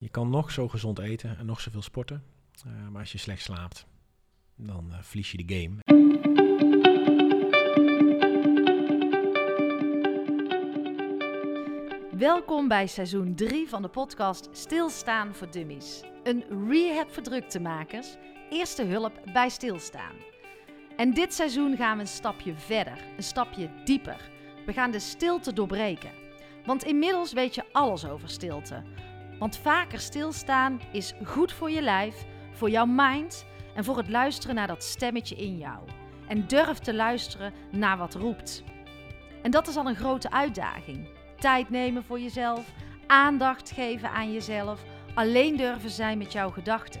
[0.00, 2.24] Je kan nog zo gezond eten en nog zoveel sporten.
[2.66, 3.86] Uh, maar als je slecht slaapt,
[4.56, 5.76] dan uh, verlies je de game.
[12.16, 16.02] Welkom bij seizoen 3 van de podcast Stilstaan voor Dummies.
[16.22, 18.16] Een rehab voor druktemakers,
[18.50, 20.14] eerste hulp bij stilstaan.
[20.96, 24.30] En dit seizoen gaan we een stapje verder, een stapje dieper.
[24.66, 26.10] We gaan de stilte doorbreken.
[26.64, 28.82] Want inmiddels weet je alles over stilte.
[29.40, 34.54] Want vaker stilstaan is goed voor je lijf, voor jouw mind en voor het luisteren
[34.54, 35.78] naar dat stemmetje in jou.
[36.28, 38.64] En durf te luisteren naar wat roept.
[39.42, 41.08] En dat is al een grote uitdaging.
[41.38, 42.72] Tijd nemen voor jezelf,
[43.06, 44.82] aandacht geven aan jezelf,
[45.14, 47.00] alleen durven zijn met jouw gedachten.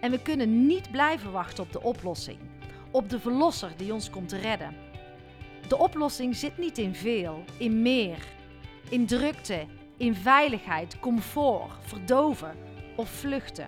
[0.00, 2.38] En we kunnen niet blijven wachten op de oplossing,
[2.90, 4.74] op de verlosser die ons komt redden.
[5.68, 8.18] De oplossing zit niet in veel, in meer,
[8.88, 9.66] in drukte,
[10.00, 12.56] in veiligheid, comfort, verdoven
[12.96, 13.66] of vluchten.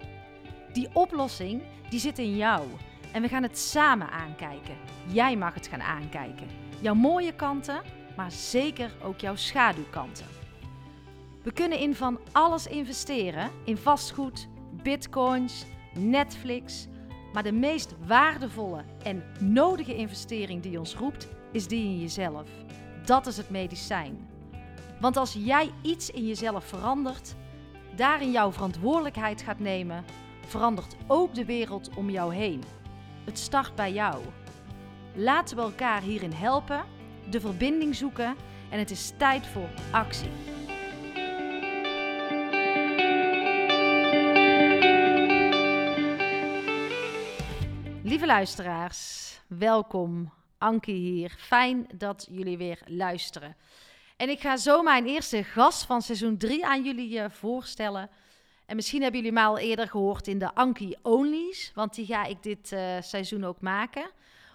[0.72, 2.66] Die oplossing die zit in jou
[3.12, 4.76] en we gaan het samen aankijken.
[5.06, 6.46] Jij mag het gaan aankijken.
[6.80, 7.82] Jouw mooie kanten,
[8.16, 10.26] maar zeker ook jouw schaduwkanten.
[11.42, 14.48] We kunnen in van alles investeren: in vastgoed,
[14.82, 15.64] bitcoins,
[15.98, 16.86] Netflix.
[17.32, 22.48] Maar de meest waardevolle en nodige investering die ons roept, is die in jezelf.
[23.04, 24.31] Dat is het medicijn.
[25.02, 27.34] Want als jij iets in jezelf verandert,
[27.96, 30.04] daarin jouw verantwoordelijkheid gaat nemen,
[30.46, 32.62] verandert ook de wereld om jou heen.
[33.24, 34.22] Het start bij jou.
[35.14, 36.84] Laten we elkaar hierin helpen,
[37.30, 38.36] de verbinding zoeken
[38.70, 40.30] en het is tijd voor actie.
[48.02, 50.32] Lieve luisteraars, welkom.
[50.58, 51.34] Ankie hier.
[51.38, 53.56] Fijn dat jullie weer luisteren.
[54.22, 58.10] En ik ga zo mijn eerste gast van seizoen 3 aan jullie uh, voorstellen.
[58.66, 62.24] En misschien hebben jullie mij al eerder gehoord in de Anki Onlys, want die ga
[62.24, 64.10] ik dit uh, seizoen ook maken.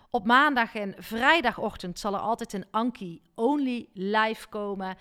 [0.09, 4.97] Op maandag en vrijdagochtend zal er altijd een Anki Only live komen.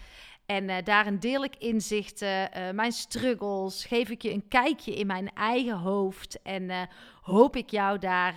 [0.47, 5.07] En uh, daarin deel ik inzichten, uh, mijn struggles, geef ik je een kijkje in
[5.07, 6.89] mijn eigen hoofd en
[7.23, 8.35] hoop ik jou daar,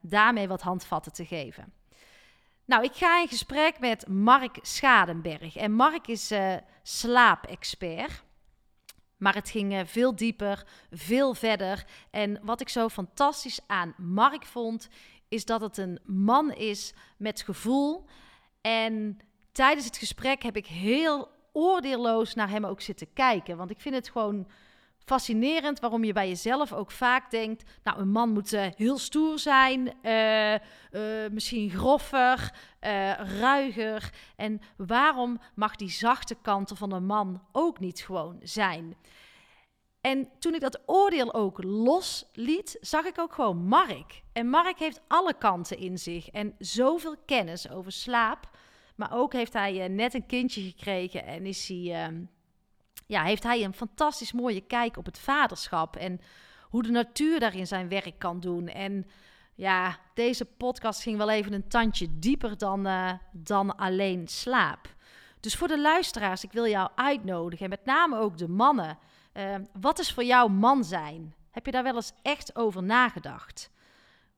[0.00, 1.77] daarmee wat handvatten te geven.
[2.68, 5.56] Nou, ik ga in gesprek met Mark Schadenberg.
[5.56, 8.22] En Mark is uh, slaapexpert.
[9.16, 11.84] Maar het ging uh, veel dieper, veel verder.
[12.10, 14.88] En wat ik zo fantastisch aan Mark vond,
[15.28, 18.04] is dat het een man is met gevoel.
[18.60, 19.18] En
[19.52, 23.56] tijdens het gesprek heb ik heel oordeelloos naar hem ook zitten kijken.
[23.56, 24.48] Want ik vind het gewoon
[25.08, 29.38] fascinerend waarom je bij jezelf ook vaak denkt: Nou, een man moet uh, heel stoer
[29.38, 30.60] zijn, uh, uh,
[31.30, 32.52] misschien groffer,
[33.40, 34.12] ruiger.
[34.36, 38.96] En waarom mag die zachte kanten van een man ook niet gewoon zijn?
[40.00, 44.22] En toen ik dat oordeel ook losliet, zag ik ook gewoon Mark.
[44.32, 48.50] En Mark heeft alle kanten in zich en zoveel kennis over slaap.
[48.96, 52.22] Maar ook heeft hij net een kindje gekregen en is hij ehm,
[53.08, 56.20] ja, heeft hij een fantastisch mooie kijk op het vaderschap en
[56.62, 58.68] hoe de natuur daarin zijn werk kan doen.
[58.68, 59.06] En
[59.54, 64.94] ja, deze podcast ging wel even een tandje dieper dan, uh, dan alleen slaap.
[65.40, 68.98] Dus voor de luisteraars, ik wil jou uitnodigen, en met name ook de mannen.
[69.34, 71.34] Uh, wat is voor jou man zijn?
[71.50, 73.70] Heb je daar wel eens echt over nagedacht?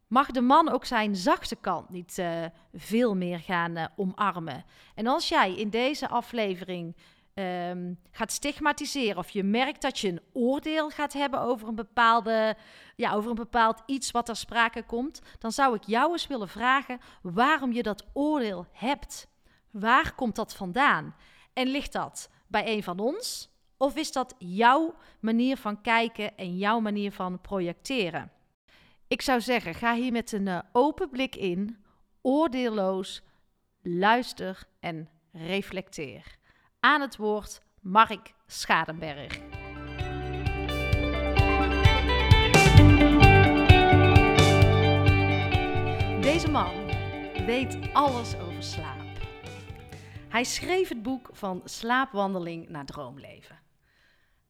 [0.06, 2.44] Mag de man ook zijn zachte kant niet uh,
[2.74, 4.64] veel meer gaan omarmen?
[4.94, 6.96] En als jij in deze aflevering
[7.40, 12.56] um, gaat stigmatiseren of je merkt dat je een oordeel gaat hebben over een, bepaalde,
[12.96, 16.48] ja, over een bepaald iets wat er sprake komt, dan zou ik jou eens willen
[16.48, 19.28] vragen waarom je dat oordeel hebt.
[19.70, 21.14] Waar komt dat vandaan?
[21.52, 23.50] En ligt dat bij een van ons?
[23.76, 28.32] Of is dat jouw manier van kijken en jouw manier van projecteren?
[29.08, 31.84] Ik zou zeggen, ga hier met een uh, open blik in,
[32.22, 33.22] oordeelloos,
[33.82, 36.38] luister en reflecteer.
[36.82, 39.38] Aan het woord Mark Schadenberg.
[46.20, 46.86] Deze man
[47.46, 49.00] weet alles over slaap.
[50.28, 53.58] Hij schreef het boek van slaapwandeling naar droomleven.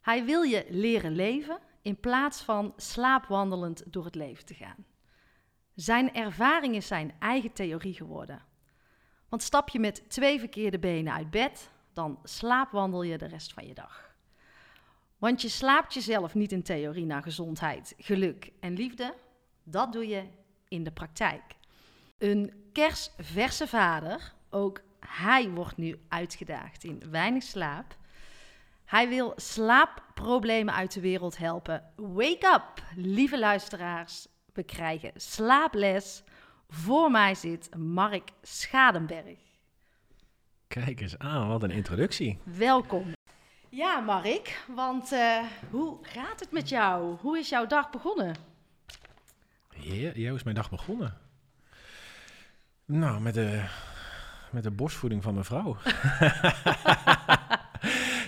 [0.00, 4.87] Hij wil je leren leven in plaats van slaapwandelend door het leven te gaan.
[5.75, 8.43] Zijn ervaring is zijn eigen theorie geworden.
[9.29, 13.66] Want stap je met twee verkeerde benen uit bed, dan slaapwandel je de rest van
[13.66, 14.14] je dag.
[15.19, 19.14] Want je slaapt jezelf niet in theorie naar gezondheid, geluk en liefde.
[19.62, 20.25] Dat doe je
[20.69, 21.42] in de praktijk.
[22.19, 27.96] Een kersverse vader, ook hij wordt nu uitgedaagd in weinig slaap.
[28.84, 31.92] Hij wil slaapproblemen uit de wereld helpen.
[31.96, 34.28] Wake up, lieve luisteraars.
[34.52, 36.22] We krijgen slaaples.
[36.69, 39.50] Voor mij zit Mark Schadenberg.
[40.70, 42.38] Kijk eens aan, wat een introductie.
[42.44, 43.12] Welkom.
[43.69, 47.17] Ja, Mark, want uh, hoe gaat het met jou?
[47.20, 48.37] Hoe is jouw dag begonnen?
[49.75, 51.17] Ja, hoe is mijn dag begonnen?
[52.84, 53.64] Nou, met de,
[54.50, 55.76] met de borstvoeding van mijn vrouw.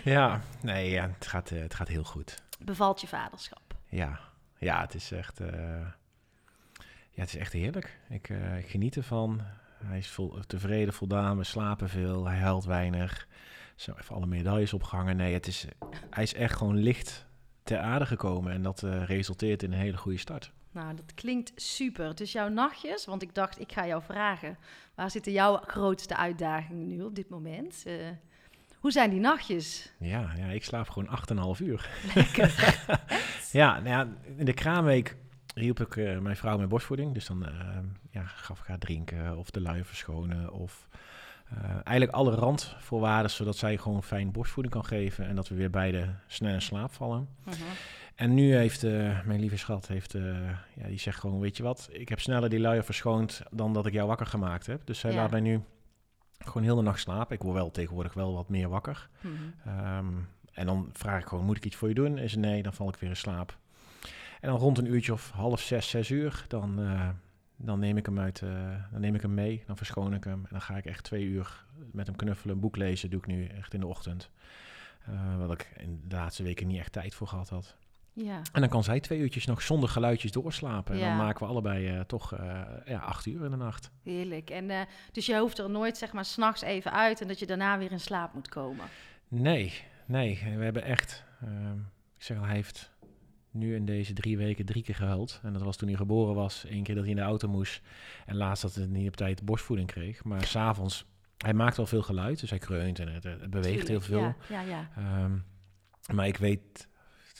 [0.14, 2.42] ja, nee, ja, het, gaat, uh, het gaat heel goed.
[2.58, 3.74] Bevalt je vaderschap?
[3.86, 4.20] Ja,
[4.58, 5.48] ja het is echt, uh,
[7.10, 7.98] ja, het is echt heerlijk.
[8.08, 8.28] Ik,
[8.58, 9.42] ik geniet ervan.
[9.84, 13.26] Hij is vol, tevreden, voldaan, we slapen veel, hij huilt weinig.
[13.76, 15.16] Zo even alle medailles opgehangen.
[15.16, 15.66] Nee, het is,
[16.10, 17.26] hij is echt gewoon licht
[17.62, 20.52] ter aarde gekomen en dat uh, resulteert in een hele goede start.
[20.70, 22.14] Nou, dat klinkt super.
[22.14, 24.58] Dus jouw nachtjes, want ik dacht, ik ga jou vragen,
[24.94, 27.82] waar zitten jouw grootste uitdagingen nu op dit moment?
[27.86, 27.94] Uh,
[28.78, 29.92] hoe zijn die nachtjes?
[29.98, 31.18] Ja, ja ik slaap gewoon
[31.56, 31.88] 8,5 uur.
[32.14, 32.78] Lekker.
[33.60, 35.16] ja, nou ja, in de kraamweek
[35.54, 37.14] hielp ik uh, mijn vrouw met borstvoeding.
[37.14, 37.48] Dus dan uh,
[38.10, 40.88] ja, gaf ik haar drinken of de luien verschonen of
[41.52, 45.70] uh, eigenlijk alle randvoorwaarden, zodat zij gewoon fijn borstvoeding kan geven en dat we weer
[45.70, 47.28] beide snel in slaap vallen.
[47.44, 47.54] -huh.
[48.14, 48.82] En nu heeft
[49.24, 50.12] mijn lieve schat, heeft,
[50.74, 53.86] ja, die zegt gewoon, weet je wat, ik heb sneller die luier verschoond dan dat
[53.86, 54.80] ik jou wakker gemaakt heb.
[54.84, 55.16] Dus zij Ja.
[55.16, 55.60] laat mij nu
[56.38, 57.36] gewoon heel de nacht slapen.
[57.36, 59.08] Ik word wel tegenwoordig wel wat meer wakker.
[59.20, 59.34] Mhm.
[59.64, 60.06] Ehm,
[60.52, 62.18] en dan vraag ik gewoon, moet ik iets voor je doen?
[62.18, 63.58] Is nee, dan val ik weer in slaap.
[64.42, 67.08] En dan rond een uurtje of half zes, zes uur, dan, eh,
[67.56, 68.50] dan, neem ik hem uit, eh,
[68.90, 70.38] dan neem ik hem mee, dan verschoon ik hem.
[70.38, 73.26] En dan ga ik echt twee uur met hem knuffelen, een boek lezen, doe ik
[73.26, 74.30] nu echt in de ochtend.
[75.04, 77.76] Eh, wat ik in de laatste weken niet echt tijd voor gehad had.
[78.12, 78.40] Ja.
[78.52, 80.94] En dan kan zij twee uurtjes nog zonder geluidjes doorslapen.
[80.94, 82.36] En dan maken we allebei toch
[82.84, 83.90] ja, acht uur in de nacht.
[84.02, 84.50] Heerlijk.
[84.50, 87.78] En, dus je hoeft er nooit, zeg maar, s'nachts even uit en dat je daarna
[87.78, 88.84] weer in slaap moet komen.
[89.28, 89.72] Nee,
[90.06, 90.40] nee.
[90.56, 91.24] We hebben echt...
[91.40, 91.78] ehm,
[92.16, 92.91] ik zeg al, hij heeft
[93.52, 95.40] nu in deze drie weken drie keer gehuild.
[95.42, 96.64] En dat was toen hij geboren was.
[96.68, 97.82] Eén keer dat hij in de auto moest.
[98.26, 100.24] En laatst dat hij niet op tijd borstvoeding kreeg.
[100.24, 101.10] Maar s'avonds...
[101.36, 104.20] Hij maakt wel veel geluid, dus hij kreunt en het, het beweegt heel veel.
[104.20, 104.88] Ja, ja, ja.
[104.96, 105.38] Ehm,
[106.14, 106.88] maar ik weet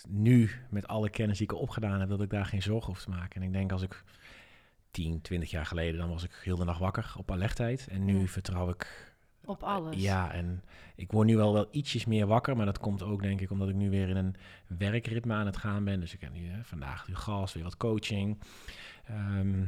[0.09, 3.11] nu, met alle kennis die ik opgedaan heb, dat ik daar geen zorgen hoef te
[3.11, 3.41] maken.
[3.41, 4.05] En ik denk als ik
[4.91, 7.89] 10, 20 jaar geleden, dan was ik heel de nacht wakker op alertheid.
[7.89, 9.12] En nu vertrouw ik
[9.45, 9.97] Op alles.
[9.97, 10.63] ja, en
[10.95, 13.69] ik word nu wel wel ietsjes meer wakker, maar dat komt ook denk ik omdat
[13.69, 14.35] ik nu weer in een
[14.79, 16.01] werkritme aan het gaan ben.
[16.01, 18.41] Dus ik heb nu hè, vandaag nu gas, weer wat coaching.
[19.05, 19.65] Ehm,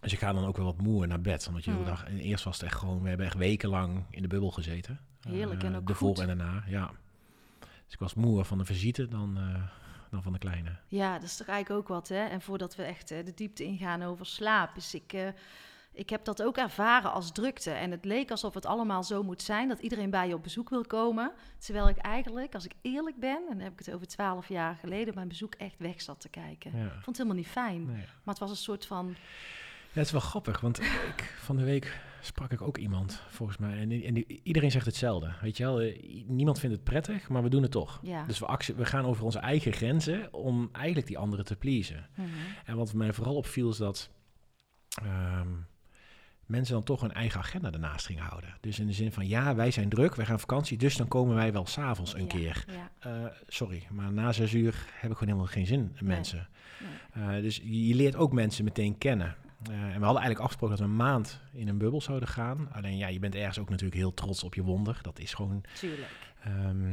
[0.00, 1.86] dus ik ga dan ook wel wat moe naar bed, omdat je de Hmm.
[1.86, 2.04] dag...
[2.04, 5.00] En eerst was het echt gewoon, we hebben echt wekenlang in de bubbel gezeten.
[5.28, 6.90] Heerlijk en Eh, ook De voor en daarna, ja.
[7.60, 9.62] Dus ik was moeer van de visite dan, eh,
[10.10, 10.76] dan van de kleine.
[10.88, 12.24] Ja, dat is toch eigenlijk ook wat, hè?
[12.24, 15.32] En voordat we echt eh, de diepte ingaan over slaap, is ik...
[15.94, 17.70] ik heb dat ook ervaren als drukte.
[17.70, 20.68] En het leek alsof het allemaal zo moet zijn dat iedereen bij je op bezoek
[20.68, 21.32] wil komen.
[21.58, 24.76] Terwijl ik eigenlijk, als ik eerlijk ben, en dan heb ik het over twaalf jaar
[24.76, 26.70] geleden, mijn bezoek echt weg zat te kijken.
[26.74, 26.84] Ja.
[26.84, 27.86] Ik vond het helemaal niet fijn.
[27.86, 27.96] Nee.
[27.96, 29.06] Maar het was een soort van.
[29.92, 33.58] Ja, het is wel grappig, want ik, van de week sprak ik ook iemand, volgens
[33.58, 33.78] mij.
[33.80, 35.80] En, en iedereen zegt hetzelfde, weet je wel.
[35.80, 38.00] Eh, Niemand vindt het prettig, maar we doen het toch.
[38.02, 38.24] Ja.
[38.24, 42.08] Dus we, we gaan over onze eigen grenzen om eigenlijk die anderen te pleasen.
[42.14, 42.28] Mhm.
[42.64, 44.10] En wat mij vooral opviel is dat
[45.02, 45.48] ehm,
[46.46, 48.54] mensen dan toch hun eigen agenda ernaast gingen houden.
[48.60, 51.34] Dus in de zin van, ja, wij zijn druk, wij gaan vakantie, dus dan komen
[51.34, 52.64] wij wel s'avonds een Ja, keer.
[52.68, 52.90] Ja.
[53.10, 56.48] Eh, sorry, maar na zes uur heb ik gewoon helemaal geen zin in Nee, mensen.
[57.12, 59.36] Eh, dus je, je leert ook mensen meteen kennen.
[59.70, 62.68] Eh, en we hadden eigenlijk afgesproken dat we een maand in een bubbel zouden gaan.
[62.72, 64.98] Alleen ja, je bent ergens ook natuurlijk heel trots op je wonder.
[65.02, 65.60] Dat is gewoon...
[65.78, 66.08] Tuurlijk.
[66.42, 66.92] ehm,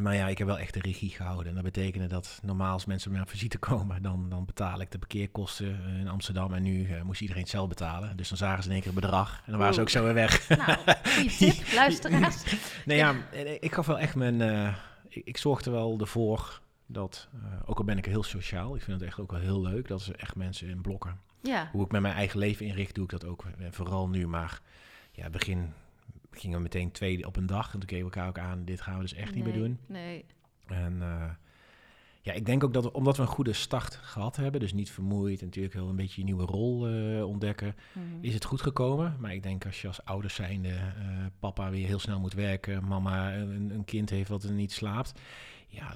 [0.00, 1.46] maar ja, ik heb wel echt de regie gehouden.
[1.48, 4.02] En dat betekende dat normaal als mensen op visite komen...
[4.02, 6.54] dan, dan betaal ik de parkeerkosten eh, in Amsterdam.
[6.54, 8.16] En nu eh, moest iedereen het zelf betalen.
[8.16, 9.36] Dus dan zagen ze in één keer een bedrag.
[9.44, 10.48] En dan waren ze ook zo weer weg.
[10.66, 12.42] Nou, goede tip, luisteraars.
[12.84, 14.40] Nee, ja, en ik gaf wel echt mijn.
[14.40, 14.74] eh,
[15.08, 17.28] ik, ik zorgde wel ervoor dat.
[17.42, 19.88] eh, ook al ben ik heel sociaal, ik vind het echt ook wel heel leuk.
[19.88, 21.20] Dat ze echt mensen in blokken.
[21.42, 23.44] Ja, Hoe ik met mijn eigen leven inricht, doe ik dat ook.
[23.58, 24.60] eh, vooral nu, maar
[25.12, 25.72] ja, begin
[26.40, 27.64] gingen we meteen twee op een dag.
[27.72, 28.64] En toen keken we elkaar ook aan.
[28.64, 29.78] Dit gaan we dus echt niet meer doen.
[29.86, 30.24] Nee.
[30.66, 31.30] En eh,
[32.22, 34.90] ja, ik denk ook dat we- omdat we een goede start gehad hebben, dus niet
[34.90, 38.04] vermoeid, en natuurlijk heel een beetje je nieuwe rol eh, ontdekken, Mhm.
[38.20, 39.16] is het goed gekomen.
[39.18, 40.82] Maar ik denk als je als ouders zijnde, eh,
[41.38, 45.20] papa weer heel snel moet werken, mama een, een kind heeft wat er niet slaapt.
[45.70, 45.94] Ja,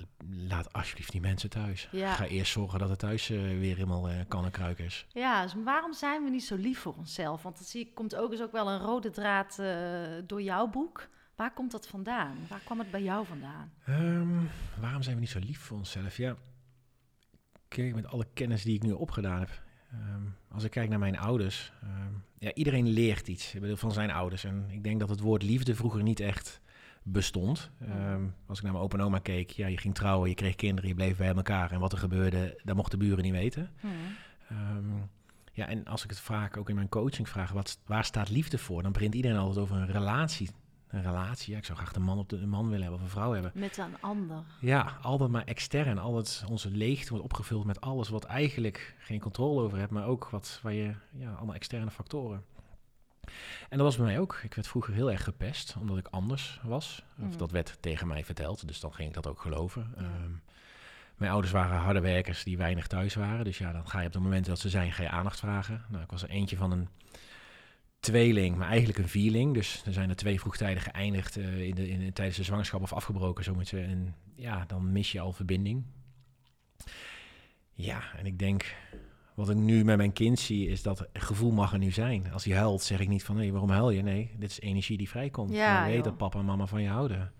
[0.48, 1.88] laat alsjeblieft die mensen thuis.
[1.92, 2.12] Ja.
[2.14, 5.06] Ga eerst zorgen dat het thuis eh, weer helemaal eh, kan en kruik is.
[5.12, 7.42] Ja, dus waarom zijn we niet zo lief voor onszelf?
[7.42, 9.68] Want dat zie ik, komt ook eens ook wel een rode draad eh,
[10.26, 11.08] door jouw boek.
[11.36, 12.36] Waar komt dat vandaan?
[12.48, 13.72] Waar kwam het bij jou vandaan?
[13.86, 14.44] Ehm,
[14.80, 16.16] waarom zijn we niet zo lief voor onszelf?
[16.16, 16.36] Ja,
[17.68, 19.62] kijk, met alle kennis die ik nu opgedaan heb.
[19.92, 21.72] ehm, als ik kijk naar mijn ouders.
[21.82, 24.44] ehm, ja, iedereen leert iets ik bedoel, van zijn ouders.
[24.44, 26.60] En ik denk dat het woord liefde vroeger niet echt
[27.02, 27.70] bestond.
[27.80, 30.54] Ehm, als ik naar mijn opa en oma keek, ja, je ging trouwen, je kreeg
[30.54, 31.70] kinderen, je bleef bij elkaar.
[31.70, 33.70] En wat er gebeurde, dat mochten de buren niet weten.
[33.80, 33.92] Mhm.
[34.48, 35.00] Ehm,
[35.52, 38.58] ja, en als ik het vaak ook in mijn coaching vraag, wat, waar staat liefde
[38.58, 38.82] voor?
[38.82, 40.50] Dan begint iedereen altijd over een relatie.
[40.88, 43.04] Een relatie, ja, ik zou graag een man op de een man willen hebben of
[43.04, 43.52] een vrouw hebben.
[43.54, 44.44] Met een ander.
[44.60, 45.98] Ja, altijd maar extern.
[45.98, 50.28] Altijd onze leegte wordt opgevuld met alles wat eigenlijk geen controle over hebt, maar ook
[50.30, 52.44] wat waar je, ja, allemaal externe factoren.
[53.68, 54.40] En dat was bij mij ook.
[54.42, 57.02] Ik werd vroeger heel erg gepest, omdat ik anders was.
[57.18, 57.36] Of Mhm.
[57.36, 59.92] dat werd tegen mij verteld, dus dan ging ik dat ook geloven.
[59.96, 60.02] Ja.
[60.02, 60.30] Ehm,
[61.16, 63.44] mijn ouders waren harde werkers die weinig thuis waren.
[63.44, 65.84] Dus ja, dan ga je op het moment dat ze zijn, ga je aandacht vragen.
[65.88, 66.88] Nou, ik was er eentje van een
[68.00, 69.54] tweeling, maar eigenlijk een vierling.
[69.54, 72.92] Dus er zijn er twee vroegtijdig geëindigd eh, in de, in, tijdens de zwangerschap of
[72.92, 73.80] afgebroken, zo moet je.
[73.80, 75.84] En ja, dan mis je al verbinding.
[77.72, 78.74] Ja, en ik denk,
[79.34, 82.32] wat ik nu met mijn kind zie, is dat gevoel mag er nu zijn.
[82.32, 84.02] Als hij huilt, zeg ik niet van, hé, waarom huil je?
[84.02, 85.50] Nee, dit is energie die vrijkomt.
[85.50, 86.04] Ja, Ja, weet joh.
[86.04, 87.32] dat papa en mama van je houden.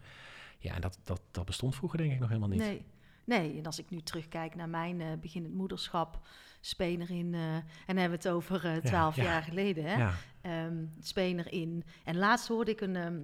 [0.58, 2.58] Ja, en dat, dat, dat bestond vroeger denk ik nog helemaal niet.
[2.58, 2.84] Nee.
[3.24, 6.20] Nee, en als ik nu terugkijk naar mijn eh beginnend moederschap,
[6.60, 9.22] Spener in, eh, en dan hebben we het over eh, twaalf ja.
[9.22, 9.96] jaar geleden, hè?
[9.96, 11.84] Ja, Ehm, Spener in.
[12.04, 13.20] En laatst hoorde ik een, ehm,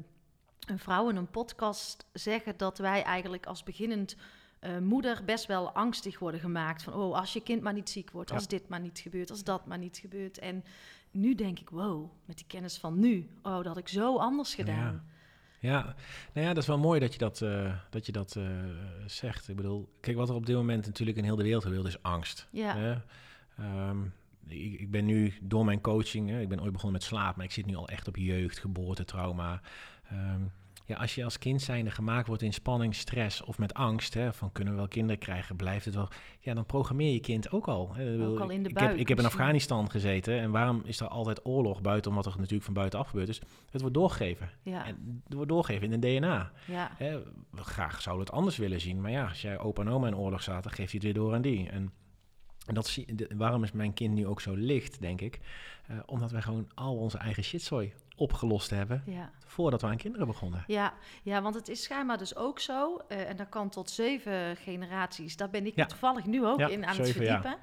[0.66, 4.16] een vrouw in een podcast zeggen dat wij eigenlijk als beginnend
[4.60, 6.82] eh, moeder best wel angstig worden gemaakt.
[6.82, 8.34] Van, oh, als je kind maar niet ziek wordt, Ja.
[8.36, 10.38] als dit maar niet gebeurt, als dat maar niet gebeurt.
[10.38, 10.64] En
[11.10, 14.54] nu denk ik, wow, met die kennis van nu, oh, dat had ik zo anders
[14.54, 15.04] gedaan.
[15.60, 15.82] Ja,
[16.32, 18.44] nou ja, dat is wel mooi dat je dat, eh, dat, je dat eh,
[19.06, 19.48] zegt.
[19.48, 22.02] Ik bedoel, kijk, wat er op dit moment natuurlijk in heel de wereld gebeurt, is
[22.02, 22.48] angst.
[22.50, 22.96] Ja, Hè?
[23.56, 23.98] Ehm,
[24.46, 27.44] ik, ik ben nu door mijn coaching, hè, ik ben ooit begonnen met slaap, maar
[27.44, 29.60] ik zit nu al echt op jeugd, geboorte, trauma.
[30.08, 30.40] Ehm,
[30.88, 34.32] ja, als je als kind zijnde gemaakt wordt in spanning, stress of met angst, hè,
[34.32, 36.08] van kunnen we wel kinderen krijgen, blijft het wel,
[36.40, 37.94] ja, dan programmeer je kind ook al.
[37.94, 38.04] Hè.
[38.16, 39.24] Bedoel, al in de ik, heb, ik heb in.
[39.24, 43.26] Afghanistan gezeten en waarom is er altijd oorlog buiten, omdat er natuurlijk van buitenaf gebeurt.
[43.26, 43.40] Dus
[43.70, 44.50] het wordt doorgegeven.
[44.62, 46.52] ja, En het wordt doorgegeven in de DNA.
[46.66, 47.18] ja, Hè,
[47.50, 49.00] we graag zouden we het anders willen zien.
[49.00, 51.34] Maar ja, als jij opa en oma in oorlog zaten, geef je het weer door
[51.34, 51.68] aan die.
[51.68, 51.92] En,
[52.66, 55.40] en dat zie, de- waarom is mijn kind nu ook zo licht, denk ik?
[55.86, 59.30] Eh, omdat wij gewoon al onze eigen shitzooi opgelost hebben ja.
[59.46, 60.64] voordat we aan kinderen begonnen.
[60.66, 64.56] Ja, ja, want het is schijnbaar dus ook zo, eh, en dat kan tot zeven
[64.56, 65.36] generaties.
[65.36, 65.86] Daar ben ik Ja.
[65.86, 67.56] toevallig nu ook Ja, in aan het zeven, verdiepen.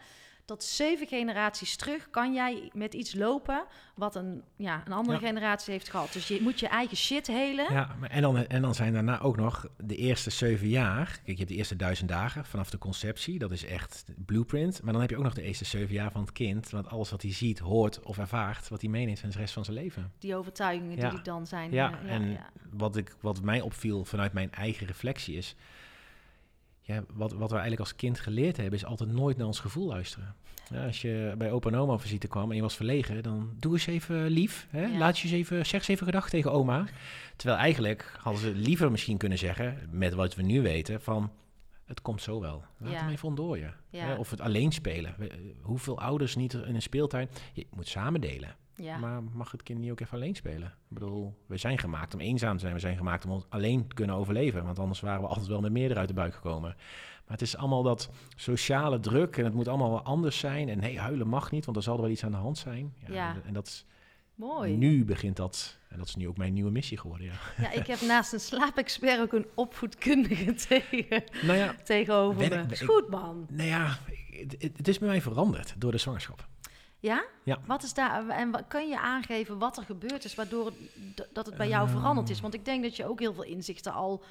[0.46, 5.28] Tot zeven generaties terug kan jij met iets lopen wat een, ja, een andere Ja.
[5.28, 6.14] generatie heeft gehad.
[6.14, 7.74] Dus je moet je eigen shit helen.
[7.74, 11.06] Ja, maar en, dan, en dan zijn daarna ook nog de eerste zeven jaar.
[11.06, 13.40] Kijk, je hebt de eerste duizend dagen vanaf de conceptie.
[13.40, 14.82] Dat is echt blueprint.
[14.84, 16.70] Maar dan heb je ook nog de eerste zeven jaar van het kind.
[16.70, 19.66] Want alles wat hij ziet, hoort of ervaart, wat hij meeneemt in de rest van
[19.66, 20.12] zijn leven.
[20.20, 21.10] Die overtuigingen Ja.
[21.10, 21.72] die dan zijn.
[21.72, 22.50] Ja, eh, en ja.
[22.72, 25.56] Wat, ik, wat mij opviel vanuit mijn eigen reflectie is...
[26.88, 29.88] Ja, wat, wat we eigenlijk als kind geleerd hebben, is altijd nooit naar ons gevoel
[29.88, 30.36] luisteren.
[30.72, 33.50] Ja, als je bij opa en oma op visite kwam en je was verlegen, dan
[33.60, 34.68] doe eens even lief.
[34.70, 34.86] Hè?
[34.86, 34.98] Ja.
[34.98, 36.86] Laat je eens even, zeg eens even gedag tegen oma.
[37.36, 41.32] Terwijl eigenlijk hadden ze liever misschien kunnen zeggen, met wat we nu weten, van
[41.86, 42.64] het komt zo wel.
[42.78, 43.00] Laat Ja.
[43.00, 43.74] hem even ontdooien.
[43.90, 44.16] Ja.
[44.18, 45.16] Of het alleen spelen.
[45.20, 45.28] Eh,
[45.62, 47.30] Hoeveel ouders niet in een speeltuin...
[47.54, 48.56] Je moet samen delen.
[48.76, 48.98] Ja.
[48.98, 50.68] Maar mag het kind niet ook even alleen spelen?
[50.68, 52.74] Ik bedoel, we zijn gemaakt om eenzaam te zijn.
[52.74, 54.64] We zijn gemaakt om ons alleen te kunnen overleven.
[54.66, 56.76] Want anders waren we altijd wel met meerdere uit de buik gekomen.
[57.28, 59.38] Maar het is allemaal dat sociale druk.
[59.38, 60.70] En het moet allemaal wel anders zijn.
[60.70, 62.94] En nee, huilen mag niet, want er zal er wel iets aan de hand zijn.
[63.08, 63.30] Ja, Ja.
[63.34, 63.86] En, en dat is,
[64.36, 64.76] Mooi.
[64.78, 65.78] nu begint dat.
[65.90, 67.34] En dat is nu ook mijn nieuwe missie geworden, ja.
[67.58, 72.46] Ja, ik heb naast een slaapexpert ook een opvoedkundige tegen, nou ja, tegenover me.
[72.64, 73.46] ik- Is goed, man.
[73.50, 73.98] nou ja
[74.30, 76.48] het- het is bij mij veranderd door de zwangerschap.
[77.00, 77.26] Ja?
[77.44, 77.60] Ja.
[77.66, 81.46] Wat is daar, en wat, kan je aangeven wat er gebeurd is waardoor het- dat
[81.46, 81.98] het bij jou Ehm.
[81.98, 82.40] veranderd is?
[82.42, 84.24] Want ik denk dat je ook heel veel inzichten al.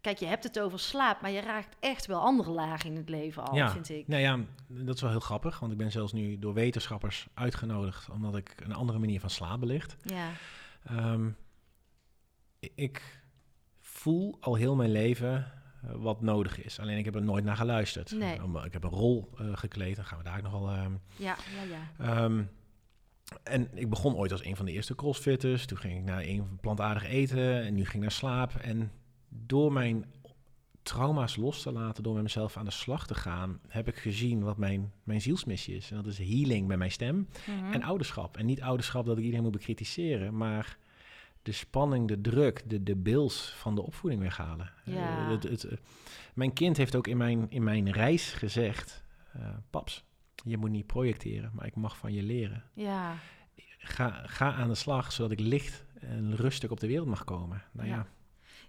[0.00, 3.08] Kijk, je hebt het over slaap, maar je raakt echt wel andere lagen in het
[3.08, 3.70] leven al, Ja.
[3.70, 4.08] vind ik.
[4.08, 5.58] Nou ja, dat is wel heel grappig.
[5.60, 8.10] Want ik ben zelfs nu door wetenschappers uitgenodigd...
[8.10, 9.96] omdat ik een andere manier van slaap belicht.
[10.02, 10.28] Ja,
[10.84, 11.28] Ehm,
[12.74, 13.20] ik
[13.80, 16.80] voel al heel mijn leven wat nodig is.
[16.80, 18.10] Alleen ik heb er nooit naar geluisterd.
[18.12, 18.42] Nee.
[18.42, 20.68] Om- Ik heb een rol eh, gekleed, dan gaan we daar nogal...
[20.68, 21.62] ehm ja, ja,
[21.98, 22.04] ja.
[22.24, 22.42] ehm,
[23.42, 25.66] en ik begon ooit als een van de eerste crossfitters.
[25.66, 28.54] Toen ging ik naar een plantaardig eten en nu ging ik naar slaap.
[28.54, 28.92] En
[29.28, 30.04] door mijn
[30.82, 34.42] trauma's los te laten, door met mezelf aan de slag te gaan, heb ik gezien
[34.42, 35.90] wat mijn, mijn zielsmissie is.
[35.90, 37.28] En dat is healing bij mijn stem.
[37.46, 37.72] Mhm.
[37.72, 38.36] En ouderschap.
[38.36, 40.78] En niet ouderschap dat ik iedereen moet bekritiseren, maar
[41.48, 44.70] de spanning, de druk, de, de bils van de opvoeding weghalen.
[44.84, 45.18] Ja.
[45.18, 45.76] Eh, het, het, eh,
[46.34, 50.04] mijn kind heeft ook in mijn, in mijn reis gezegd, eh, paps,
[50.44, 52.62] je moet niet projecteren, maar ik mag van je leren.
[52.74, 53.16] ja,
[53.78, 57.62] Ga, ga aan de slag, zodat ik licht en rustig op de wereld mag komen.
[57.72, 58.06] Nou ja, Ja.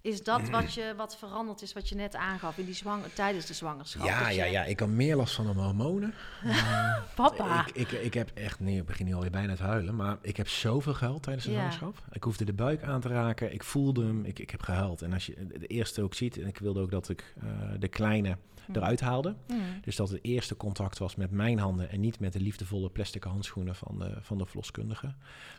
[0.01, 3.45] Is dat wat, je, wat veranderd is, wat je net aangaf in die zwanger, tijdens
[3.45, 4.05] de zwangerschap?
[4.05, 4.63] Ja, ja, je- ja.
[4.63, 6.13] Ik kan meer last van de hormonen.
[7.15, 7.67] Papa.
[7.67, 10.37] Ik, ik, ik heb echt, nee, ik begin nu alweer bijna te huilen, maar ik
[10.37, 11.57] heb zoveel gehuild tijdens de Ja.
[11.57, 12.03] zwangerschap.
[12.11, 15.01] Ik hoefde de buik aan te raken, ik voelde hem, ik, ik heb gehuild.
[15.01, 17.47] En als je de eerste ook ziet, en ik wilde ook dat ik eh,
[17.79, 18.75] de kleine Hm.
[18.75, 19.35] eruit haalde.
[19.47, 19.61] Hmm.
[19.81, 23.23] Dus dat het eerste contact was met mijn handen en niet met de liefdevolle plastic
[23.23, 25.13] handschoenen van de, van de verloskundige.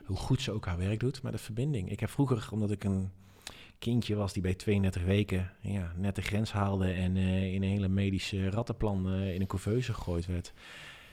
[0.04, 1.90] Hoe goed ze ook haar werk doet, maar de verbinding.
[1.90, 3.10] Ik heb vroeger, omdat ik een
[3.80, 7.68] kindje was die bij 32 weken ja, net de grens haalde en eh, in een
[7.70, 10.52] hele medische rattenplan eh, in een couveuse gegooid werd,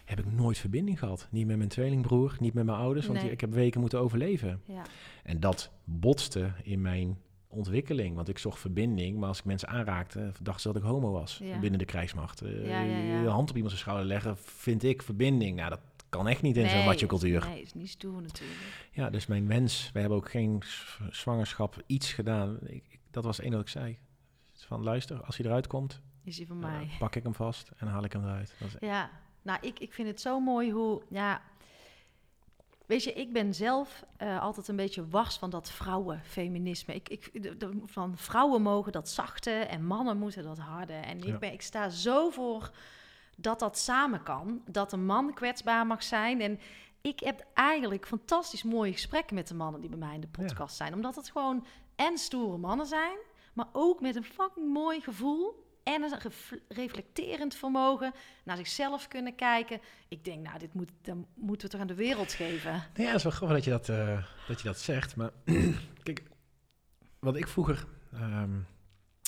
[0.05, 1.27] heb ik nooit verbinding gehad.
[1.31, 3.31] Niet met mijn tweelingbroer, niet met mijn ouders, want Nee.
[3.31, 4.61] ik heb weken moeten overleven.
[4.65, 4.81] Ja.
[5.23, 10.31] En dat botste in mijn ontwikkeling, want ik zocht verbinding, maar als ik mensen aanraakte,
[10.41, 11.59] dachten ze dat ik homo was Ja.
[11.59, 12.41] binnen de krijgsmacht.
[12.41, 13.23] Eh, Ja.
[13.23, 15.55] De hand op iemand zijn schouder leggen, vind ik verbinding.
[15.55, 17.45] Nou, dat kan echt niet in zo'n macho cultuur.
[17.47, 18.59] Nee, is niet stoer natuurlijk.
[18.91, 20.61] Ja, dus mijn wens, wij hebben ook geen
[21.09, 22.57] zwangerschap iets gedaan.
[22.61, 23.97] Ik, ik- dat was het enige wat ik zei.
[24.53, 26.89] Van luister, als hij eruit komt, Is die van eh, mij.
[26.99, 28.55] pak ik hem vast en haal ik hem eruit.
[28.59, 29.09] Dat is, Ja,
[29.41, 31.41] nou, ik, ik vind het zo mooi hoe, ja...
[32.85, 36.93] Weet je, ik ben zelf eh, altijd een beetje wars van dat vrouwenfeminisme.
[36.95, 40.93] Ik, ik, de- de- van vrouwen mogen dat zachte en mannen moeten dat harde.
[40.93, 42.71] En ik, ben, ik sta zo voor
[43.39, 44.61] dat dat samen kan.
[44.65, 46.41] Dat een man kwetsbaar mag zijn.
[46.41, 46.59] En
[47.01, 50.75] ik heb eigenlijk fantastisch mooie gesprekken met de mannen die bij mij in de podcast
[50.75, 50.93] zijn.
[50.93, 51.65] Omdat het gewoon
[51.95, 53.17] en stoere mannen zijn,
[53.53, 55.65] maar ook met een fucking mooi gevoel.
[55.83, 58.13] En een ref- reflecterend vermogen
[58.43, 59.79] naar zichzelf kunnen kijken.
[60.07, 62.71] Ik denk, nou, dit moet, dan moeten we toch aan de wereld geven.
[62.71, 65.15] Nou ja, het is wel grappig dat je dat, eh, dat, je dat zegt.
[65.15, 65.31] Maar
[66.03, 66.23] kijk,
[67.19, 68.59] wat ik vroeger, ehm,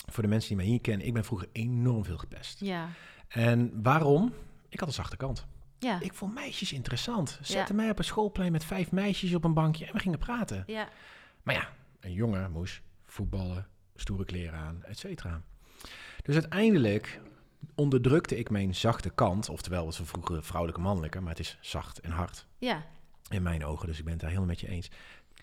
[0.05, 2.59] voor de mensen die mij hier kennen, ik ben vroeger enorm veel gepest.
[2.59, 2.89] Ja,
[3.29, 4.33] En waarom?
[4.69, 5.45] Ik had een zachte kant.
[5.79, 7.37] ja, Ik vond meisjes interessant.
[7.39, 7.45] Ja.
[7.45, 10.63] Zette mij op een schoolplein met vijf meisjes op een bankje en we gingen praten.
[10.67, 10.89] ja,
[11.43, 11.69] Maar ja,
[11.99, 15.41] een jongen moest voetballen, stoere kleren aan, et cetera.
[16.23, 17.21] Dus uiteindelijk
[17.75, 21.99] onderdrukte ik mijn zachte kant, oftewel wat we vroeger vrouwelijke mannelijke, maar het is zacht
[21.99, 22.85] en hard ja,
[23.29, 24.89] in mijn ogen, dus ik ben het daar helemaal met je eens.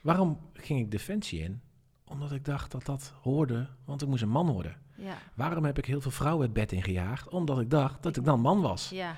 [0.02, 1.60] Waarom ging ik defensie in?
[2.04, 4.76] Omdat ik dacht dat dat hoorde, want ik moest een man worden.
[4.98, 7.28] Ja, Waarom heb ik heel veel vrouwen het bed ingejaagd?
[7.28, 8.90] Omdat ik dacht dat ik dan man was.
[8.90, 9.16] ja,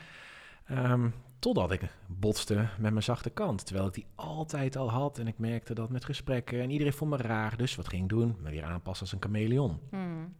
[0.64, 1.08] Ehm,
[1.38, 3.66] totdat ik botste met mijn zachte kant.
[3.66, 5.18] Terwijl ik die altijd al had.
[5.18, 6.60] En ik merkte dat met gesprekken.
[6.60, 7.56] En iedereen vond me raar.
[7.56, 8.36] Dus wat ging ik doen?
[8.40, 9.80] Me weer aanpassen als een chameleon.
[9.90, 10.34] Hmm.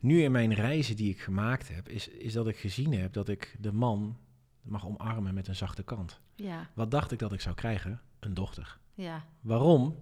[0.00, 3.28] Nu in mijn reizen die ik gemaakt heb, is, is dat ik gezien heb dat
[3.28, 4.16] ik de man
[4.62, 6.20] mag omarmen met een zachte kant.
[6.34, 8.00] ja, Wat dacht ik dat ik zou krijgen?
[8.20, 8.78] Een dochter.
[8.94, 9.96] ja, Waarom?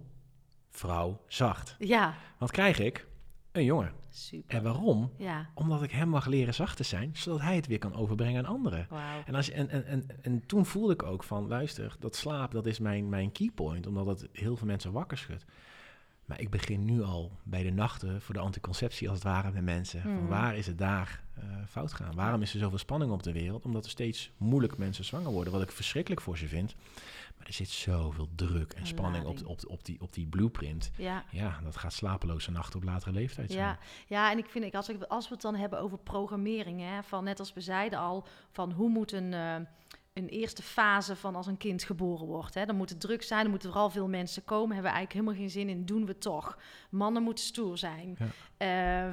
[0.71, 1.75] Vrouw zacht.
[1.79, 3.07] ja, Wat krijg ik?
[3.53, 3.91] Een jongen.
[4.09, 4.55] super.
[4.57, 5.11] En waarom?
[5.17, 8.45] Ja, Omdat ik hem mag leren zacht te zijn, zodat hij het weer kan overbrengen
[8.45, 8.87] aan anderen.
[8.89, 9.23] wauw.
[9.25, 12.65] En, als, en, en, en, en toen voelde ik ook van, luister, dat slaap, dat
[12.65, 15.45] is mijn, mijn keypoint, omdat het heel veel mensen wakker schudt.
[16.33, 19.63] Maar ik begin nu al bij de nachten voor de anticonceptie als het ware met
[19.63, 20.01] mensen.
[20.01, 20.27] Van Mhm.
[20.27, 22.15] waar is het daar eh, fout gaan?
[22.15, 23.65] Waarom is er zoveel spanning op de wereld?
[23.65, 26.75] Omdat er steeds moeilijk mensen zwanger worden, wat ik verschrikkelijk voor ze vind.
[27.37, 30.91] Maar er zit zoveel druk en spanning op, op, op, die, op die blueprint.
[30.97, 33.63] Ja, Ja, dat gaat slapeloze nachten op latere leeftijd zijn.
[33.63, 36.81] Ja, ja, en ik vind, ik, als, ik, als we het dan hebben over programmering,
[36.81, 39.55] hè, van net als we zeiden al, van hoe moet een, eh,
[40.13, 42.53] een eerste fase van als een kind geboren wordt.
[42.53, 45.13] Hè, dan moet het druk zijn, dan moeten vooral veel mensen komen, hebben we eigenlijk
[45.13, 46.57] helemaal geen zin in, doen we toch.
[46.89, 48.17] Mannen moeten stoer zijn.
[48.57, 49.07] Eh,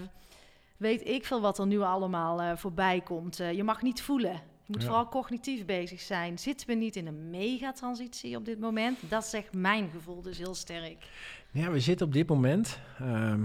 [0.77, 3.41] weet ik veel wat er nu allemaal eh, voorbij komt.
[3.41, 4.33] Eh, je mag niet voelen.
[4.33, 4.87] Je moet Ja.
[4.89, 6.39] vooral cognitief bezig zijn.
[6.39, 8.99] Zitten we niet in een megatransitie op dit moment?
[9.09, 11.09] Dat zegt mijn gevoel dus heel sterk.
[11.51, 12.79] Ja, we zitten op dit moment.
[12.99, 13.43] ehm,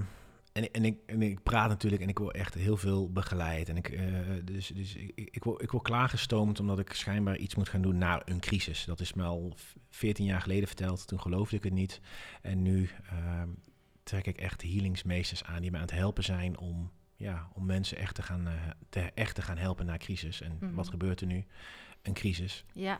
[0.55, 3.69] en, en, ik, en ik praat natuurlijk en ik word echt heel veel begeleid.
[3.69, 4.03] En ik, eh,
[4.43, 7.97] dus dus ik, ik, word, ik word klaargestoomd omdat ik schijnbaar iets moet gaan doen
[7.97, 8.85] na een crisis.
[8.85, 11.07] Dat is me al v- 14 jaar geleden verteld.
[11.07, 12.01] Toen geloofde ik het niet.
[12.41, 13.49] En nu ehm,
[14.03, 17.97] trek ik echt healingsmeesters aan die me aan het helpen zijn om, ja, om mensen
[17.97, 18.53] echt te, gaan, eh,
[18.89, 20.41] te, echt te gaan helpen na crisis.
[20.41, 20.73] En Mhm.
[20.73, 21.45] wat gebeurt er nu?
[22.01, 22.65] Een crisis.
[22.73, 22.99] Ja.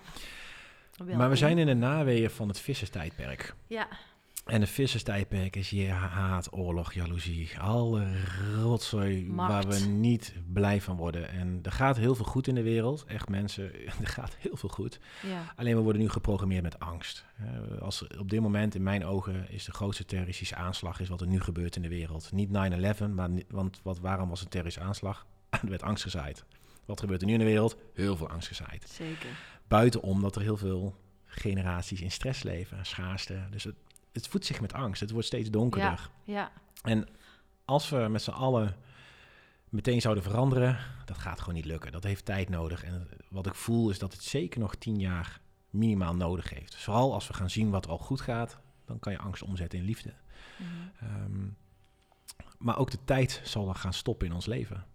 [1.15, 3.55] Maar we zijn in de naweeën van het visserstijdperk.
[3.67, 3.87] Ja,
[4.45, 7.59] En de visserstijdperk is je haat, oorlog, jaloezie.
[7.59, 8.05] Alle
[8.55, 9.51] rotzooi Macht.
[9.51, 11.29] waar we niet blij van worden.
[11.29, 13.05] En er gaat heel veel goed in de wereld.
[13.07, 14.99] Echt mensen, er gaat heel veel goed.
[15.23, 17.25] ja, Alleen we worden nu geprogrammeerd met angst.
[17.79, 21.21] Als er op dit moment in mijn ogen is de grootste terroristische aanslag is wat
[21.21, 22.31] er nu gebeurt in de wereld.
[22.31, 22.51] Niet 9-11,
[23.13, 25.25] maar want wat, waarom was een terroristische aanslag?
[25.61, 26.45] Er werd angst gezaaid.
[26.85, 27.77] Wat gebeurt er nu in de wereld?
[27.93, 28.89] Heel veel angst gezaaid.
[28.89, 29.29] zeker.
[29.67, 33.47] Buitenom dat er heel veel generaties in stress leven, schaarste.
[33.51, 33.75] Dus het,
[34.15, 35.01] het voedt zich met angst.
[35.01, 36.09] Het wordt steeds donkerder.
[36.23, 36.51] Ja,
[36.83, 37.07] En
[37.65, 38.75] als we met z'n allen
[39.69, 41.91] meteen zouden veranderen, dat gaat gewoon niet lukken.
[41.91, 42.83] Dat heeft tijd nodig.
[42.83, 46.71] En wat ik voel is dat het zeker nog tien jaar minimaal nodig heeft.
[46.71, 49.43] Dus vooral als we gaan zien wat er al goed gaat, dan kan je angst
[49.43, 50.13] omzetten in liefde.
[50.57, 50.69] mhm.
[51.11, 51.47] Ehm,
[52.57, 54.85] Maar ook de tijd zal er gaan stoppen in ons leven.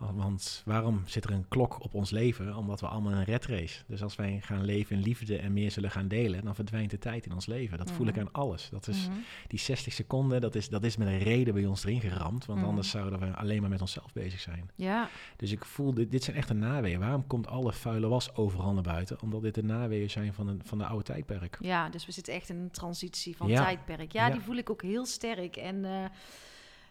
[0.00, 2.56] Want waarom zit er een klok op ons leven?
[2.56, 3.82] Omdat we allemaal een red race.
[3.86, 6.98] Dus als wij gaan leven in liefde en meer zullen gaan delen, dan verdwijnt de
[6.98, 7.78] tijd in ons leven.
[7.78, 8.20] Dat voel ik Mhm.
[8.24, 8.68] aan alles.
[8.70, 9.16] Dat is Mhm.
[9.48, 12.46] die 60 seconden, dat is, dat is met een reden bij ons erin geramd.
[12.46, 12.68] Want Mhm.
[12.68, 14.70] anders zouden we alleen maar met onszelf bezig zijn.
[14.74, 17.00] Ja, Dus ik voel, dit, dit zijn echt de naweeën.
[17.00, 19.20] Waarom komt alle vuile was overal naar buiten?
[19.22, 21.58] Omdat dit de naweeën zijn van, een, van de oude tijdperk.
[21.60, 23.62] ja, dus we zitten echt in een transitie van Ja.
[23.64, 24.12] tijdperk.
[24.12, 24.32] Ja, Ja.
[24.32, 25.56] die voel ik ook heel sterk.
[25.56, 26.04] En eh,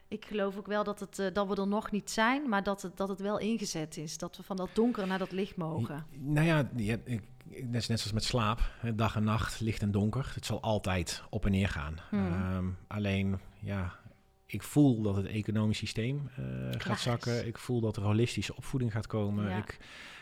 [0.10, 2.82] ik geloof ook wel dat, het, eh, dat we er nog niet zijn, maar dat
[2.82, 4.18] het, dat het wel ingezet is.
[4.18, 6.06] Dat we van dat donker naar dat licht mogen.
[6.18, 8.72] Nou ja, ik, net, net zoals met slaap.
[8.96, 10.32] Dag en nacht, licht en donker.
[10.34, 11.96] Het zal altijd op en neer gaan.
[12.10, 12.28] Hmm.
[12.28, 14.00] Ehm, alleen, ja,
[14.46, 16.44] ik voel dat het economisch systeem eh,
[16.78, 17.48] gaat zakken.
[17.48, 19.50] Ik voel dat er holistische opvoeding gaat komen.
[19.50, 19.58] Ja.
[19.58, 19.78] Ik,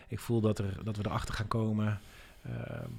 [0.07, 1.99] ik voel dat, er, dat we erachter gaan komen.
[2.43, 2.89] ehm,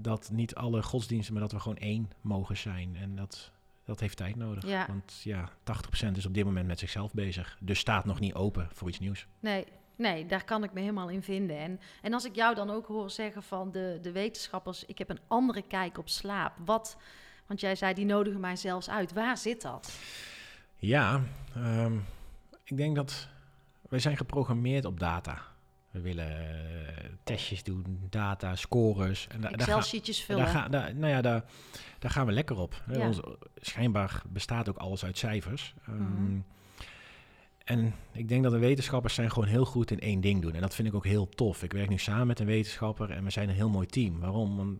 [0.00, 2.96] dat niet alle godsdiensten, maar dat we gewoon één mogen zijn.
[2.96, 3.52] En dat,
[3.84, 4.66] dat heeft tijd nodig.
[4.66, 4.86] Ja.
[4.86, 5.48] Want ja,
[6.08, 7.56] 80% is op dit moment met zichzelf bezig.
[7.60, 9.26] Dus staat nog niet open voor iets nieuws.
[9.40, 9.64] Nee,
[9.96, 11.58] nee, daar kan ik me helemaal in vinden.
[11.58, 15.10] En, en als ik jou dan ook hoor zeggen van de, de wetenschappers, ik heb
[15.10, 16.52] een andere kijk op slaap.
[16.64, 16.96] Wat,
[17.46, 19.12] want jij zei, die nodigen mij zelfs uit.
[19.12, 19.98] Waar zit dat?
[20.76, 21.20] Ja,
[21.54, 21.96] ehm,
[22.64, 23.28] ik denk dat
[23.88, 25.53] wij zijn geprogrammeerd op data.
[25.94, 29.26] We willen eh, testjes doen, data, scores.
[29.30, 30.44] En da- Excel-sheetjes vullen.
[30.44, 31.44] daar, ga- daar- nou ja, daar,
[31.98, 32.82] daar gaan we lekker op.
[32.92, 33.06] Ja.
[33.06, 33.20] Ons-
[33.56, 35.74] schijnbaar bestaat ook alles uit cijfers.
[35.86, 36.38] Ehm, Mhm.
[37.64, 40.54] En ik denk dat de wetenschappers zijn gewoon heel goed in één ding doen.
[40.54, 41.62] En dat vind ik ook heel tof.
[41.62, 44.20] Ik werk nu samen met een wetenschapper en we zijn een heel mooi team.
[44.20, 44.56] Waarom?
[44.56, 44.78] Want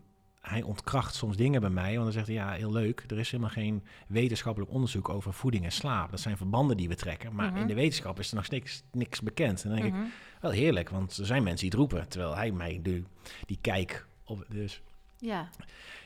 [0.49, 1.91] hij ontkracht soms dingen bij mij.
[1.91, 3.03] Want dan zegt hij, ja, heel leuk.
[3.07, 6.11] Er is helemaal geen wetenschappelijk onderzoek over voeding en slaap.
[6.11, 7.35] Dat zijn verbanden die we trekken.
[7.35, 7.61] Maar Mhm.
[7.61, 9.63] in de wetenschap is er nog niks, niks bekend.
[9.63, 10.09] En dan denk ik, Mhm.
[10.41, 10.89] wel heerlijk.
[10.89, 12.07] Want er zijn mensen die het roepen.
[12.07, 13.03] Terwijl hij mij de,
[13.45, 14.45] die kijk op...
[14.49, 14.81] Dus
[15.17, 15.49] Ja,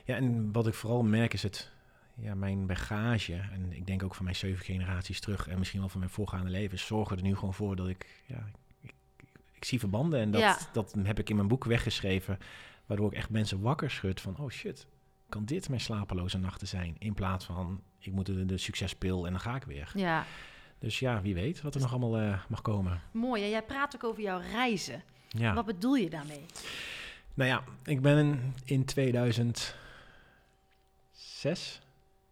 [0.05, 1.71] ja, en wat ik vooral merk is het,
[2.15, 3.33] ja, mijn bagage.
[3.33, 6.49] En ik denk ook van mijn zeven generaties terug en misschien wel van mijn voorgaande
[6.49, 6.85] levens.
[6.85, 8.49] Zorgen er nu gewoon voor dat ik, ja,
[8.81, 10.19] ik, ik, ik zie verbanden.
[10.19, 10.57] En dat, Ja.
[10.73, 12.37] dat heb ik in mijn boek weggeschreven.
[12.89, 14.87] Waardoor ik echt mensen wakker schud van, oh shit,
[15.27, 16.95] kan dit mijn slapeloze nachten zijn?
[16.99, 19.91] In plaats van, ik moet de, de succespil en dan ga ik weer.
[19.95, 20.25] ja.
[20.79, 23.01] Dus ja, wie weet wat er nog allemaal eh, mag komen.
[23.11, 23.43] Mooi.
[23.43, 25.03] En jij praat ook over jouw reizen.
[25.27, 25.53] Ja.
[25.53, 26.45] Wat bedoel je daarmee?
[27.33, 29.73] Nou ja, ik ben in 2006,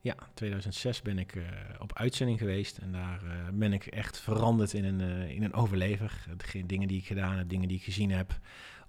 [0.01, 1.43] ja, 2006 ben ik eh,
[1.79, 2.77] op uitzending geweest.
[2.77, 6.25] En daar eh, ben ik echt veranderd in een, in een overlever.
[6.51, 8.39] De dingen die ik gedaan heb, dingen die ik gezien heb.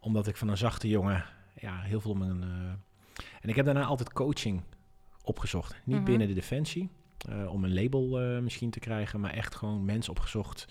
[0.00, 1.24] Omdat ik van een zachte jongen,
[1.60, 2.42] ja, heel veel mijn...
[2.42, 2.48] eh,
[3.40, 4.62] en ik heb daarna altijd coaching
[5.22, 5.74] opgezocht.
[5.84, 6.04] Niet Mhm.
[6.04, 6.88] binnen de defensie,
[7.28, 9.20] eh, om een label eh, misschien te krijgen.
[9.20, 10.66] Maar echt gewoon mensen opgezocht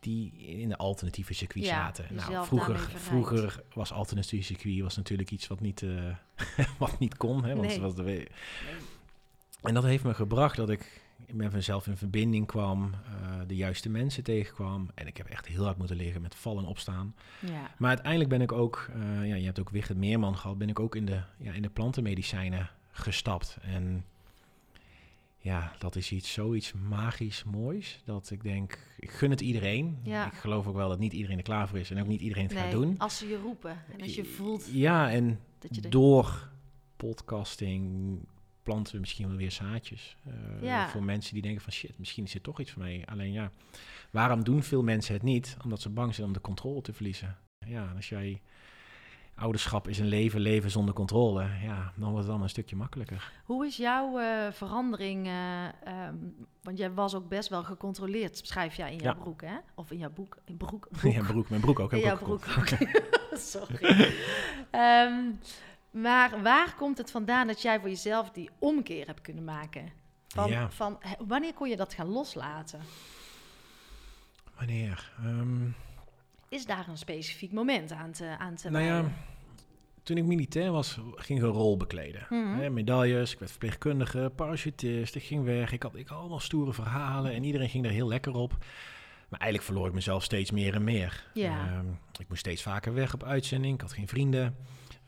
[0.00, 2.06] die in de alternatieve circuit Ja, zaten.
[2.14, 5.84] Nou, vroeger, vroeger was alternatieve circuit was natuurlijk iets wat niet,
[6.78, 7.44] wat niet kon.
[7.44, 7.80] Hè, want Nee.
[7.80, 8.28] wat we-
[9.62, 11.01] en dat heeft me gebracht dat ik
[11.32, 14.90] met mezelf in verbinding kwam, eh, de juiste mensen tegenkwam.
[14.94, 17.14] En ik heb echt heel hard moeten liggen met vallen en opstaan.
[17.40, 17.70] Ja.
[17.78, 20.78] Maar uiteindelijk ben ik ook, eh, ja, je hebt ook Wigert Meerman gehad, ben ik
[20.80, 23.58] ook in de, ja, in de plantenmedicijnen gestapt.
[23.62, 24.04] En
[25.38, 29.98] ja, dat is iets, zoiets magisch moois, dat ik denk, ik gun het iedereen.
[30.02, 30.26] Ja.
[30.26, 32.44] Ik geloof ook wel dat niet iedereen er klaar voor is en ook niet iedereen
[32.44, 32.98] het Nee, gaat doen.
[32.98, 35.88] als ze je roepen en als je voelt Ja, en dat je de...
[35.88, 36.48] door
[36.96, 38.18] podcasting
[38.62, 40.16] planten we misschien wel weer zaadjes.
[40.26, 40.88] eh, Ja.
[40.88, 43.02] Voor mensen die denken van shit, misschien is dit toch iets voor mij.
[43.06, 43.50] Alleen ja,
[44.10, 45.56] waarom doen veel mensen het niet?
[45.64, 47.36] Omdat ze bang zijn om de controle te verliezen.
[47.66, 48.40] Ja, als jij
[49.34, 51.42] ouderschap is een leven, leven zonder controle.
[51.62, 53.32] Ja, dan wordt het allemaal een stukje makkelijker.
[53.44, 55.26] Hoe is jouw eh, verandering?
[55.26, 56.14] eh, ehm,
[56.62, 59.20] want jij was ook best wel gecontroleerd, schrijf jij in jouw Ja.
[59.20, 59.54] broek, hè?
[59.74, 60.36] Of in jouw boek.
[60.44, 61.12] In broek, broek.
[61.12, 61.92] Ja, broek, mijn broek ook.
[61.92, 62.68] in jouw ook broek ook.
[63.38, 64.12] Sorry.
[64.70, 65.30] Ehm,
[65.92, 69.90] maar waar komt het vandaan dat jij voor jezelf die omkeer hebt kunnen maken?
[70.28, 70.70] Van, Ja.
[70.70, 72.80] van, wanneer kon je dat gaan loslaten?
[74.56, 75.12] Wanneer?
[75.18, 75.68] Ehm,
[76.48, 79.04] Is daar een specifiek moment aan te, aan te nou ja,
[80.02, 82.26] toen ik militair was, ging ik een rol bekleden.
[82.28, 82.72] Mhm.
[82.72, 85.72] Medailles, ik werd verpleegkundige, parachutist, ik ging weg.
[85.72, 88.56] Ik had, ik had allemaal stoere verhalen en iedereen ging er heel lekker op.
[89.28, 91.24] Maar eigenlijk verloor ik mezelf steeds meer en meer.
[91.34, 91.66] Ja.
[91.66, 91.86] Ehm,
[92.20, 94.56] ik moest steeds vaker weg op uitzending, ik had geen vrienden.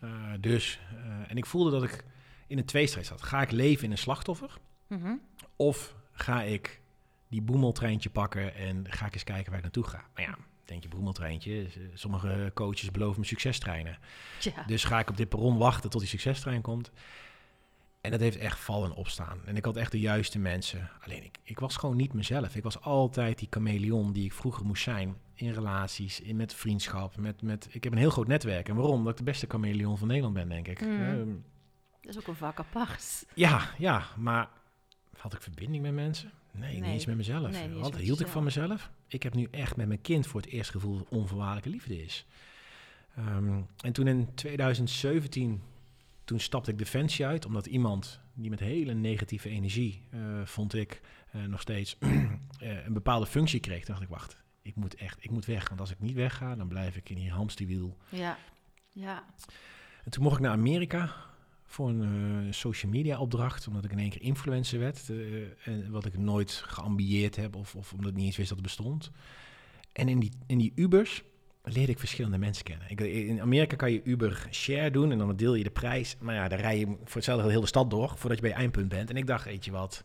[0.04, 2.04] Eh, dus, eh, en ik voelde dat ik
[2.46, 3.22] in een tweestrijd zat.
[3.22, 4.58] Ga ik leven in een slachtoffer?
[4.86, 5.14] Mhm.
[5.56, 6.80] Of ga ik
[7.28, 10.04] die boemeltreintje pakken en ga ik eens kijken waar ik naartoe ga?
[10.14, 13.98] Maar ja, denk je boemeltreintje, eh, sommige coaches beloven me succestreinen.
[14.40, 14.64] Ja.
[14.66, 16.90] Dus ga ik op dit perron wachten tot die succestrein komt.
[18.04, 19.38] En dat heeft echt vallen en opstaan.
[19.44, 20.90] En ik had echt de juiste mensen.
[21.04, 22.56] Alleen ik, ik was gewoon niet mezelf.
[22.56, 25.16] Ik was altijd die chameleon die ik vroeger moest zijn.
[25.34, 27.16] In relaties, in, met vriendschap.
[27.16, 28.68] Met, met, ik heb een heel groot netwerk.
[28.68, 28.94] En waarom?
[28.96, 30.80] Omdat ik de beste chameleon van Nederland ben, denk ik.
[30.80, 30.90] Mhm.
[30.90, 31.28] Ehm,
[32.00, 33.26] Dat is ook een vak apart.
[33.34, 34.48] ja, ja, maar
[35.16, 36.30] had ik verbinding met mensen?
[36.50, 37.50] Nee, niet eens met mezelf.
[37.50, 38.90] Nee, Wat hield ik van mezelf?
[39.06, 42.26] Ik heb nu echt met mijn kind voor het eerst gevoel dat onvoorwaardelijke liefde is.
[43.16, 45.62] Ehm, en toen in 2017,
[46.24, 51.00] toen stapte ik Defensie uit, omdat iemand die met hele negatieve energie, eh, vond ik,
[51.32, 53.84] eh, nog steeds eh, een bepaalde functie kreeg.
[53.84, 55.68] Toen dacht ik, wacht, ik moet echt, ik moet weg.
[55.68, 57.96] Want als ik niet wegga, dan blijf ik in die hamsterwiel.
[58.08, 58.38] Ja.
[58.88, 59.24] Ja.
[60.04, 61.12] En toen mocht ik naar Amerika
[61.64, 65.10] voor een social media opdracht, omdat ik in één keer influencer werd.
[65.64, 68.66] en wat ik nooit geambieerd heb of, of omdat ik niet eens wist dat het
[68.66, 69.10] bestond.
[69.92, 71.22] En in die, in die Ubers
[71.64, 72.87] leerde ik verschillende mensen kennen.
[72.90, 76.16] Ik, in Amerika kan je Uber share doen en dan deel je de prijs.
[76.20, 78.57] Maar ja, dan rij je voor hetzelfde heel de stad door voordat je bij je
[78.57, 79.11] eindpunt bent.
[79.11, 80.05] En ik dacht, weet je wat,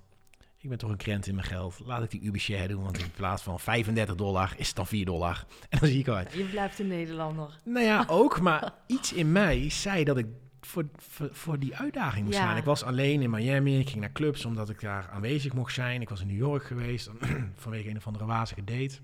[0.57, 1.79] ik ben toch een krent in mijn geld.
[1.85, 4.87] Laat ik die Uber share doen, want in plaats van 35 dollar is het dan
[4.87, 5.45] 4 dollar.
[5.69, 6.33] En dan zie ik uit.
[6.33, 7.59] Je blijft een Nederlander.
[7.63, 10.25] Nou ja, ook, maar iets in mij zei dat ik
[10.61, 12.43] voor, voor, voor die uitdaging moest Ja.
[12.47, 12.57] gaan.
[12.57, 16.01] Ik was alleen in Miami, ik ging naar clubs omdat ik daar aanwezig mocht zijn.
[16.01, 17.09] Ik was in New York geweest
[17.55, 18.97] vanwege een of andere wazige date.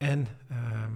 [0.00, 0.90] En, ehm,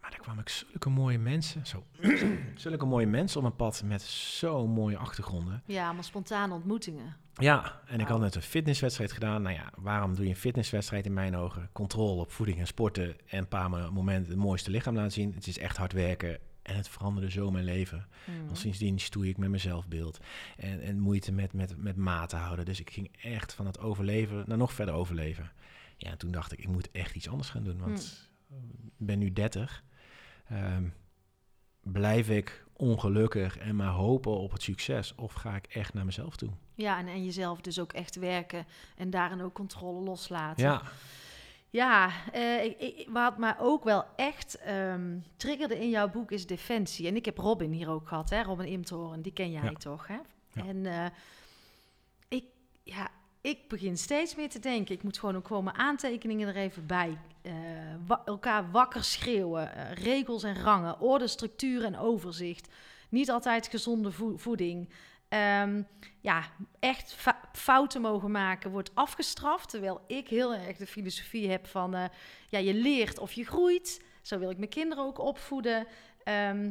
[0.00, 1.84] maar daar kwamen ik zulke mooie mensen, zo,
[2.54, 5.62] zulke mooie mensen op mijn pad met zo'n mooie achtergronden.
[5.66, 7.16] Ja, maar spontane ontmoetingen.
[7.34, 9.42] Ja, en ik had net een fitnesswedstrijd gedaan.
[9.42, 11.68] Nou ja, waarom doe je een fitnesswedstrijd in mijn ogen?
[11.72, 15.34] Controle op voeding en sporten en een paar mo- momenten het mooiste lichaam laten zien.
[15.34, 18.06] Het is echt hard werken en het veranderde zo mijn leven.
[18.26, 18.44] Mhm.
[18.44, 20.18] Want sindsdien stoei ik met mijn zelfbeeld
[20.56, 22.64] en, en moeite met, met, met maten houden.
[22.64, 25.50] Dus ik ging echt van het overleven naar nog verder overleven.
[25.96, 28.33] Ja, en toen dacht ik, ik moet echt iets anders gaan doen, want ik
[28.96, 29.84] ben nu 30.
[30.48, 30.88] Ehm,
[31.80, 35.14] blijf ik ongelukkig en maar hopen op het succes?
[35.14, 36.50] Of ga ik echt naar mezelf toe?
[36.74, 40.64] Ja, en, en jezelf dus ook echt werken en daarin ook controle loslaten.
[40.64, 40.82] Ja,
[41.70, 46.46] Ja, eh, ik, ik, wat mij ook wel echt ehm, triggerde in jouw boek is
[46.46, 47.06] defensie.
[47.08, 48.42] En ik heb Robin hier ook gehad, hè?
[48.42, 49.72] Robin Imtoren, die ken jij Ja.
[49.72, 50.18] toch, hè?
[50.52, 50.66] Ja.
[50.66, 51.06] En eh,
[52.28, 52.44] ik,
[52.82, 53.08] ja,
[53.44, 56.86] ik begin steeds meer te denken, ik moet gewoon ook gewoon mijn aantekeningen er even
[56.86, 57.18] bij.
[57.42, 57.52] eh,
[58.24, 62.68] elkaar wakker schreeuwen, eh, regels en rangen, orde, structuur en overzicht.
[63.08, 64.88] Niet altijd gezonde vo- voeding.
[65.28, 65.82] Ehm,
[66.20, 66.42] ja,
[66.80, 67.16] echt
[67.52, 69.70] fouten mogen maken wordt afgestraft.
[69.70, 71.94] Terwijl ik heel erg de filosofie heb van...
[71.94, 72.04] eh,
[72.48, 74.02] ja, je leert of je groeit.
[74.22, 75.86] Zo wil ik mijn kinderen ook opvoeden.
[76.22, 76.70] Ehm,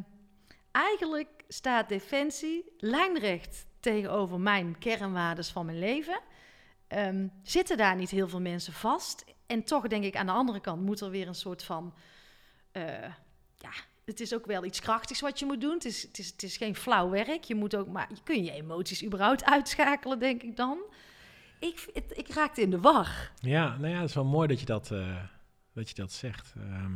[0.72, 6.20] eigenlijk staat defensie lijnrecht tegenover mijn kernwaardes van mijn leven.
[6.94, 9.26] Ehm, zitten daar niet heel veel mensen vast?
[9.46, 11.94] En toch denk ik aan de andere kant moet er weer een soort van...
[12.72, 12.84] eh,
[13.58, 13.72] ja,
[14.06, 15.74] het is ook wel iets krachtigs wat je moet doen.
[15.74, 17.44] Het is, het is, het is geen flauw werk.
[17.44, 18.10] Je moet ook maar...
[18.10, 20.78] Je kun je emoties überhaupt uitschakelen, denk ik dan?
[21.60, 23.32] Ik, het, ik raakte in de war.
[23.40, 25.24] ja, nou ja, het is wel mooi dat je dat, eh,
[25.74, 26.54] dat, je dat zegt.
[26.58, 26.94] Ehm,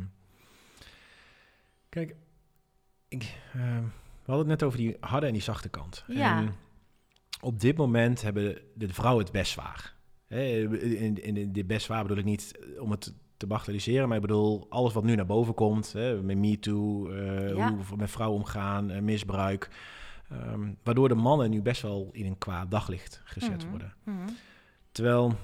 [1.88, 2.14] kijk,
[3.08, 3.82] ik, ehm,
[4.24, 6.04] we hadden het net over die harde en die zachte kant.
[6.06, 6.38] Ja.
[6.38, 6.56] En
[7.40, 9.94] op dit moment hebben de vrouwen het best zwaar.
[10.28, 14.92] In, dit best zwaar bedoel ik niet om het te bagatelliseren, maar ik bedoel alles
[14.92, 17.72] wat nu naar boven komt, hè, met MeToo, eh Ja.
[17.72, 19.70] hoe we met vrouwen omgaan, eh, misbruik,
[20.30, 23.70] ehm, waardoor de mannen nu best wel in een kwaad daglicht gezet Mhm.
[23.70, 23.94] worden.
[24.04, 24.16] Mhm.
[24.92, 25.34] Terwijl,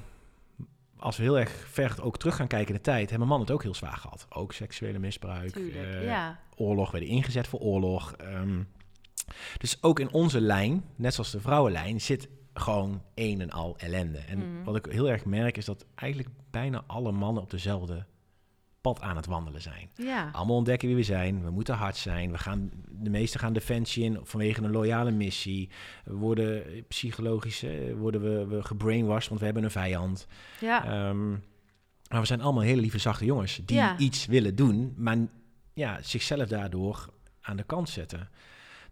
[0.96, 3.57] als we heel erg ver ook terug gaan kijken in de tijd, hebben mannen het
[3.57, 4.26] ook heel zwaar gehad.
[4.30, 6.38] Ook seksuele misbruik, Tuurlijk, eh, ja.
[6.57, 8.12] oorlog, werden ingezet voor oorlog.
[8.12, 8.62] ehm.
[9.58, 14.18] Dus ook in onze lijn, net zoals de vrouwenlijn, zit gewoon een en al ellende.
[14.18, 14.64] En Mhm.
[14.64, 18.04] wat ik heel erg merk is dat eigenlijk bijna alle mannen op dezelfde
[18.80, 19.88] pad aan het wandelen zijn.
[19.94, 20.28] Ja.
[20.32, 21.44] Allemaal ontdekken wie we zijn.
[21.44, 22.30] We moeten hard zijn.
[22.30, 25.70] We gaan, de meesten gaan defensie in vanwege een loyale missie.
[26.04, 27.64] We worden psychologisch
[27.96, 30.26] worden we, we gebrainwashed, want we hebben een vijand.
[30.60, 30.84] ja.
[30.84, 31.30] Ehm,
[32.10, 33.98] maar we zijn allemaal hele lieve, zachte jongens die Ja.
[33.98, 35.16] iets willen doen, maar
[35.74, 37.08] ja, zichzelf daardoor
[37.40, 38.28] aan de kant zetten.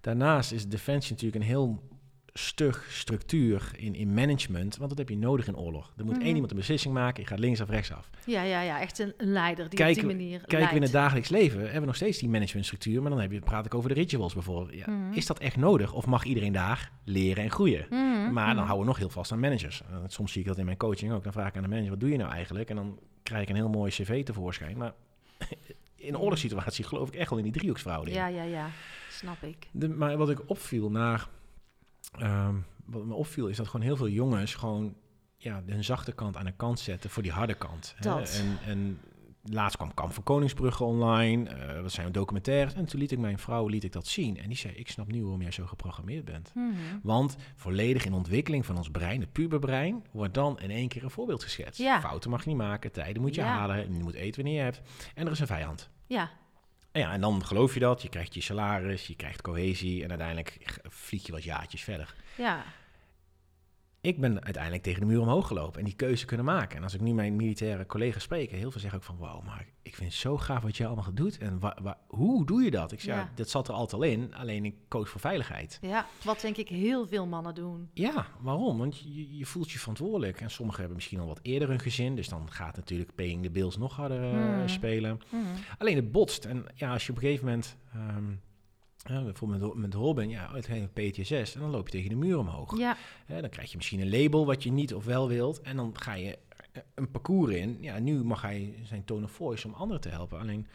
[0.03, 1.91] Daarnaast is defensie natuurlijk een heel
[2.35, 5.93] stug structuur in, in management, want dat heb je nodig in oorlog.
[5.97, 6.23] Er moet Mhm.
[6.25, 8.11] één iemand een beslissing maken, je gaat links of rechts af.
[8.27, 10.75] ja, ja, ja, echt een, een leider die Kijken op we- die manier Kijken we
[10.77, 13.67] in het dagelijks leven, hebben we nog steeds die managementstructuur, maar dan heb je, praat
[13.67, 14.79] ik over de rituals bijvoorbeeld.
[14.79, 15.12] Ja, Mhm.
[15.12, 17.87] Is dat echt nodig of mag iedereen daar leren en groeien?
[17.91, 18.65] Mhm, Maar dan mhm.
[18.65, 19.83] houden we nog heel vast aan managers.
[20.07, 21.23] Soms zie ik dat in mijn coaching ook.
[21.25, 22.71] Dan vraag ik aan de manager, wat doe je nou eigenlijk?
[22.71, 24.77] En dan krijg ik een heel mooi cv tevoorschijn.
[24.77, 24.93] Maar
[25.97, 28.17] in een oorlogssituatie geloof ik echt wel in die driehoeksverhouding.
[28.17, 28.67] Ja, ja, ja.
[29.12, 29.68] Snap ik.
[29.72, 31.29] De, maar wat ik opviel naar...
[32.18, 34.94] ehm, wat me opviel is dat gewoon heel veel jongens gewoon
[35.37, 37.94] ja, hun zachte kant aan de kant zetten voor die harde kant.
[37.96, 38.11] hè.
[38.11, 38.40] Dat.
[38.40, 39.01] En, en
[39.44, 41.48] laatst kwam Kamp van Koningsbrugge online.
[41.51, 42.75] eh dat zijn documentaires.
[42.75, 44.38] En toen liet ik mijn vrouw liet ik dat zien.
[44.38, 46.51] En die zei, ik snap nu waarom jij zo geprogrammeerd bent.
[46.55, 46.72] Mhm.
[47.03, 51.11] Want volledig in ontwikkeling van ons brein, het puberbrein, wordt dan in één keer een
[51.11, 51.81] voorbeeld geschetst.
[51.81, 52.01] Ja.
[52.01, 53.46] Fouten mag je niet maken, tijden moet je Ja.
[53.46, 54.81] halen, je moet eten wanneer je hebt.
[55.14, 55.90] En er is een vijand.
[56.07, 56.31] Ja,
[56.92, 60.59] ja, en dan geloof je dat, je krijgt je salaris, je krijgt cohesie en uiteindelijk
[60.83, 62.14] vlieg je wat jaartjes verder.
[62.37, 62.64] ja.
[64.03, 66.77] Ik ben uiteindelijk tegen de muur omhoog gelopen en die keuze kunnen maken.
[66.77, 69.67] En als ik nu mijn militaire collega's spreek, heel veel zeggen ook van, wow, maar
[69.83, 71.38] ik vind het zo gaaf wat je allemaal doet.
[71.38, 72.93] En wa- wa- hoe doe je dat?
[72.93, 73.15] Ik ja.
[73.17, 73.31] Ja.
[73.35, 75.79] dat zat er altijd al in, alleen ik koos voor veiligheid.
[75.83, 77.88] Ja, wat denk ik heel veel mannen doen.
[77.93, 78.79] Ja, waarom?
[78.79, 80.41] Want je, je voelt je verantwoordelijk.
[80.41, 83.51] En sommigen hebben misschien al wat eerder een gezin, dus dan gaat natuurlijk paying the
[83.51, 84.69] bills nog harder eh, Hmm.
[84.69, 85.21] spelen.
[85.31, 85.43] Mhm.
[85.79, 86.45] Alleen het botst.
[86.45, 88.25] En ja, als je op een gegeven moment, ehm,
[89.05, 92.79] ja, bijvoorbeeld met, Robin, ja, uiteindelijk PTSS, en dan loop je tegen de muur omhoog.
[92.79, 95.61] Ja, dan krijg je misschien een label wat je niet of wel wilt.
[95.61, 96.38] En dan ga je
[96.73, 97.79] eh, een parcours in.
[97.81, 100.38] Ja, nu mag hij zijn tone of voice om anderen te helpen.
[100.38, 100.67] Alleen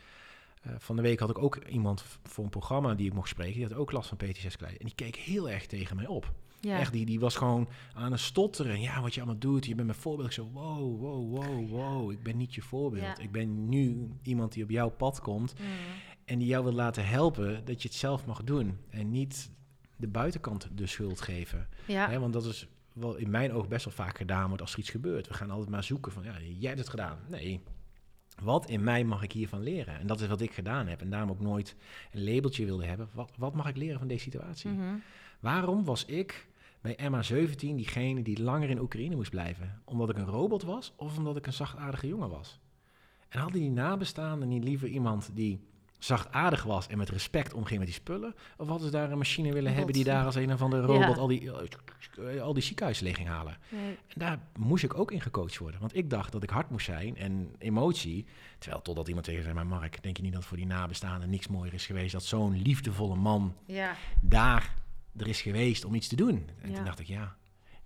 [0.61, 3.53] eh, van de week had ik ook iemand voor een programma die ik mocht spreken.
[3.53, 4.77] Die had ook last van PTSS klein.
[4.77, 6.33] En die keek heel erg tegen mij op.
[6.59, 6.79] ja.
[6.79, 8.81] Echt, die, die was gewoon aan het stotteren.
[8.81, 9.65] Ja, wat je allemaal doet.
[9.65, 10.27] Je bent mijn voorbeeld.
[10.27, 12.11] Ik zo, wow, wow, wow, wow.
[12.11, 13.17] Ik ben niet je voorbeeld.
[13.17, 13.17] Ja.
[13.17, 15.53] Ik ben nu iemand die op jouw pad komt.
[15.53, 15.65] Mhm.
[16.27, 18.77] En die jou wil laten helpen dat je het zelf mag doen.
[18.89, 19.51] En niet
[19.95, 21.67] de buitenkant de schuld geven.
[21.85, 22.09] ja.
[22.09, 24.79] Hè, want dat is wel in mijn oog best wel vaak gedaan wordt als er
[24.79, 25.27] iets gebeurt.
[25.27, 27.17] We gaan altijd maar zoeken van, ja, jij hebt het gedaan.
[27.27, 27.61] Nee,
[28.41, 29.99] wat in mij mag ik hiervan leren?
[29.99, 31.01] En dat is wat ik gedaan heb.
[31.01, 31.75] En daarom ook nooit
[32.11, 33.09] een labeltje wilde hebben.
[33.13, 34.69] Wat, wat mag ik leren van deze situatie?
[34.69, 34.95] Mhm.
[35.39, 36.47] Waarom was ik
[36.81, 39.81] bij MH17 diegene die langer in Oekraïne moest blijven?
[39.85, 42.59] Omdat ik een robot was of omdat ik een zachtaardige jongen was?
[43.29, 45.59] En hadden die nabestaanden niet liever iemand die
[45.97, 48.35] zachtaardig was en met respect omging met die spullen?
[48.57, 51.15] Of hadden ze daar een machine willen hebben die daar als een of andere robot
[51.15, 51.21] Ja.
[51.21, 53.57] al, die, eh, al die ziekenhuizen leeg ging halen?
[53.69, 53.89] Nee.
[54.07, 55.79] En daar moest ik ook in gecoacht worden.
[55.79, 58.25] Want ik dacht dat ik hard moest zijn en emotie.
[58.57, 61.47] Terwijl totdat iemand tegen zei, maar Mark, denk je niet dat voor die nabestaanden niks
[61.47, 62.11] mooier is geweest...
[62.11, 64.73] dat zo'n liefdevolle man Ja, daar
[65.17, 66.49] er is geweest om iets te doen.
[66.61, 66.75] En Ja.
[66.75, 67.35] toen dacht ik, ja,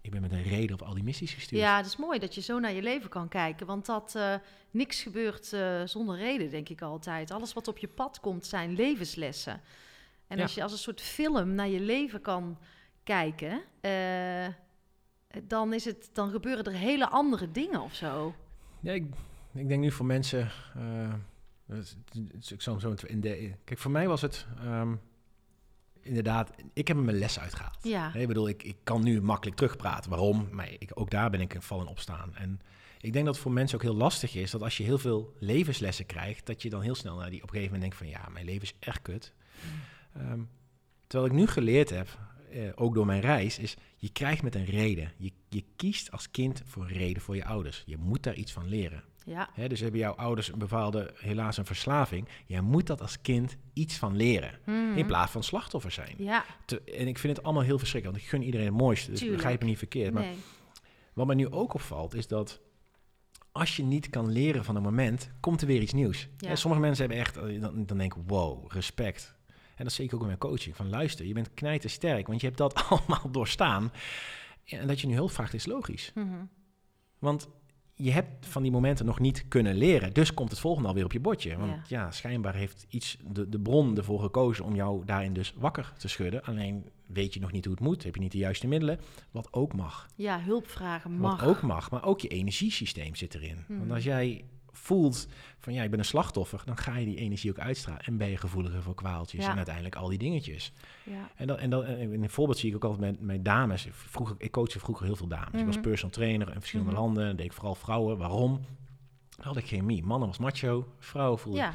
[0.02, 1.62] ik ben met een reden op al die missies gestuurd.
[1.62, 3.68] ja, het is mooi dat je zo naar je leven kan kijken.
[3.68, 4.36] Want dat eh,
[4.72, 7.32] niks gebeurt eh, zonder reden, denk ik altijd.
[7.32, 9.62] Alles wat op je pad komt zijn levenslessen.
[10.28, 10.44] En Ja.
[10.44, 12.58] als je als een soort film naar je leven kan
[13.04, 14.48] kijken, eh,
[15.44, 18.36] dan, is het, dan gebeuren er hele andere dingen of zo.
[18.80, 19.06] Ja, ik,
[19.54, 20.52] ik denk nu voor mensen...
[22.50, 24.46] ik zal zo in de, kijk, voor mij was het...
[24.60, 24.96] ehm,
[26.02, 27.78] inderdaad, ik heb mijn les uitgehaald.
[27.82, 30.10] Ja, Nee, ik bedoel, ik, ik kan nu makkelijk terugpraten.
[30.10, 30.48] Waarom?
[30.52, 32.36] Maar ik, ook daar ben ik in vallen opstaan.
[32.36, 32.62] En
[33.02, 34.52] ik denk dat het voor mensen ook heel lastig is...
[34.52, 36.46] dat als je heel veel levenslessen krijgt...
[36.46, 38.22] dat je dan heel snel naar die op een gegeven moment denkt van...
[38.22, 39.34] ja, mijn leven is echt kut.
[40.14, 40.40] Ehm,
[41.08, 42.08] terwijl ik nu geleerd heb,
[42.52, 43.60] eh, ook door mijn reis...
[43.60, 45.12] is je krijgt met een reden.
[45.18, 47.84] Je, je kiest als kind voor een reden voor je ouders.
[47.86, 49.04] Je moet daar iets van leren.
[49.26, 52.28] Ja, dus hebben jouw ouders een bepaalde, helaas een verslaving.
[52.46, 54.60] Jij moet dat als kind iets van leren.
[54.66, 54.98] Mhm.
[54.98, 56.16] In plaats van slachtoffer zijn.
[56.18, 58.20] Ja, Te- en ik vind het allemaal heel verschrikkelijk.
[58.20, 59.10] Want ik gun iedereen het mooiste.
[59.10, 59.42] Dus Tuurlijk.
[59.42, 60.14] begrijp me niet verkeerd.
[60.14, 60.36] Maar nee.
[61.14, 62.60] wat mij nu ook opvalt, is dat
[63.52, 66.28] als je niet kan leren van een moment, komt er weer iets nieuws.
[66.38, 66.50] Ja.
[66.50, 69.36] En sommige mensen hebben echt, eh, dan, dan denk ik, wow, respect.
[69.76, 70.76] En dat zie ik ook in mijn coaching.
[70.76, 73.92] Van luister, je bent knijtersterk, want je hebt dat allemaal doorstaan.
[74.66, 76.12] En dat je nu hulp vraagt, is logisch.
[76.16, 76.44] Mhm.
[77.20, 77.48] Want
[78.02, 80.14] je hebt van die momenten nog niet kunnen leren.
[80.14, 81.58] Dus komt het volgende alweer op je bordje.
[81.58, 81.82] Want Ja.
[81.88, 86.08] ja, schijnbaar heeft iets de, de bron ervoor gekozen om jou daarin dus wakker te
[86.08, 86.44] schudden.
[86.44, 88.04] Alleen weet je nog niet hoe het moet.
[88.04, 89.00] Heb je niet de juiste middelen.
[89.32, 90.08] Wat ook mag.
[90.16, 91.40] Ja, hulp vragen mag.
[91.40, 91.92] Wat ook mag.
[91.92, 93.64] Maar ook je energiesysteem zit erin.
[93.68, 93.78] Hmm.
[93.78, 95.28] Want als jij voelt
[95.60, 98.02] van ja, ik ben een slachtoffer, dan ga je die energie ook uitstralen.
[98.04, 99.50] En ben je gevoeliger voor kwaaltjes Ja.
[99.52, 100.72] en uiteindelijk al die dingetjes.
[101.04, 101.30] Ja.
[101.36, 103.88] En, dat, en, dat, en in een voorbeeld zie ik ook altijd met, met dames.
[103.92, 105.60] Vroeger, ik coachte vroeger heel veel dames.
[105.60, 105.84] Ik was Mhm.
[105.84, 107.02] personal trainer in verschillende Mhm.
[107.02, 107.36] landen.
[107.36, 108.18] deed ik vooral vrouwen.
[108.18, 108.60] Waarom?
[109.38, 110.04] Dan had ik chemie.
[110.04, 111.62] Mannen was macho, vrouwen voelden.
[111.62, 111.74] ja,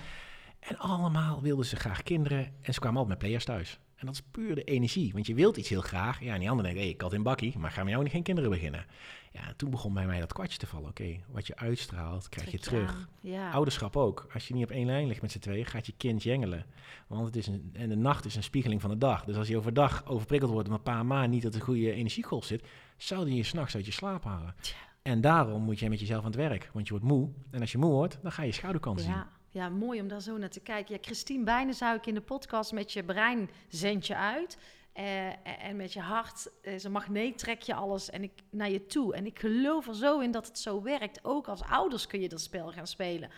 [0.60, 2.52] En allemaal wilden ze graag kinderen.
[2.62, 3.78] En ze kwamen altijd met players thuis.
[3.96, 5.12] En dat is puur de energie.
[5.12, 6.22] Want je wilt iets heel graag.
[6.22, 8.12] Ja, en die andere denkt, hé, ik had in bakkie, maar gaan we jou niet
[8.12, 8.86] geen kinderen beginnen?
[9.32, 10.88] Ja, en toen begon bij mij dat kwartje te vallen.
[10.88, 13.08] Oké, wat je uitstraalt, krijg je terug.
[13.20, 13.50] Ja.
[13.50, 14.28] Ouderschap ook.
[14.32, 16.66] Als je niet op één lijn ligt met z'n tweeën, gaat je kind jengelen.
[17.06, 19.24] Want het is een, en de nacht is een spiegeling van de dag.
[19.24, 21.92] Dus als je overdag overprikkeld wordt met een paar maanden niet dat er een goede
[21.92, 24.54] energiegolf zit, zou die je s'nachts uit je slaap halen.
[24.60, 24.76] Tja.
[25.02, 26.70] En daarom moet jij met jezelf aan het werk.
[26.72, 27.28] Want je wordt moe.
[27.50, 29.14] En als je moe wordt, dan ga je schaduwkanten zien.
[29.56, 30.94] Ja, mooi om daar zo naar te kijken.
[30.94, 34.58] Ja, Christine Bijnen zou ik in de podcast met je brein zend je uit.
[34.92, 38.70] eh, en met je hart, eh, als een magneet trek je alles en ik, naar
[38.70, 39.14] je toe.
[39.14, 41.24] En ik geloof er zo in dat het zo werkt.
[41.24, 43.30] Ook als ouders kun je dat spel gaan spelen.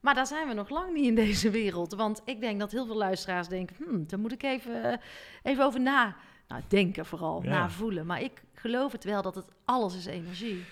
[0.00, 1.94] Maar daar zijn we nog lang niet in deze wereld.
[1.94, 3.76] Want ik denk dat heel veel luisteraars denken...
[3.76, 4.98] Hmm, daar moet ik even, eh,
[5.42, 6.16] even over na...
[6.48, 7.48] Nou, denken vooral, Ja.
[7.50, 8.06] navoelen.
[8.06, 10.64] Maar ik geloof het wel dat het alles is energie.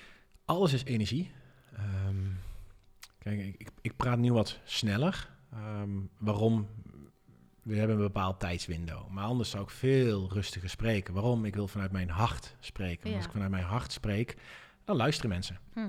[0.44, 1.30] Alles is energie.
[1.76, 2.25] Ehm,
[3.34, 5.30] kijk, ik, ik, praat nu wat sneller.
[5.52, 6.66] Ehm, waarom?
[7.62, 9.08] We hebben een bepaald tijdswindow.
[9.08, 11.14] Maar anders zou ik veel rustiger spreken.
[11.14, 11.44] Waarom?
[11.44, 13.02] Ik wil vanuit mijn hart spreken.
[13.02, 13.16] Want Ja.
[13.16, 14.36] Als ik vanuit mijn hart spreek,
[14.84, 15.58] dan luisteren mensen.
[15.74, 15.88] Mhm.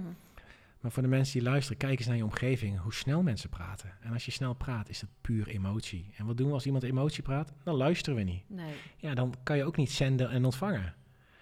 [0.79, 3.91] Maar voor de mensen die luisteren, kijk eens naar je omgeving, hoe snel mensen praten.
[4.01, 6.13] En als je snel praat, is dat puur emotie.
[6.15, 7.53] En wat doen we als iemand emotie praat?
[7.63, 8.43] Dan luisteren we niet.
[8.47, 8.73] Nee.
[8.97, 10.95] Ja, dan kan je ook niet zenden en ontvangen.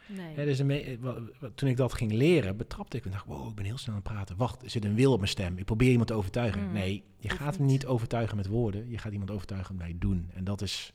[0.08, 0.46] Nee.
[0.46, 3.12] Dus een eh, toen ik dat ging leren, betrapte ik me.
[3.12, 4.38] dacht, wow, ik ben heel snel aan het praten.
[4.38, 5.58] Wacht, er zit een wil op mijn stem.
[5.58, 6.64] Ik probeer iemand te overtuigen.
[6.68, 6.72] Mm.
[6.74, 7.86] Nee, je gaat hem niet.
[7.86, 8.90] overtuigen met woorden.
[8.90, 10.30] Je gaat iemand overtuigen bij doen.
[10.34, 10.94] En dat is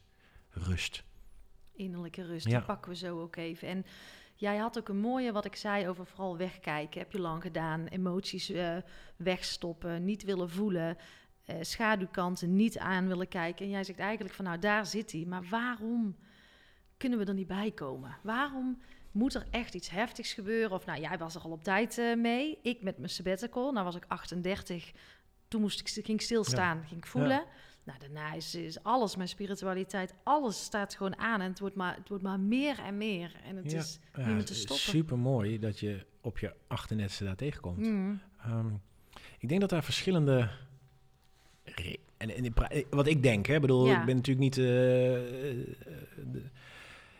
[0.50, 1.04] rust.
[1.72, 2.56] Innerlijke rust, Ja.
[2.56, 3.68] die pakken we zo ook even.
[3.68, 3.84] En
[4.34, 7.00] jij had ook een mooie, wat ik zei, over vooral wegkijken.
[7.00, 7.86] Heb je lang gedaan.
[7.86, 8.76] Emoties eh,
[9.16, 10.96] wegstoppen, niet willen voelen.
[11.44, 13.64] eh, schaduwkanten niet aan willen kijken.
[13.64, 15.24] En jij zegt eigenlijk van, nou, daar zit hij.
[15.28, 16.16] Maar waarom
[16.96, 18.16] kunnen we er niet bij komen?
[18.22, 18.78] Waarom
[19.12, 20.70] moet er echt iets heftigs gebeuren?
[20.76, 22.58] Of nou, jij was er al op tijd eh, mee.
[22.62, 24.92] Ik met mijn sabbatical, nou was ik 38.
[25.48, 27.44] Toen moest ik, ging ik stilstaan, ging ik voelen.
[27.84, 31.40] Nou, daarna is, is alles, mijn spiritualiteit, alles staat gewoon aan.
[31.40, 33.32] En het wordt maar, het wordt maar meer en meer.
[33.44, 33.78] En het Ja.
[33.78, 34.76] is niet meer te stoppen.
[34.86, 37.78] Super mooi dat je op je 38e daar tegenkomt.
[37.78, 38.20] Mm.
[38.44, 38.66] Ehm,
[39.38, 40.50] ik denk dat daar verschillende.
[42.16, 44.00] En, eh, wat ik denk, hè, bedoel, Ja.
[44.00, 44.58] ik ben natuurlijk niet.
[44.58, 46.48] eh, de-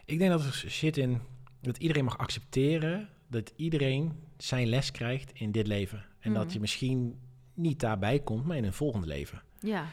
[0.05, 1.21] ik denk dat er zit in
[1.61, 6.05] dat iedereen mag accepteren dat iedereen zijn les krijgt in dit leven.
[6.21, 6.53] En dat Mhm.
[6.53, 7.19] je misschien
[7.55, 9.43] niet daarbij komt, maar in een volgende leven.
[9.61, 9.87] Ja,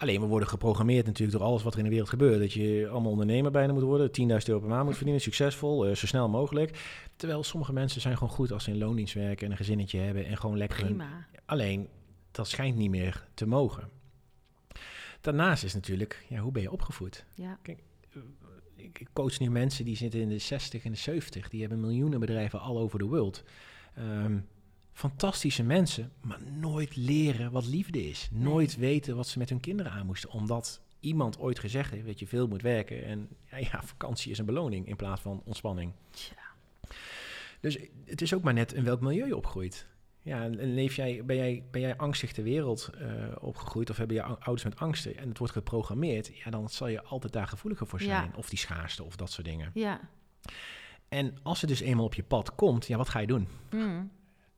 [0.00, 2.38] Alleen we worden geprogrammeerd natuurlijk door alles wat er in de wereld gebeurt.
[2.40, 5.94] Dat je allemaal ondernemer bijna moet worden, 10.000 euro per maand moet verdienen, succesvol, eh,
[5.94, 6.80] zo snel mogelijk.
[7.16, 10.26] Terwijl sommige mensen zijn gewoon goed als ze in loondienst werken en een gezinnetje hebben
[10.26, 11.26] en gewoon lekker hun prima.
[11.44, 11.88] Alleen,
[12.30, 13.88] dat schijnt niet meer te mogen.
[15.20, 17.24] Daarnaast is natuurlijk, ja, hoe ben je opgevoed?
[17.34, 17.58] Ja,
[18.78, 21.48] ik coach nu mensen die zitten in de 60 en de 70.
[21.48, 23.44] Die hebben miljoenen bedrijven all over the world.
[23.94, 24.38] Ehm,
[24.92, 28.28] fantastische mensen, maar nooit leren wat liefde is.
[28.32, 30.30] Nooit weten wat ze met hun kinderen aan moesten.
[30.30, 33.04] Omdat iemand ooit gezegd heeft dat je veel moet werken.
[33.04, 35.92] En ja, ja, vakantie is een beloning in plaats van ontspanning.
[36.10, 36.36] tja.
[37.60, 39.86] Dus het is ook maar net in welk milieu je opgroeit.
[40.28, 43.08] Ja, en leef jij, ben, jij, ben jij angstig ter wereld eh,
[43.40, 46.86] opgegroeid of hebben je ou- ouders met angsten en het wordt geprogrammeerd, ja, dan zal
[46.88, 48.06] je altijd daar gevoeliger voor Ja.
[48.20, 48.36] zijn.
[48.36, 49.70] Of die schaarste of dat soort dingen.
[49.74, 50.00] Ja.
[51.08, 53.48] En als het dus eenmaal op je pad komt, ja, wat ga je doen?
[53.70, 54.10] Mm.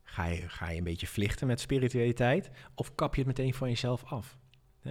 [0.02, 3.68] Ga je, ga je een beetje vlichten met spiritualiteit of kap je het meteen van
[3.68, 4.38] jezelf af?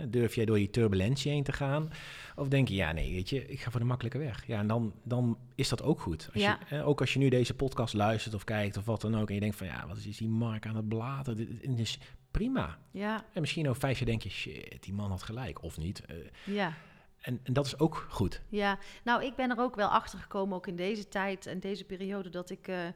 [0.07, 1.91] Durf jij door die turbulentie heen te gaan?
[2.35, 4.47] Of denk je, ja, nee, weet je, ik ga voor de makkelijke weg.
[4.47, 6.29] Ja, en dan, dan is dat ook goed.
[6.33, 6.59] Als Ja.
[6.69, 9.27] je, ook als je nu deze podcast luistert of kijkt of wat dan ook...
[9.27, 11.35] en je denkt van, ja, wat is die Mark aan het blaten?
[11.35, 11.99] Dit dit is
[12.31, 12.77] prima.
[12.91, 15.63] Ja, En misschien over vijf jaar denk je, shit, die man had gelijk.
[15.63, 16.05] Of niet.
[16.05, 16.15] Eh,
[16.45, 16.73] ja.
[17.21, 18.41] en, en dat is ook goed.
[18.49, 21.83] Ja, nou, ik ben er ook wel achter gekomen, ook in deze tijd en deze
[21.83, 22.87] periode, dat ik eh,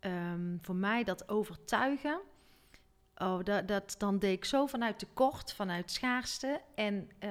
[0.00, 2.20] ehm, voor mij dat overtuigen.
[3.18, 6.60] Oh, dat, dat, dan deed ik zo vanuit tekort, vanuit schaarste.
[6.74, 7.30] En eh,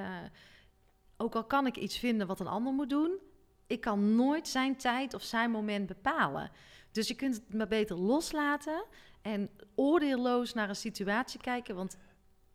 [1.16, 3.18] ook al kan ik iets vinden wat een ander moet doen,
[3.66, 6.50] ik kan nooit zijn tijd of zijn moment bepalen.
[6.92, 8.84] Dus je kunt het maar beter loslaten
[9.22, 11.96] en oordeelloos naar een situatie kijken, want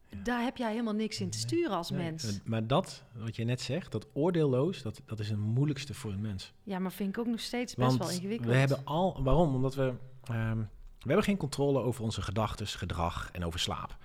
[0.09, 0.17] Ja.
[0.23, 2.23] daar heb jij helemaal niks in te sturen als Nee, mens.
[2.23, 6.11] eh, Maar dat, wat je net zegt, dat oordeelloos, dat, dat is het moeilijkste voor
[6.11, 6.53] een mens.
[6.63, 8.49] Ja, maar vind ik ook nog steeds best Want wel ingewikkeld.
[8.49, 9.23] we hebben al...
[9.23, 9.55] Waarom?
[9.55, 9.93] Omdat we...
[10.23, 10.61] ehm,
[11.01, 13.97] we hebben geen controle over onze gedachten, gedrag en over slaap.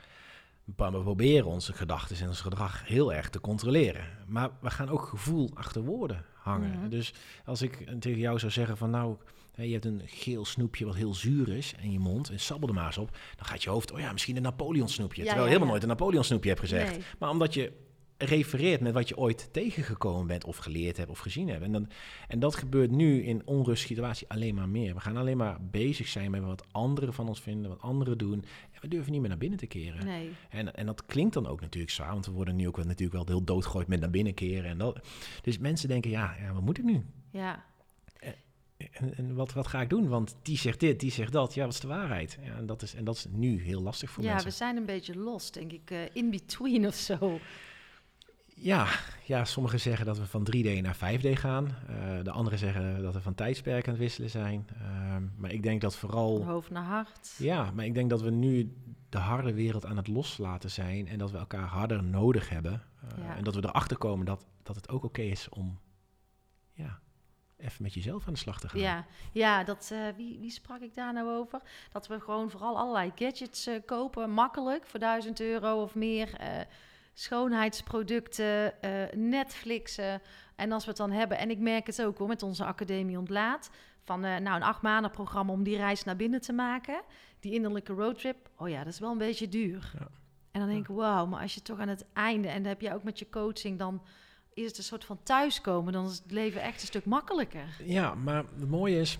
[0.77, 4.05] Maar we proberen onze gedachten en ons gedrag heel erg te controleren.
[4.27, 6.79] Maar we gaan ook gevoel achter woorden hangen.
[6.79, 6.89] Mhm.
[6.89, 9.17] Dus als ik tegen jou zou zeggen van nou,
[9.55, 12.75] je hebt een geel snoepje wat heel zuur is in je mond en sabbel er
[12.75, 15.23] maar eens op, dan gaat je hoofd, oh ja, misschien een Napoleon snoepje.
[15.23, 15.71] Ja, terwijl je ja, helemaal ja.
[15.71, 16.91] nooit een Napoleon snoepje hebt gezegd.
[16.91, 17.05] Nee.
[17.19, 17.73] Maar omdat je
[18.19, 21.63] refereert met wat je ooit tegengekomen bent of geleerd hebt of gezien hebt.
[21.63, 21.89] En, dan,
[22.29, 24.95] en dat gebeurt nu in onrustsituatie alleen maar meer.
[24.95, 28.45] We gaan alleen maar bezig zijn met wat anderen van ons vinden, wat anderen doen.
[28.73, 30.05] En we durven niet meer naar binnen te keren.
[30.05, 30.31] Nee.
[30.49, 33.13] En, en dat klinkt dan ook natuurlijk zwaar, want we worden nu ook wel, natuurlijk
[33.27, 34.71] wel heel doodgegooid met naar binnen keren.
[34.71, 34.99] En dat,
[35.43, 37.05] dus mensen denken, ja, ja, wat moet ik nu?
[37.31, 37.65] Ja,
[38.93, 40.09] En, en wat, wat ga ik doen?
[40.09, 41.55] Want die zegt dit, die zegt dat.
[41.55, 42.39] Ja, wat is de waarheid?
[42.45, 44.49] Ja, en, dat is, en dat is nu heel lastig voor ja mensen.
[44.51, 45.91] we zijn een beetje los, denk ik.
[45.91, 47.39] eh, in between of zo.
[48.59, 48.87] Ja,
[49.25, 51.69] ja, sommigen zeggen dat we van 3D naar 5D gaan.
[51.89, 54.67] Eh, de anderen zeggen dat we van tijdsperk aan het wisselen zijn.
[54.81, 56.45] Ehm, maar ik denk dat Van vooral...
[56.45, 57.35] hoofd naar hart.
[57.39, 58.77] Ja, maar ik denk dat we nu
[59.09, 61.09] de harde wereld aan het loslaten zijn...
[61.09, 62.83] en dat we elkaar harder nodig hebben.
[63.09, 63.37] Eh, Ja.
[63.37, 65.79] En dat we erachter komen dat, dat het ook oké is om...
[66.73, 66.99] Ja,
[67.57, 68.81] even met jezelf aan de slag te gaan.
[68.81, 71.61] Ja, ja dat, eh, wie, wie sprak ik daar nou over?
[71.93, 76.35] Dat we gewoon vooral allerlei gadgets kopen, makkelijk, voor 1000 euro of meer.
[76.35, 76.61] eh,
[77.19, 80.21] schoonheidsproducten, eh, Netflixen.
[80.57, 83.19] En als we het dan hebben, en ik merk het ook hoor, met onze Academie
[83.19, 83.71] Ontlaat.
[84.03, 87.03] Van eh, nou, een acht maanden programma om die reis naar binnen te maken.
[87.41, 88.37] Die innerlijke roadtrip.
[88.57, 89.93] Oh ja, dat is wel een beetje duur.
[89.99, 90.09] Ja.
[90.51, 92.81] En dan denk ik, wauw, maar als je toch aan het einde, en dat heb
[92.81, 94.03] jij ook met je coaching, dan
[94.55, 95.93] is het een soort van thuiskomen.
[95.93, 97.77] Dan is het leven echt een stuk makkelijker.
[97.85, 99.19] Ja, maar het mooie is...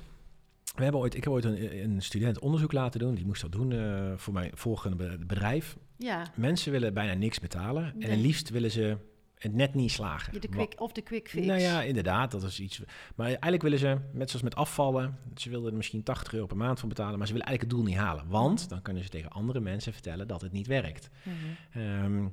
[0.75, 3.15] We hebben ooit, ik heb ooit een, een student onderzoek laten doen.
[3.15, 5.77] Die moest dat doen eh, voor mijn volgende be- bedrijf.
[5.99, 7.95] Ja, Mensen willen bijna niks betalen.
[7.99, 8.97] En het liefst willen ze
[9.39, 10.41] het net niet slagen.
[10.41, 11.47] De quick, of de quick fix.
[11.47, 12.81] Nou ja, inderdaad, dat is iets.
[13.15, 16.57] Maar eigenlijk willen ze, net zoals met afvallen, ze willen er misschien 80 euro per
[16.57, 18.29] maand voor betalen, maar ze willen eigenlijk het doel niet halen.
[18.29, 21.11] Want dan kunnen ze tegen andere mensen vertellen dat het niet werkt.
[21.23, 21.35] Mhm.
[21.83, 22.27] Ehm,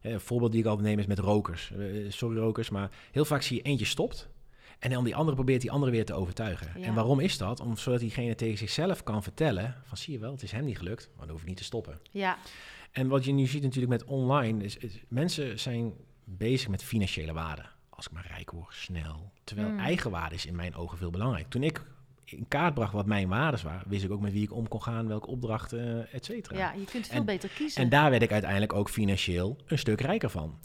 [0.00, 1.72] eh, een voorbeeld die ik altijd neem is met rokers.
[1.72, 4.28] Eh, sorry rokers, maar heel vaak zie je eentje stopt.
[4.78, 6.80] En dan die andere probeert die andere weer te overtuigen.
[6.80, 6.86] Ja.
[6.86, 7.60] En waarom is dat?
[7.60, 10.78] Om, zodat diegene tegen zichzelf kan vertellen van zie je wel, het is hem niet
[10.78, 11.98] gelukt, maar dan hoef ik niet te stoppen.
[12.10, 12.38] Ja,
[12.90, 15.92] En wat je nu ziet natuurlijk met online, is, is mensen zijn
[16.24, 17.62] bezig met financiële waarde.
[17.88, 19.32] Als ik maar rijk word, snel.
[19.44, 19.78] Terwijl Mm.
[19.78, 21.48] eigenwaarde is in mijn ogen veel belangrijk.
[21.48, 21.82] Toen ik
[22.24, 24.82] in kaart bracht wat mijn waarden waren, wist ik ook met wie ik om kon
[24.82, 26.56] gaan, welke opdrachten, eh, et cetera.
[26.58, 27.82] ja, je kunt veel En- beter kiezen.
[27.82, 30.58] En daar werd ik uiteindelijk ook financieel een stuk rijker van.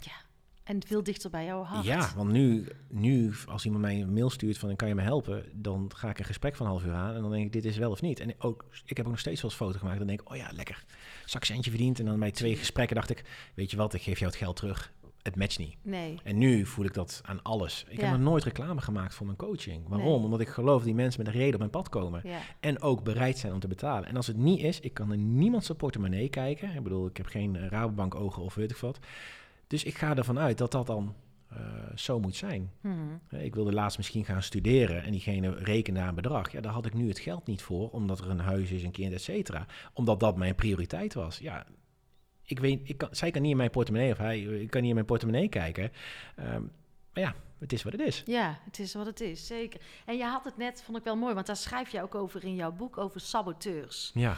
[0.64, 1.84] En veel dichter bij jouw hart.
[1.84, 5.44] Ja, want nu, nu, als iemand mij een mail stuurt van kan je me helpen,
[5.52, 7.64] dan ga ik een gesprek van een half uur aan en dan denk ik dit
[7.64, 8.20] is wel of niet.
[8.20, 9.98] En ook, ik heb ook nog steeds wel eens foto gemaakt.
[9.98, 10.84] Dan denk ik, oh ja, lekker,
[11.30, 11.98] zakcentje verdiend.
[11.98, 13.24] En dan bij twee gesprekken dacht ik,
[13.54, 14.92] weet je wat, ik geef jou het geld terug.
[15.22, 15.76] Het matcht niet.
[15.82, 16.18] Nee.
[16.24, 17.84] En nu voel ik dat aan alles.
[17.88, 18.02] Ik Ja.
[18.06, 19.88] heb nog nooit reclame gemaakt voor mijn coaching.
[19.88, 20.14] Waarom?
[20.14, 20.24] Nee.
[20.24, 22.20] Omdat ik geloof die mensen met een reden op mijn pad komen.
[22.24, 22.38] Ja.
[22.60, 24.08] En ook bereid zijn om te betalen.
[24.08, 26.74] En als het niet is, ik kan in niemand zijn portemonnee kijken.
[26.74, 28.98] Ik bedoel, ik heb geen eh, Rabobank ogen of weet ik wat.
[29.66, 31.14] Dus ik ga ervan uit dat dat dan
[31.56, 32.70] eh, zo moet zijn.
[32.80, 32.94] Mhm.
[33.28, 36.52] Eh, Ik wilde laatst misschien gaan studeren en diegene rekende een bedrag.
[36.52, 38.90] Ja, daar had ik nu het geld niet voor, omdat er een huis is, een
[38.90, 39.66] kind, et cetera.
[39.92, 41.38] Omdat dat mijn prioriteit was.
[41.38, 41.66] Ja,
[42.42, 44.88] ik weet, ik kan, zij kan niet in mijn portemonnee, of hij, ik kan niet
[44.88, 45.92] in mijn portemonnee kijken.
[46.36, 46.62] Ehm,
[47.12, 48.22] maar ja, het is wat het is.
[48.26, 49.80] Ja, het is wat het is, zeker.
[50.06, 52.44] En je had het net, vond ik wel mooi, want daar schrijf je ook over
[52.44, 54.10] in jouw boek, over saboteurs.
[54.14, 54.36] Ja,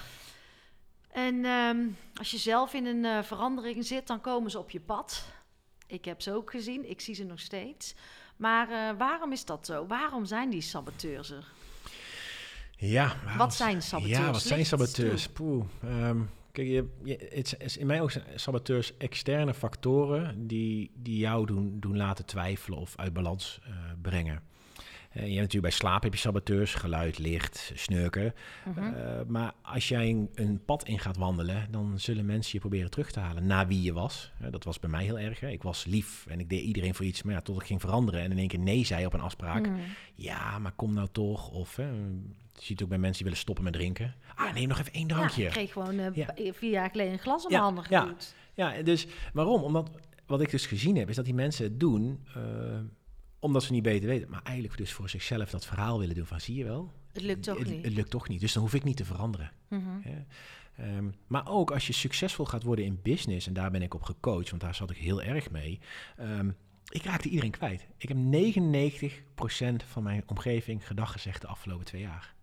[1.09, 1.79] En ehm,
[2.15, 5.25] als je zelf in een eh, verandering zit, dan komen ze op je pad.
[5.89, 7.95] Ik heb ze ook gezien, ik zie ze nog steeds.
[8.37, 9.87] Maar eh, waarom is dat zo?
[9.87, 11.47] Waarom zijn die saboteurs er?
[12.77, 13.07] ja.
[13.23, 14.19] waarom- Wat zijn saboteurs?
[14.19, 15.29] Ja, wat zijn saboteurs?
[15.29, 15.65] Poeh.
[15.83, 16.19] ehm,
[16.53, 21.47] kijk, je, je, het is in mij ook zijn saboteurs externe factoren die, die jou
[21.47, 23.71] doen, doen laten twijfelen of uit balans eh,
[24.03, 24.43] brengen.
[25.19, 28.35] Eh, je hebt natuurlijk bij slaap heb je saboteurs, geluid, licht, snurken.
[28.65, 28.79] Mhm.
[28.95, 32.91] Eh, maar als jij een, een pad in gaat wandelen, dan zullen mensen je proberen
[32.91, 34.33] terug te halen naar wie je was.
[34.51, 35.41] Dat was bij mij heel erg.
[35.41, 35.49] Hè.
[35.49, 38.21] Ik was lief en ik deed iedereen voor iets, maar ja, tot ik ging veranderen
[38.21, 39.67] en in één keer nee zei op een afspraak.
[39.67, 39.79] Mhm.
[40.15, 41.51] Ja, maar kom nou toch.
[41.51, 42.21] Of hè, je
[42.65, 44.15] ziet ook bij mensen die willen stoppen met drinken.
[44.35, 44.53] Ah, Ja.
[44.53, 45.45] neem nog even één Ja, drankje.
[45.45, 46.53] ik kreeg gewoon eh, Ja.
[46.53, 48.01] vier jaar geleden een glas Ja, mijn handen ja.
[48.01, 48.35] geduwd.
[48.55, 49.63] Ja, dus waarom?
[49.63, 49.91] Omdat
[50.27, 52.21] wat ik dus gezien heb, is dat die mensen het doen
[53.39, 54.31] omdat ze niet beter weten.
[54.31, 56.93] Maar eigenlijk dus voor zichzelf dat verhaal willen doen van zie je wel.
[57.13, 57.85] Het lukt toch het, niet.
[57.85, 58.41] Het lukt toch niet.
[58.41, 59.51] Dus dan hoef ik niet te veranderen.
[59.69, 60.01] Mhm.
[60.01, 60.25] Hè.
[60.77, 64.03] Ehm, maar ook als je succesvol gaat worden in business, en daar ben ik op
[64.03, 65.81] gecoacht, want daar zat ik heel erg mee.
[66.17, 66.51] ehm,
[66.89, 67.87] ik raakte iedereen kwijt.
[67.97, 72.35] Ik heb 99% van mijn omgeving gedag gezegd de afgelopen twee jaar.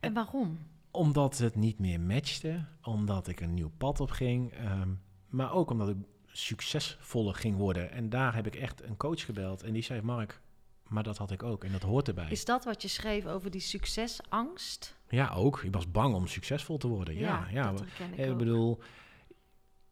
[0.00, 0.58] En waarom?
[0.90, 4.88] Omdat het niet meer matchte, omdat ik een nieuw pad op ging, ehm,
[5.28, 5.96] maar ook omdat ik
[6.36, 7.90] succesvoller ging worden.
[7.90, 10.40] En daar heb ik echt een coach gebeld en die zei, Mark,
[10.82, 12.30] maar dat had ik ook en dat hoort erbij.
[12.30, 14.94] Is dat wat je schreef over die succesangst?
[15.08, 15.62] Ja, ook.
[15.62, 17.16] Ik was bang om succesvol te worden.
[17.18, 17.70] Ja, ja.
[17.72, 18.78] dat ik Eh, Ik bedoel,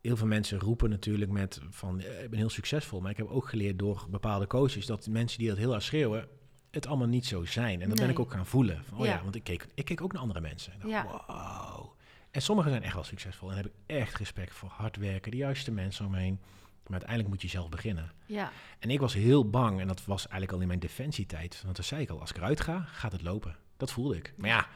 [0.01, 3.01] heel veel mensen roepen natuurlijk met van eh, ik ben heel succesvol.
[3.01, 6.29] Maar ik heb ook geleerd door bepaalde coaches dat mensen die dat heel hard schreeuwen,
[6.71, 7.83] het allemaal niet zo zijn.
[7.83, 8.85] En dat ben ik ook gaan voelen.
[8.85, 9.13] Van, oh ja.
[9.13, 9.23] Ja.
[9.23, 10.73] want ik keek, ik keek ook naar andere mensen.
[10.73, 11.05] En dacht, Ja.
[11.27, 11.93] wow.
[12.35, 13.51] En sommigen zijn echt wel succesvol.
[13.51, 16.39] En heb ik echt respect voor hard werken, de juiste mensen omheen.
[16.83, 18.13] Maar uiteindelijk moet je zelf beginnen.
[18.27, 21.61] Ja, En ik was heel bang, en dat was eigenlijk al in mijn defensietijd.
[21.63, 23.57] Want toen zei ik al, als ik eruit ga, gaat het lopen.
[23.77, 24.35] Dat voelde ik.
[24.37, 24.67] Maar ja,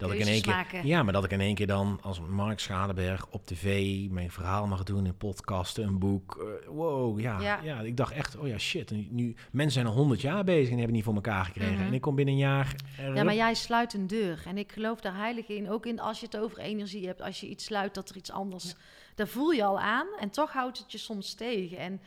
[0.00, 0.52] dat ik in één keer...
[0.54, 0.86] maken.
[0.86, 4.66] Ja, maar dat ik in één keer dan als Mark Schadeberg op tv mijn verhaal
[4.66, 6.36] mag doen in podcasten, een boek.
[6.62, 7.60] eh, wow, ja, ja.
[7.62, 7.80] Ja.
[7.80, 8.90] Ik dacht echt, oh ja, shit.
[8.90, 11.74] En nu, mensen zijn al honderd jaar bezig en hebben niet voor elkaar gekregen.
[11.74, 11.82] Mhm.
[11.86, 12.74] En ik kom binnen een jaar...
[12.98, 14.42] er- Ja, maar jij sluit een deur.
[14.46, 15.70] En ik geloof daar heilig in.
[15.70, 17.20] Ook in als je het over energie hebt.
[17.22, 18.74] Als je iets sluit, dat er iets anders...
[19.14, 20.06] Daar voel je al aan.
[20.20, 21.78] En toch houdt het je soms tegen.
[21.78, 22.00] En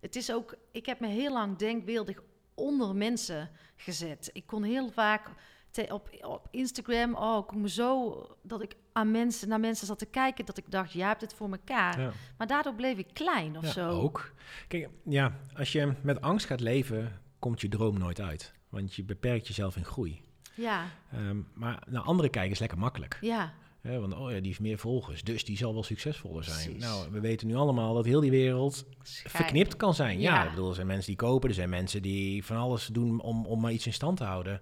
[0.00, 0.54] het is ook...
[0.72, 2.18] Ik heb me heel lang denkbeeldig
[2.54, 4.30] onder mensen gezet.
[4.32, 5.30] Ik kon heel vaak
[5.70, 7.14] te- op, op Instagram...
[7.14, 8.16] Oh, ik kon me zo...
[8.42, 10.44] Dat ik aan mensen, naar mensen zat te kijken...
[10.46, 12.00] Dat ik dacht, jij hebt het voor elkaar.
[12.00, 12.10] Ja.
[12.38, 13.88] Maar daardoor bleef ik klein of Ja, zo.
[13.88, 14.32] ook.
[14.68, 18.54] Kijk, ja, als je met angst gaat leven, komt je droom nooit uit.
[18.68, 20.22] Want je beperkt jezelf in groei.
[20.54, 23.18] Ja, Ehm, maar naar anderen kijken is lekker makkelijk.
[23.20, 23.52] ja.
[23.82, 26.64] Want oh ja, die heeft meer volgers, dus die zal wel succesvoller zijn.
[26.64, 26.82] Precies.
[26.82, 29.30] Nou, we weten nu allemaal dat heel die wereld Schijn.
[29.34, 30.20] verknipt kan zijn.
[30.20, 30.44] Ja, Ja.
[30.44, 33.46] ik bedoel, er zijn mensen die kopen, er zijn mensen die van alles doen om,
[33.46, 34.60] om maar iets in stand te houden.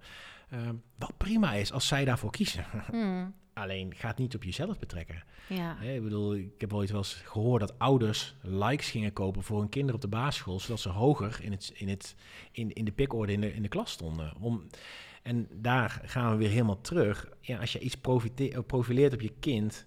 [0.50, 2.64] Ehm, wat prima is als zij daarvoor kiezen.
[2.90, 5.24] Hmm, Alleen ga het niet op jezelf betrekken.
[5.48, 5.80] ja.
[5.80, 9.68] Ik bedoel, ik heb ooit wel eens gehoord dat ouders likes gingen kopen voor hun
[9.68, 12.14] kinderen op de basisschool, zodat ze hoger in, het, in, het,
[12.52, 14.34] in, in de pikorde in de, in de klas stonden.
[14.40, 14.66] Om,
[15.22, 17.28] en daar gaan we weer helemaal terug.
[17.40, 19.86] Ja, als je iets profite- profileert op je kind,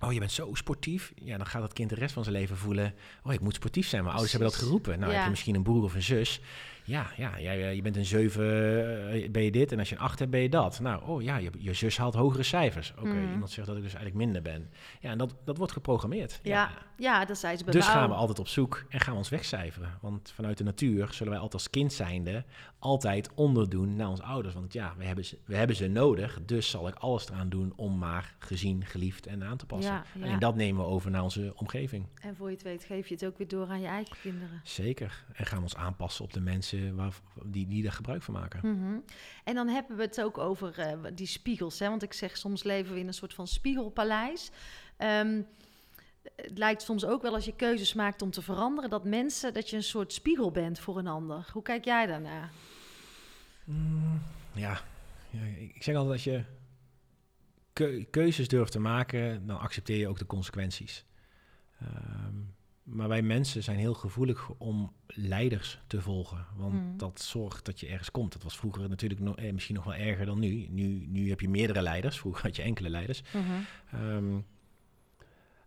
[0.00, 1.12] Oh, je bent zo sportief.
[1.14, 2.94] Ja, dan gaat dat kind de rest van zijn leven voelen.
[3.22, 4.02] Oh, ik moet sportief zijn.
[4.02, 4.98] Mijn ouders hebben dat geroepen.
[4.98, 5.14] Nou, Ja.
[5.16, 6.40] heb je misschien een broer of een zus.
[6.88, 8.42] Ja, ja jij, eh, je bent een 7,
[9.12, 9.72] eh, ben je dit.
[9.72, 10.80] En als je een 8 hebt, ben je dat.
[10.80, 12.92] Nou, oh ja, je, je zus haalt hogere cijfers.
[12.98, 13.32] Oké, Mhm.
[13.32, 14.70] iemand zegt dat ik dus eigenlijk minder ben.
[15.00, 16.40] Ja, en dat, dat wordt geprogrammeerd.
[16.42, 19.18] Ja, ja, dat zei ze bij Dus gaan we altijd op zoek en gaan we
[19.18, 19.98] ons wegcijferen.
[20.00, 22.44] Want vanuit de natuur zullen wij altijd als kind zijnde
[22.78, 24.54] altijd onderdoen naar onze ouders.
[24.54, 26.40] Want ja, we hebben, ze, we hebben ze nodig.
[26.46, 29.92] Dus zal ik alles eraan doen om maar gezien, geliefd en aan te passen.
[29.92, 30.24] Ja, ja.
[30.24, 32.06] En dat nemen we over naar onze omgeving.
[32.20, 34.60] En voor je het weet geef je het ook weer door aan je eigen kinderen.
[34.64, 35.24] Zeker.
[35.32, 38.60] En gaan we ons aanpassen op de mensen waar, die, die daar gebruik van maken.
[38.72, 38.98] Mhm.
[39.44, 41.78] En dan hebben we het ook over eh, die spiegels.
[41.78, 41.88] Hè?
[41.88, 44.50] Want ik zeg soms leven we in een soort van spiegelpaleis.
[44.96, 45.42] Ehm,
[46.36, 49.70] het lijkt soms ook wel als je keuzes maakt om te veranderen, dat mensen, dat
[49.70, 51.48] je een soort spiegel bent voor een ander.
[51.52, 52.50] Hoe kijk jij daarnaar?
[53.64, 54.22] Mm,
[54.52, 54.80] ja.
[55.30, 56.44] ja, ik zeg altijd als je
[57.72, 61.04] keu- keuzes durft te maken, dan accepteer je ook de consequenties.
[61.80, 62.34] Ehm,
[62.82, 66.46] maar wij mensen zijn heel gevoelig om leiders te volgen.
[66.56, 66.96] Want Mm.
[66.96, 68.32] dat zorgt dat je ergens komt.
[68.32, 70.66] Dat was vroeger natuurlijk nog, eh, misschien nog wel erger dan nu.
[70.70, 71.06] nu.
[71.06, 72.18] Nu heb je meerdere leiders.
[72.18, 73.22] Vroeger had je enkele leiders.
[73.92, 74.38] Ehm,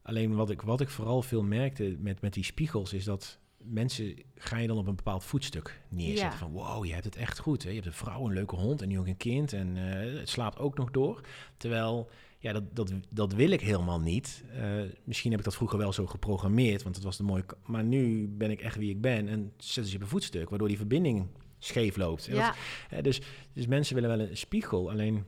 [0.01, 4.15] alleen wat ik, wat ik vooral veel merkte met, met die spiegels is dat mensen
[4.35, 6.31] ga je dan op een bepaald voetstuk neerzetten.
[6.31, 6.37] Ja.
[6.37, 7.63] Van wow, je hebt het echt goed.
[7.63, 7.69] Hè?
[7.69, 10.29] Je hebt een vrouw, een leuke hond en nu ook een kind en eh, het
[10.29, 11.21] slaapt ook nog door.
[11.57, 14.43] Terwijl, ja, dat, dat, dat wil ik helemaal niet.
[14.53, 17.45] Eh, misschien heb ik dat vroeger wel zo geprogrammeerd, want het was de mooie...
[17.65, 20.67] Maar nu ben ik echt wie ik ben en zetten ze op een voetstuk, waardoor
[20.67, 21.27] die verbinding
[21.59, 22.29] scheef loopt.
[22.29, 22.53] Dat
[22.89, 23.21] Ja, dus,
[23.53, 25.25] dus mensen willen wel een spiegel, alleen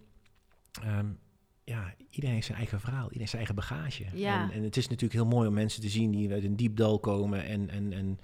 [0.82, 1.07] ehm,
[1.66, 4.05] ja, iedereen heeft zijn eigen verhaal, iedereen heeft zijn eigen bagage.
[4.14, 4.43] Ja.
[4.43, 6.76] En, en het is natuurlijk heel mooi om mensen te zien die uit een diep
[6.78, 8.20] dal komen en, en, en,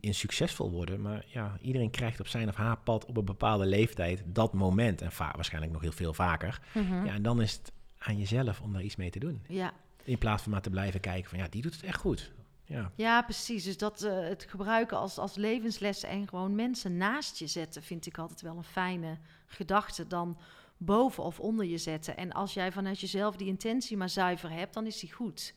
[0.00, 1.00] en succesvol worden.
[1.00, 5.02] Maar ja, iedereen krijgt op zijn of haar pad op een bepaalde leeftijd dat moment.
[5.02, 6.60] En va- waarschijnlijk nog heel veel vaker.
[6.74, 7.04] Mhm.
[7.04, 9.42] Ja, en dan is het aan jezelf om daar iets mee te doen.
[9.48, 9.72] ja.
[10.04, 12.32] In plaats van maar te blijven kijken van ja, die doet het echt goed.
[12.64, 13.64] Ja, Ja, precies.
[13.64, 18.06] Dus dat eh, het gebruiken als, als levensles en gewoon mensen naast je zetten, vind
[18.06, 20.06] ik altijd wel een fijne gedachte.
[20.06, 20.38] Dan
[20.84, 22.16] boven of onder je zetten.
[22.16, 25.54] En als jij vanuit jezelf die intentie maar zuiver hebt, dan is die goed.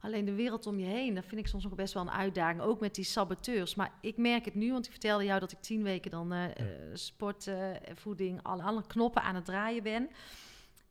[0.00, 2.60] Alleen de wereld om je heen, dat vind ik soms nog best wel een uitdaging.
[2.60, 3.74] Ook met die saboteurs.
[3.74, 6.44] Maar ik merk het nu, want ik vertelde jou dat ik tien weken dan eh,
[6.92, 10.10] sport, eh, voeding, alle, alle knoppen aan het draaien ben.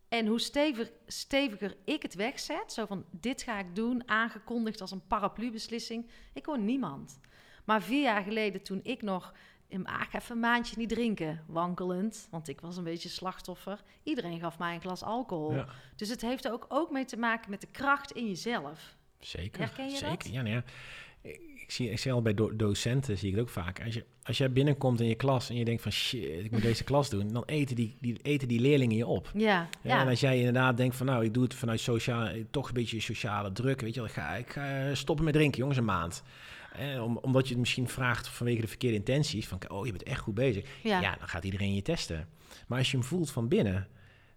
[0.07, 4.91] En hoe stevig, steviger ik het wegzet, zo van dit ga ik doen, aangekondigd als
[4.91, 7.19] een paraplu-beslissing, ik hoor niemand.
[7.65, 9.33] Maar vier jaar geleden, toen ik nog,
[9.81, 13.79] ik ga even een maandje niet drinken, wankelend, want ik was een beetje slachtoffer.
[14.03, 15.53] Iedereen gaf mij een glas alcohol.
[15.53, 15.65] ja
[15.95, 18.95] Dus het heeft er ook, ook mee te maken met de kracht in jezelf.
[19.19, 19.61] Zeker.
[19.61, 20.09] Herken je zeker.
[20.17, 20.27] dat?
[20.31, 20.63] Ja, ja.
[21.21, 23.81] Ik zie, ik zie al bij do- docenten, zie ik het ook vaak.
[23.85, 26.61] Als, je, als jij binnenkomt in je klas en je denkt van shit, ik moet
[26.61, 29.31] deze klas doen, dan eten die, die, eten die leerlingen je op.
[29.33, 30.01] Ja, Ja.
[30.01, 32.99] En als jij inderdaad denkt van nou, ik doe het vanuit sociaal, toch een beetje
[32.99, 35.85] sociale druk, weet je wel, ik ga, ik ga eh, stoppen met drinken, jongens, een
[35.85, 36.23] maand.
[36.73, 40.03] Eh, om, omdat je het misschien vraagt vanwege de verkeerde intenties, van oh, je bent
[40.03, 40.69] echt goed bezig.
[40.83, 41.01] ja.
[41.01, 42.27] Ja, dan gaat iedereen je testen.
[42.67, 43.87] Maar als je hem voelt van binnen,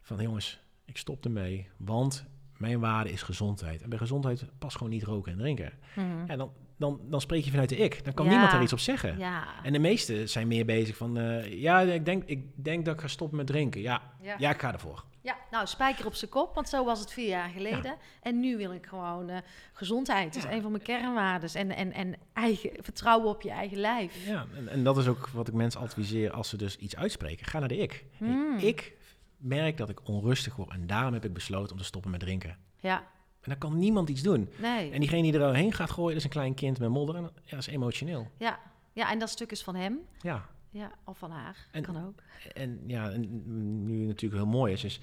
[0.03, 2.24] van jongens, ik stop ermee, want
[2.57, 3.82] mijn waarde is gezondheid.
[3.82, 5.72] En bij gezondheid past gewoon niet roken en drinken.
[5.97, 6.26] Mhm.
[6.26, 8.05] Ja, dan, dan, dan spreek je vanuit de ik.
[8.05, 8.30] Dan kan Ja.
[8.30, 9.18] niemand daar iets op zeggen.
[9.18, 9.62] ja.
[9.62, 13.01] En de meesten zijn meer bezig van, eh, ja, ik denk, ik denk dat ik
[13.01, 13.80] ga stoppen met drinken.
[13.80, 14.34] Ja, Ja.
[14.39, 15.05] ja ik ga ervoor.
[15.27, 17.97] Ja, nou, spijker op zijn kop, want zo was het vier jaar geleden.
[18.22, 19.37] En nu wil ik gewoon eh,
[19.72, 20.35] gezondheid.
[20.35, 20.57] Dat is Ja.
[20.57, 21.51] een van mijn kernwaarden.
[21.55, 24.27] En, en, en eigen, vertrouwen op je eigen lijf.
[24.27, 27.47] Ja, en, en dat is ook wat ik mensen adviseer als ze dus iets uitspreken.
[27.47, 28.05] Ga naar de ik.
[28.16, 28.59] Hmm.
[28.59, 28.93] Ik
[29.37, 32.57] merk dat ik onrustig word en daarom heb ik besloten om te stoppen met drinken.
[32.81, 32.99] Ja,
[33.41, 34.51] En dan kan niemand iets doen.
[34.57, 34.91] nee.
[34.91, 37.16] En diegene die erheen gaat gooien, dat is een klein kind met modder.
[37.16, 38.31] En ja, dat is emotioneel.
[38.39, 38.59] Ja.
[38.93, 39.99] ja, en dat stuk is van hem.
[40.20, 40.47] Ja,
[40.77, 41.66] Ja, of van haar.
[41.72, 42.22] En- kan ook.
[42.55, 43.43] en ja, en
[43.85, 45.01] nu natuurlijk heel mooi is, is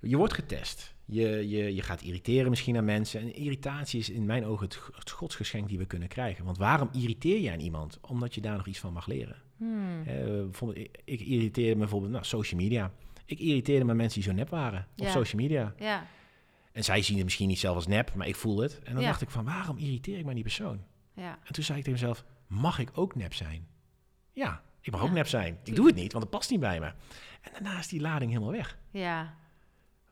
[0.00, 0.94] je wordt getest.
[1.04, 3.20] Je, je, je gaat irriteren misschien aan mensen.
[3.20, 6.44] En irritatie is in mijn ogen het, het godsgeschenk die we kunnen krijgen.
[6.44, 7.98] Want waarom irriteer je aan iemand?
[8.00, 9.36] Omdat je daar nog iets van mag leren.
[9.56, 10.02] Hmm.
[10.06, 12.92] Eh, bijvoorbeeld, ik, ik irriteerde me bijvoorbeeld, nou, social media.
[13.24, 15.74] Ik irriteerde me mensen die zo nep waren op social media.
[15.78, 16.06] Ja,
[16.72, 18.80] En zij zien het misschien niet zelf als nep, maar ik voel het.
[18.84, 19.08] En dan Ja.
[19.08, 20.80] dacht ik van, waarom irriteer ik me aan die persoon?
[21.14, 21.38] ja.
[21.44, 23.66] En toen zei ik tegen mezelf, mag ik ook nep zijn?
[24.32, 25.58] Ja, ik mag ook nep zijn.
[25.64, 26.86] Ik doe het niet, want het past niet bij me.
[27.40, 28.78] En daarna is die lading helemaal weg.
[28.90, 29.34] Ja,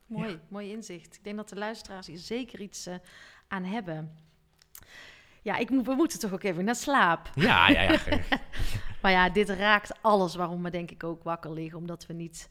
[0.06, 1.14] mooi, mooi inzicht.
[1.14, 2.94] Ik denk dat de luisteraars hier zeker iets eh,
[3.48, 4.16] aan hebben.
[5.42, 7.30] Ja, ik moet, we moeten toch ook even naar slaap.
[7.34, 7.98] Ja, ja, ja.
[9.02, 11.78] Maar ja, dit raakt alles waarom we denk ik ook wakker liggen.
[11.78, 12.50] Omdat we niet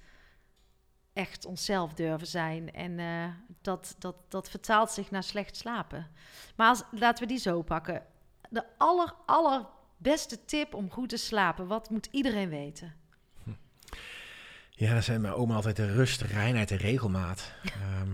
[1.13, 2.73] echt onszelf durven zijn.
[2.73, 6.07] En eh, dat, dat, dat vertaalt zich naar slecht slapen.
[6.55, 8.05] Maar als, laten we die zo pakken.
[8.49, 9.13] De aller,
[10.03, 11.67] allerbeste tip om goed te slapen.
[11.67, 12.93] Wat moet iedereen weten?
[14.69, 17.51] Ja, dat zei mijn oma altijd de rust, reinheid en regelmaat.
[17.63, 18.11] Ehm,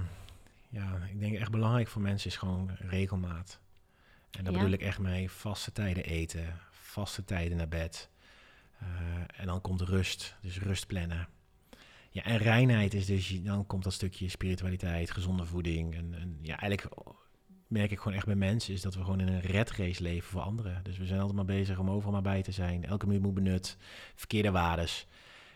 [0.69, 3.59] ja, ik denk echt belangrijk voor mensen is gewoon regelmaat.
[4.31, 4.59] En daar Ja.
[4.59, 8.09] bedoel ik echt mee vaste tijden eten, vaste tijden naar bed.
[8.79, 8.87] Eh,
[9.39, 11.27] en dan komt rust, dus rust plannen.
[12.09, 15.95] Ja, en reinheid is dus, dan komt dat stukje spiritualiteit, gezonde voeding.
[15.95, 16.95] En, en ja, eigenlijk
[17.69, 20.29] merk ik gewoon echt bij mensen is dat we gewoon in een red race leven
[20.29, 20.83] voor anderen.
[20.83, 22.85] Dus we zijn altijd maar bezig om overal maar bij te zijn.
[22.85, 23.77] Elke minuut moet benut,
[24.15, 25.07] verkeerde waardes.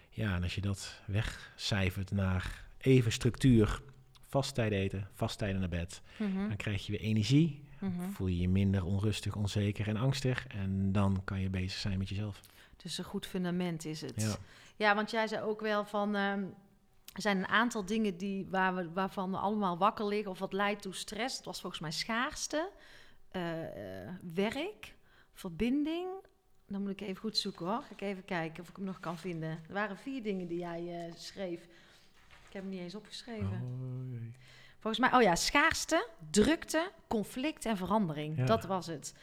[0.10, 3.82] Ja, en als je dat wegcijfert naar even structuur,
[4.28, 7.64] vast tijd eten, vast tijden naar bed, Mhm, dan krijg je weer energie.
[7.80, 8.10] mhm.
[8.12, 10.48] Voel je je minder onrustig, onzeker en angstig.
[10.48, 12.40] En dan kan je bezig zijn met jezelf.
[12.78, 14.22] Dus een goed fundament is het.
[14.22, 14.36] Ja.
[14.76, 16.16] Ja, want jij zei ook wel van.
[16.16, 16.44] ehm,
[17.14, 20.54] er zijn een aantal dingen die, waar we, waarvan we allemaal wakker liggen of wat
[20.54, 21.36] leidt toe stress.
[21.36, 22.70] Het was volgens mij schaarste,
[23.32, 23.42] eh,
[24.34, 24.96] werk,
[25.34, 26.08] verbinding.
[26.68, 27.82] Dan moet ik even goed zoeken hoor.
[27.82, 29.50] Ga ik even kijken of ik hem nog kan vinden.
[29.50, 31.64] Er waren vier dingen die jij eh, schreef.
[32.48, 33.58] Ik heb hem niet eens opgeschreven.
[33.58, 34.34] Hoi.
[34.80, 38.38] Volgens mij, oh ja, schaarste, drukte, conflict en verandering.
[38.38, 38.46] Ja.
[38.46, 39.16] Dat was het.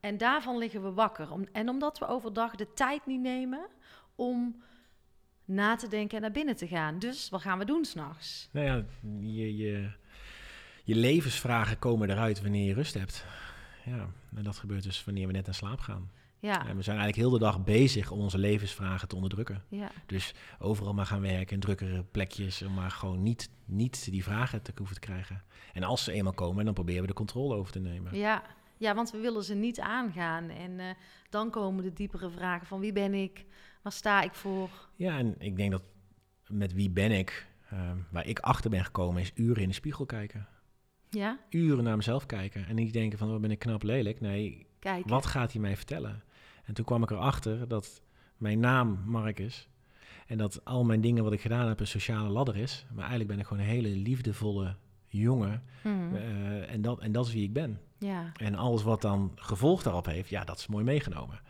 [0.00, 1.32] En daarvan liggen we wakker.
[1.32, 3.66] Om, en omdat we overdag de tijd niet nemen
[4.14, 4.62] om
[5.46, 6.98] na te denken en naar binnen te gaan.
[6.98, 8.48] Dus wat gaan we doen s'nachts?
[8.52, 8.84] Nou ja,
[9.20, 9.90] je, je,
[10.84, 13.24] je levensvragen komen eruit wanneer je rust hebt.
[13.84, 16.10] Ja, en dat gebeurt dus wanneer we net naar slaap gaan.
[16.38, 19.64] Ja, En we zijn eigenlijk heel de dag bezig om onze levensvragen te onderdrukken.
[19.68, 24.22] ja, Dus overal maar gaan werken in drukkere plekjes, om maar gewoon niet, niet die
[24.24, 25.42] vragen te hoeven te krijgen.
[25.72, 28.16] En als ze eenmaal komen, dan proberen we de controle over te nemen.
[28.16, 28.42] ja.
[28.78, 30.48] Ja, want we willen ze niet aangaan.
[30.50, 30.86] En eh,
[31.30, 33.44] dan komen de diepere vragen van wie ben ik?
[33.86, 34.70] Waar sta ik voor?
[34.96, 35.82] Ja, en ik denk dat
[36.46, 40.06] met wie ben ik, eh, waar ik achter ben gekomen, is uren in de spiegel
[40.06, 40.46] kijken.
[41.10, 44.20] Ja, Uren naar mezelf kijken en niet denken van, wat ben ik knap lelijk.
[44.20, 45.08] Nee, kijk.
[45.08, 46.22] wat gaat hij mij vertellen?
[46.64, 48.02] En toen kwam ik erachter dat
[48.36, 49.68] mijn naam Mark is.
[50.26, 52.86] En dat al mijn dingen wat ik gedaan heb een sociale ladder is.
[52.90, 54.76] Maar eigenlijk ben ik gewoon een hele liefdevolle
[55.06, 55.62] jongen.
[55.82, 56.14] Mhm.
[56.14, 57.80] Eh, en, dat, en dat is wie ik ben.
[57.98, 61.40] Ja, En alles wat dan gevolg daarop heeft, ja, dat is mooi meegenomen.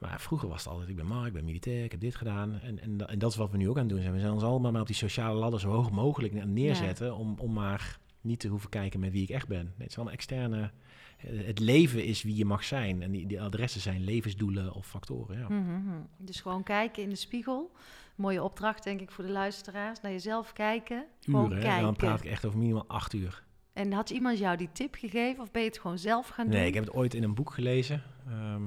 [0.00, 2.60] Maar vroeger was het altijd, ik ben Mark, ik ben militair, ik heb dit gedaan.
[2.60, 4.12] En, en, en dat is wat we nu ook aan het doen zijn.
[4.12, 7.16] We zijn ons allemaal maar op die sociale ladder zo hoog mogelijk ne- neerzetten...
[7.16, 9.64] Om, om maar niet te hoeven kijken met wie ik echt ben.
[9.64, 10.70] Nee, het is allemaal externe...
[11.18, 13.02] eh, Het leven is wie je mag zijn.
[13.02, 15.48] En die, die adressen zijn levensdoelen of factoren, ja.
[15.48, 15.96] Mhm, mhm.
[16.18, 17.70] Dus gewoon kijken in de spiegel.
[18.14, 20.00] Mooie opdracht, denk ik, voor de luisteraars.
[20.00, 21.04] Naar jezelf kijken.
[21.26, 21.82] Uren, kijken.
[21.82, 23.42] dan praat ik echt over minimaal acht uur.
[23.72, 26.54] En had iemand jou die tip gegeven of ben je het gewoon zelf gaan doen?
[26.54, 28.02] Nee, ik heb het ooit in een boek gelezen.
[28.28, 28.62] ehm,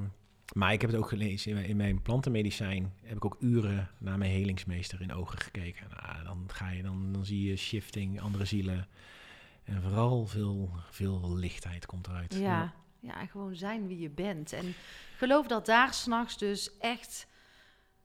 [0.54, 2.94] maar ik heb het ook gelezen in mijn, in mijn plantenmedicijn.
[3.02, 5.88] Heb ik ook uren naar mijn helingsmeester in ogen gekeken.
[5.90, 8.88] Nou, dan, ga je, dan, dan zie je shifting, andere zielen.
[9.64, 12.36] En vooral veel, veel lichtheid komt eruit.
[12.36, 14.54] Ja, ja, en gewoon zijn wie je bent.
[14.54, 14.74] En
[15.18, 17.28] geloof dat daar s'nachts dus echt,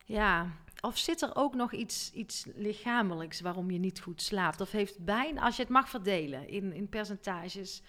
[0.04, 4.60] ja, of zit er ook nog iets, iets lichamelijks waarom je niet goed slaapt?
[4.60, 7.82] Of heeft bijna, als je het mag verdelen in, in percentages,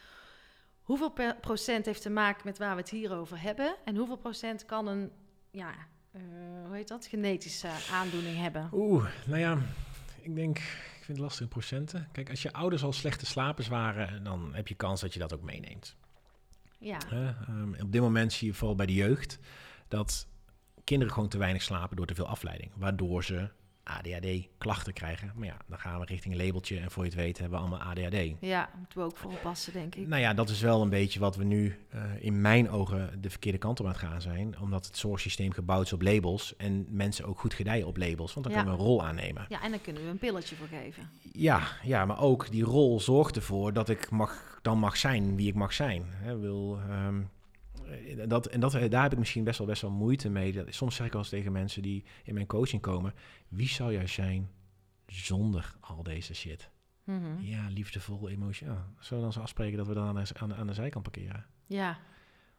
[0.89, 3.75] hoeveel procent heeft te maken met waar we het hier over hebben?
[3.85, 5.11] En hoeveel procent kan een,
[5.51, 5.73] ja,
[6.11, 6.21] eh,
[6.65, 8.69] hoe heet dat, genetische aandoening hebben?
[8.73, 9.57] Oeh, nou ja,
[10.21, 12.07] ik denk, ik vind het lastig in procenten.
[12.11, 15.33] Kijk, als je ouders al slechte slapers waren, dan heb je kans dat je dat
[15.33, 15.95] ook meeneemt.
[16.79, 16.97] Ja?
[17.11, 19.39] Ehm, op dit moment zie je vooral bij de jeugd
[19.87, 20.27] dat
[20.83, 22.71] kinderen gewoon te weinig slapen door te veel afleiding.
[22.75, 23.49] Waardoor ze
[23.89, 25.31] ADHD-klachten krijgen.
[25.35, 27.65] Maar ja, dan gaan we richting een labeltje en voor je het weet hebben we
[27.65, 28.33] allemaal ADHD.
[28.39, 30.07] ja, moeten we ook voor oppassen, denk ik.
[30.07, 33.29] Nou ja, dat is wel een beetje wat we nu eh, in mijn ogen de
[33.29, 34.59] verkeerde kant op aan het gaan zijn.
[34.59, 38.33] Omdat het zorgsysteem gebouwd is op labels en mensen ook goed gedijen op labels.
[38.33, 38.61] Want dan Ja.
[38.61, 39.45] kunnen we een rol aannemen.
[39.49, 41.09] Ja, en dan kunnen we een pilletje voor geven.
[41.31, 45.47] Ja, ja, maar ook die rol zorgt ervoor dat ik mag, dan mag zijn wie
[45.47, 46.03] ik mag zijn.
[46.07, 46.79] Hè, wil,
[48.27, 50.51] dat, en dat, daar heb ik misschien best wel, best wel moeite mee.
[50.51, 53.13] Dat, soms zeg ik wel eens tegen mensen die in mijn coaching komen...
[53.47, 54.49] wie zou jij zijn
[55.07, 56.69] zonder al deze shit?
[57.03, 57.39] Mhm.
[57.41, 58.73] Ja, liefdevol, emotioneel.
[58.75, 60.73] Ja, zullen we dan zo afspreken dat we dan aan de, aan, de- aan de
[60.73, 61.45] zijkant parkeren?
[61.65, 61.97] Ja,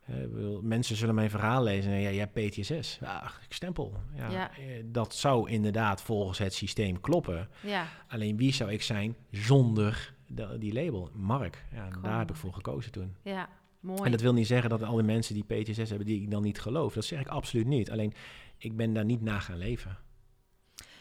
[0.06, 2.98] bedoel, mensen zullen mijn verhaal lezen en ja, jij hebt PTSS.
[3.00, 3.96] Ja, ik stempel.
[4.14, 4.56] Ja, Ja.
[4.56, 7.48] eh, Dat zou inderdaad volgens het systeem kloppen.
[7.62, 7.86] ja.
[8.08, 10.14] Alleen wie zou ik zijn zonder
[10.58, 11.10] die label?
[11.12, 11.64] Mark.
[11.72, 13.16] Ja, Gewoon daar heb ik voor gekozen toen.
[13.22, 13.48] Ja,
[13.80, 14.02] mooi.
[14.02, 16.42] En dat wil niet zeggen dat al die mensen die PTSS hebben, die ik dan
[16.42, 16.94] niet geloof.
[16.94, 17.90] Dat zeg ik absoluut niet.
[17.90, 18.14] Alleen,
[18.56, 19.98] ik ben daar niet na gaan leven.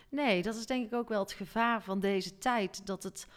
[0.10, 2.86] Nee, dat is denk ik ook wel het gevaar van deze tijd.
[2.86, 3.28] Dat het.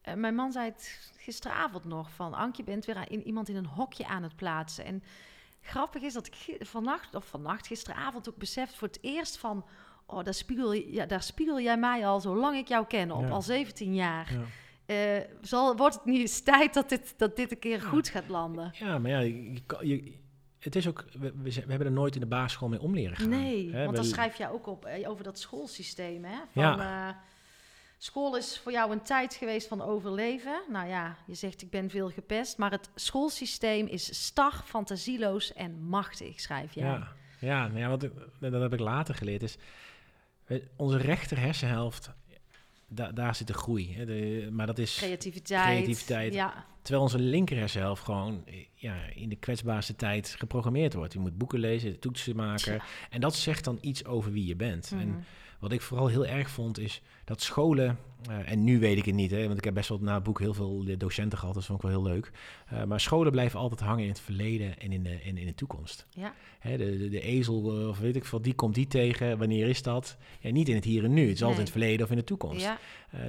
[0.00, 3.56] eh, mijn man zei het gisteravond nog: van Ank, je bent weer in, iemand in
[3.56, 4.84] een hokje aan het plaatsen.
[4.84, 5.02] En
[5.60, 9.64] grappig is dat ik vannacht, of vannacht, gisteravond ook beseft voor het eerst van.
[10.06, 13.28] Oh, daar spiegel, ja, daar spiegel jij mij al zolang ik jou ken, op Ja.
[13.28, 14.32] al 17 jaar.
[14.32, 14.40] Ja,
[14.86, 14.96] Eh,
[15.40, 18.70] zal, wordt het niet eens tijd dat dit, dat dit een keer goed gaat landen?
[18.74, 20.22] ja maar ja, je, je-
[20.58, 21.32] het is ook, we,
[21.68, 23.28] hebben er nooit in de basisschool mee om leren gaan.
[23.28, 26.36] Nee, Hè, want dan schrijf je ook op eh, over dat schoolsysteem, hè?
[26.52, 27.08] Van, Ja.
[27.08, 27.14] eh,
[27.98, 30.62] School is voor jou een tijd geweest van overleven.
[30.70, 35.82] Nou ja, je zegt ik ben veel gepest, maar het schoolsysteem is star, fantasieloos en
[35.82, 36.84] machtig, schrijf jij.
[36.84, 37.08] Ja,
[37.40, 39.42] ja, nou ja wat, ik- dat heb ik later geleerd.
[39.42, 39.56] Is,
[40.76, 42.10] onze rechter hersenhelft,
[42.94, 43.94] da, daar zit de groei.
[43.94, 45.76] Hè, de, maar dat is Creativiteit.
[45.76, 46.34] Creativiteit.
[46.34, 51.12] Ja, terwijl onze linker hersenhelft gewoon ja, in de kwetsbaarste tijd geprogrammeerd wordt.
[51.12, 52.80] Je moet boeken lezen, toetsen maken.
[53.10, 54.90] En dat zegt dan iets over wie je bent.
[54.90, 55.00] Mhm.
[55.00, 55.24] En
[55.64, 57.98] wat ik vooral heel erg vond is dat scholen,
[58.28, 60.22] eh, en nu weet ik het niet, hè, want ik heb best wel na het
[60.22, 62.30] boek heel veel docenten gehad, dat vond ik wel heel leuk.
[62.66, 65.54] Eh, maar scholen blijven altijd hangen in het verleden en in de, in, in de
[65.54, 66.06] toekomst.
[66.10, 66.34] Ja.
[66.58, 69.68] Hè, de, de, de ezel eh, of weet ik veel, die komt die tegen, wanneer
[69.68, 70.16] is dat?
[70.40, 72.18] Ja, niet in het hier en nu, het is altijd in het verleden of in
[72.18, 72.62] de toekomst.
[72.64, 72.78] ja,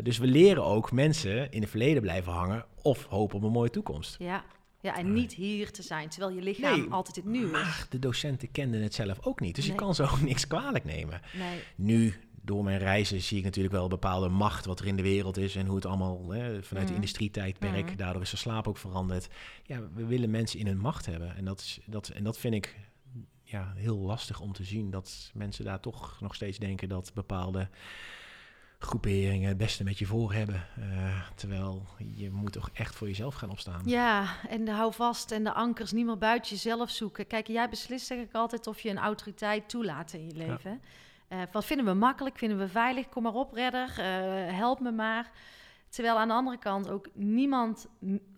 [0.02, 3.70] dus we leren ook mensen in het verleden blijven hangen of hopen op een mooie
[3.70, 4.16] toekomst.
[4.20, 4.44] ja.
[4.82, 7.52] Ja, en niet hier te zijn, terwijl je lichaam Nee, altijd het nieuw is.
[7.52, 9.74] Maar de docenten kenden het zelf ook niet, dus Nee.
[9.74, 11.22] je kan ze ook niks kwalijk nemen.
[11.38, 12.14] Nee, Nu,
[12.46, 15.38] door mijn reizen, zie ik natuurlijk wel een bepaalde macht wat er in de wereld
[15.38, 17.02] is en hoe het allemaal hè, vanuit de Mhm.
[17.02, 17.96] industrietijdperk, Mhm.
[17.96, 19.28] daardoor is de slaap ook veranderd.
[19.64, 22.54] Ja, we willen mensen in hun macht hebben en dat, is, dat, en dat vind
[22.54, 22.76] ik
[23.44, 27.70] ja, heel lastig om te zien, dat mensen daar toch nog steeds denken dat bepaalde
[28.80, 30.68] groeperingen het beste met je voor hebben.
[30.80, 33.82] Eh, terwijl je moet toch echt voor jezelf gaan opstaan.
[33.86, 37.28] Ja, en de hou vast en de ankers niet meer buiten jezelf zoeken.
[37.28, 40.82] Kijk, jij beslist zeg ik altijd of je een autoriteit toelaat in je leven.
[41.28, 43.10] Eh, wat vinden we makkelijk, vinden we veilig?
[43.10, 45.32] Kom maar op, redder, eh, help me maar.
[45.90, 47.88] Terwijl aan de andere kant ook niemand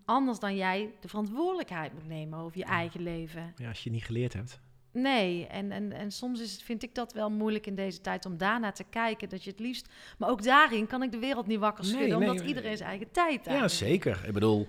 [0.06, 3.54] anders dan jij de verantwoordelijkheid moet nemen over je eigen leven.
[3.56, 4.60] Ja, als je het niet geleerd hebt.
[4.92, 8.26] Nee, en, en, en soms is het, vind ik dat wel moeilijk in deze tijd
[8.26, 9.30] om daarnaar te kijken.
[9.30, 9.90] Dat je het liefst.
[10.18, 12.48] Maar ook daarin kan ik de wereld niet wakker schudden, nee, omdat nee.
[12.48, 13.74] iedereen zijn eigen tijd Ja, heeft.
[13.74, 14.24] zeker.
[14.26, 14.68] Ik bedoel,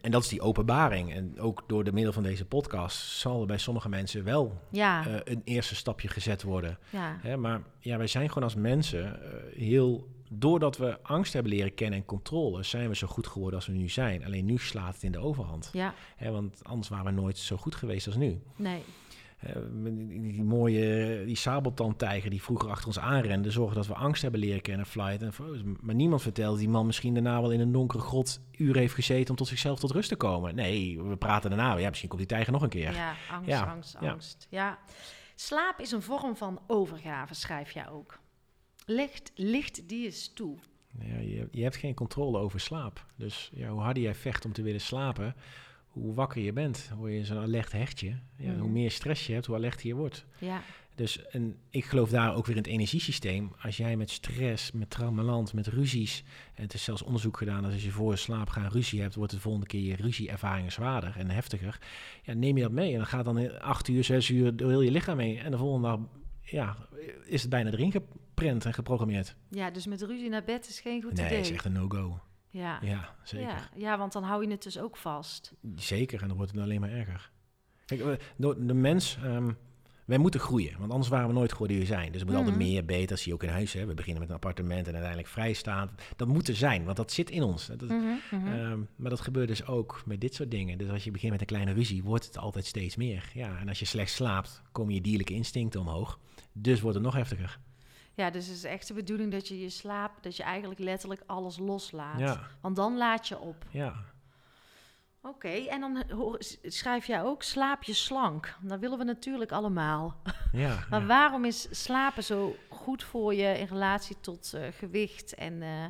[0.00, 1.12] en dat is die openbaring.
[1.14, 5.06] En ook door de middel van deze podcast zal er bij sommige mensen wel Ja,
[5.06, 6.78] eh, een eerste stapje gezet worden.
[6.90, 7.16] ja.
[7.20, 10.08] Hè, maar ja, wij zijn gewoon als mensen eh, heel...
[10.34, 12.62] Doordat we angst hebben leren kennen en controle...
[12.62, 14.24] zijn we zo goed geworden als we nu zijn.
[14.24, 15.70] Alleen nu slaat het in de overhand.
[15.72, 18.40] Ja, Hè, want anders waren we nooit zo goed geweest als nu.
[18.56, 18.82] nee.
[19.72, 23.50] Die, die mooie, die sabeltandtijger die vroeger achter ons aanrende...
[23.50, 25.32] zorgde dat we angst hebben leren kennen, flight en.
[25.80, 28.40] Maar niemand vertelde die man misschien daarna wel in een donkere grot...
[28.56, 30.54] uren heeft gezeten om tot zichzelf tot rust te komen.
[30.54, 31.76] Nee, we praten daarna.
[31.76, 32.92] Ja, misschien komt die tijger nog een keer.
[32.92, 34.10] Ja, angst, Ja, angst, ja.
[34.10, 34.46] angst.
[34.50, 34.78] Ja.
[35.34, 38.20] Slaap is een vorm van overgave, schrijf jij ook.
[38.86, 40.58] Licht, licht die is toe.
[40.98, 43.06] Ja, je, je hebt geen controle over slaap.
[43.16, 45.34] Dus ja, hoe harder jij vecht om te willen slapen,
[45.92, 46.90] hoe wakker je bent.
[46.96, 48.18] Word je zo'n alert hechtje.
[48.36, 48.60] Ja, Mhm.
[48.60, 50.24] Hoe meer stress je hebt, hoe alerter je wordt.
[50.38, 50.62] Ja,
[50.94, 53.52] Dus en ik geloof daar ook weer in het energiesysteem.
[53.62, 56.24] Als jij met stress, met traumaland, met ruzies...
[56.54, 59.14] en het is zelfs onderzoek gedaan dat als je voor slaap gaan ruzie hebt...
[59.14, 61.78] wordt de volgende keer je ruzieervaringen zwaarder en heftiger.
[62.22, 64.70] Ja, neem je dat mee en dan gaat dan in acht uur, zes uur door
[64.70, 65.38] heel je lichaam heen.
[65.38, 66.00] En de volgende dag
[66.40, 66.76] ja,
[67.24, 69.36] is het bijna erin geprent en geprogrammeerd.
[69.50, 71.40] ja, dus met ruzie naar bed is geen goed nee, idee.
[71.40, 72.20] is echt een no-go.
[72.52, 72.78] Ja.
[72.82, 73.48] Ja, zeker.
[73.48, 75.52] Ja, ja, want dan hou je het dus ook vast.
[75.76, 77.30] Zeker, en dan wordt het alleen maar erger.
[77.86, 79.52] Kijk, door de mens, ehm,
[80.04, 82.12] wij moeten groeien, want anders waren we nooit geworden wie we zijn.
[82.12, 82.52] Dus we moeten Mhm.
[82.54, 83.72] altijd meer, beter, zie je ook in huis.
[83.72, 83.86] Hè.
[83.86, 85.90] We beginnen met een appartement en uiteindelijk vrijstaan.
[86.16, 87.66] Dat moet er zijn, want dat zit in ons.
[87.66, 87.94] Dat, Mhm,
[88.30, 88.46] mhm.
[88.46, 90.78] ehm, maar dat gebeurt dus ook met dit soort dingen.
[90.78, 93.30] Dus als je begint met een kleine ruzie, wordt het altijd steeds meer.
[93.34, 96.18] Ja, en als je slecht slaapt, komen je dierlijke instincten omhoog.
[96.52, 97.58] Dus wordt het nog heftiger.
[98.14, 101.22] Ja, dus het is echt de bedoeling dat je je slaap, dat je eigenlijk letterlijk
[101.26, 102.18] alles loslaat.
[102.18, 103.64] Ja, Want dan laat je op.
[103.70, 103.94] ja.
[105.24, 106.04] Oké, en dan
[106.62, 108.56] schrijf jij ook, slaap je slank.
[108.60, 110.16] Dat willen we natuurlijk allemaal.
[110.52, 111.06] ja, Maar ja.
[111.06, 115.62] waarom is slapen zo goed voor je in relatie tot eh, gewicht en...
[115.62, 115.84] eh,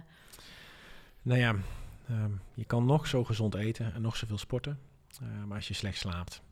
[1.22, 1.54] Nou ja,
[2.08, 4.80] ehm, je kan nog zo gezond eten en nog zoveel sporten.
[5.22, 6.42] Eh, maar als je slecht slaapt,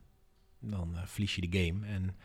[0.58, 1.86] dan verlies je de game.
[1.86, 2.16] En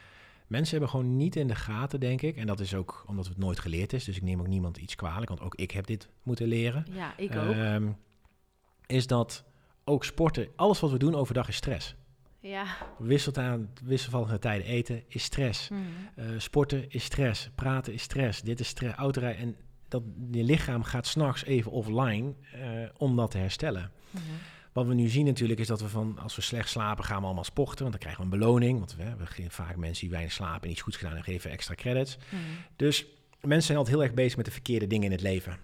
[0.47, 2.35] mensen hebben gewoon niet in de gaten, denk ik.
[2.37, 4.03] En dat is ook omdat het nooit geleerd is.
[4.03, 6.85] Dus ik neem ook niemand iets kwalijk, want ook ik heb dit moeten leren.
[6.91, 7.53] ja, ik ook.
[7.53, 7.87] Ehm,
[8.85, 9.43] is dat
[9.83, 11.95] ook sporten, alles wat we doen overdag is stress.
[12.39, 12.65] ja.
[12.97, 15.69] Wisselt aan wisselvallige tijden eten is stress.
[15.69, 15.81] Mhm.
[16.15, 17.49] Eh, sporten is stress.
[17.55, 18.41] Praten is stress.
[18.41, 18.95] Dit is stress.
[18.95, 19.41] Autorijden.
[19.41, 19.55] En
[19.87, 23.91] dat je lichaam gaat s'nachts even offline eh, om dat te herstellen.
[24.11, 24.23] Mhm.
[24.75, 27.25] Wat we nu zien natuurlijk is dat we van, als we slecht slapen, gaan we
[27.25, 27.77] allemaal sporten.
[27.79, 28.79] Want dan krijgen we een beloning.
[28.79, 31.51] Want we hebben geen- vaak mensen die weinig slapen en iets goeds gedaan en geven
[31.51, 32.17] extra credits.
[32.29, 32.41] Mhm.
[32.75, 33.05] Dus
[33.41, 35.57] mensen zijn altijd heel erg bezig met de verkeerde dingen in het leven.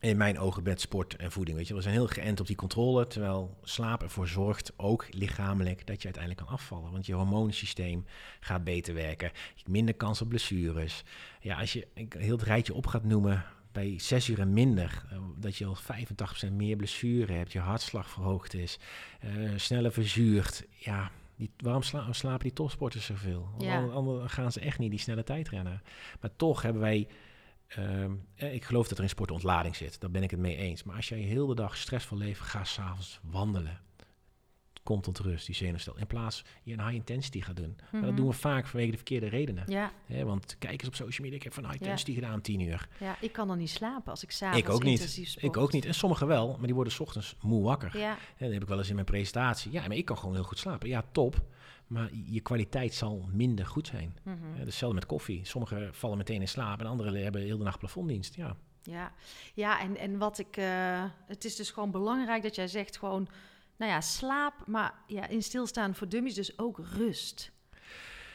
[0.00, 1.56] In mijn ogen met sport en voeding.
[1.56, 1.74] Weet je.
[1.74, 3.06] We zijn heel geënt op die controle.
[3.06, 6.92] Terwijl slaap ervoor zorgt, ook lichamelijk, dat je uiteindelijk kan afvallen.
[6.92, 8.04] Want je hormonensysteem
[8.40, 9.28] gaat beter werken.
[9.34, 11.02] Je hebt minder kans op blessures.
[11.40, 13.44] Ja, als je ik- heel het rijtje op gaat noemen
[13.78, 18.10] bij zes uur en minder, eh, dat je al 85% meer blessure hebt, je hartslag
[18.10, 18.78] verhoogd is,
[19.20, 20.64] eh, sneller verzuurt.
[20.76, 23.48] Ja, die, waarom sla- slapen die topsporters zoveel?
[23.58, 23.76] Ja.
[23.76, 25.82] Anders, anders gaan ze echt niet die snelle tijd rennen.
[26.20, 27.08] Maar toch hebben wij
[27.68, 30.00] ehm, eh, ik geloof dat er in sport ontlading zit.
[30.00, 30.82] Daar ben ik het mee eens.
[30.82, 33.80] Maar als jij heel de dag stressvol leeft, ga s'avonds wandelen.
[34.88, 35.96] Komt tot rust, die zenuwstel.
[35.98, 37.76] In plaats je een high intensity gaat doen.
[37.92, 38.16] Maar dat Mhm.
[38.20, 39.64] doen we vaak vanwege de verkeerde redenen.
[39.66, 41.80] Ja, Hè, want kijk eens op social media, ik heb van high Ja.
[41.82, 42.88] intensity gedaan, 10 uur.
[43.00, 45.36] ja, ik kan dan niet slapen als ik s'avonds Ik ook niet.
[45.40, 45.84] Ik ook niet.
[45.84, 47.98] En sommigen wel, maar die worden 's ochtends moe wakker.
[47.98, 49.72] Ja, Hè, dat heb ik wel eens in mijn presentatie.
[49.72, 50.88] Ja, maar ik kan gewoon heel goed slapen.
[50.88, 51.40] Ja, top.
[51.86, 54.16] Maar je kwaliteit zal minder goed zijn.
[54.54, 55.40] is hetzelfde met koffie.
[55.44, 58.34] Sommigen vallen meteen in slaap en anderen hebben heel de nacht plafonddienst.
[58.34, 59.12] Ja, ja.
[59.54, 60.56] ja en, en wat ik...
[60.56, 63.28] eh, het is dus gewoon belangrijk dat jij zegt gewoon...
[63.78, 67.52] Nou ja, slaap, maar ja, in stilstaan voor dummies dus ook rust.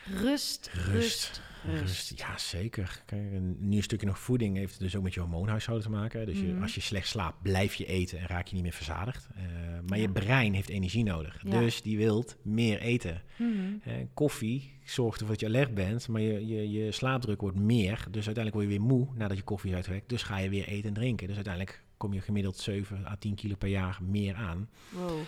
[0.05, 3.01] Rust, rust, Rust, ja zeker.
[3.05, 6.25] Kijk, een nieuw stukje nog voeding heeft dus ook met je hormoonhuishouden te maken.
[6.25, 6.61] Dus je, Mhm.
[6.61, 9.27] als je slecht slaapt, blijf je eten en raak je niet meer verzadigd.
[9.35, 9.43] Eh,
[9.87, 10.03] maar Ja.
[10.03, 11.41] je brein heeft energie nodig.
[11.43, 11.59] Ja.
[11.59, 13.21] Dus die wilt meer eten.
[13.37, 13.49] Mhm.
[13.83, 17.97] Eh, koffie zorgt ervoor dat je alert bent, maar je, je, je slaapdruk wordt meer.
[18.11, 20.09] Dus uiteindelijk word je weer moe nadat je koffie is uitgewerkt.
[20.09, 21.27] Dus ga je weer eten en drinken.
[21.27, 24.69] Dus uiteindelijk kom je gemiddeld 7 à 10 kilo per jaar meer aan.
[24.89, 25.19] Wow.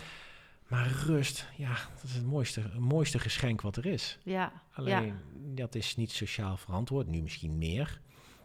[0.66, 4.18] Maar rust, ja, dat is het mooiste, het mooiste geschenk wat er is.
[4.22, 5.12] Ja, Alleen, ja.
[5.54, 7.06] dat is niet sociaal verantwoord.
[7.06, 8.00] Nu misschien meer.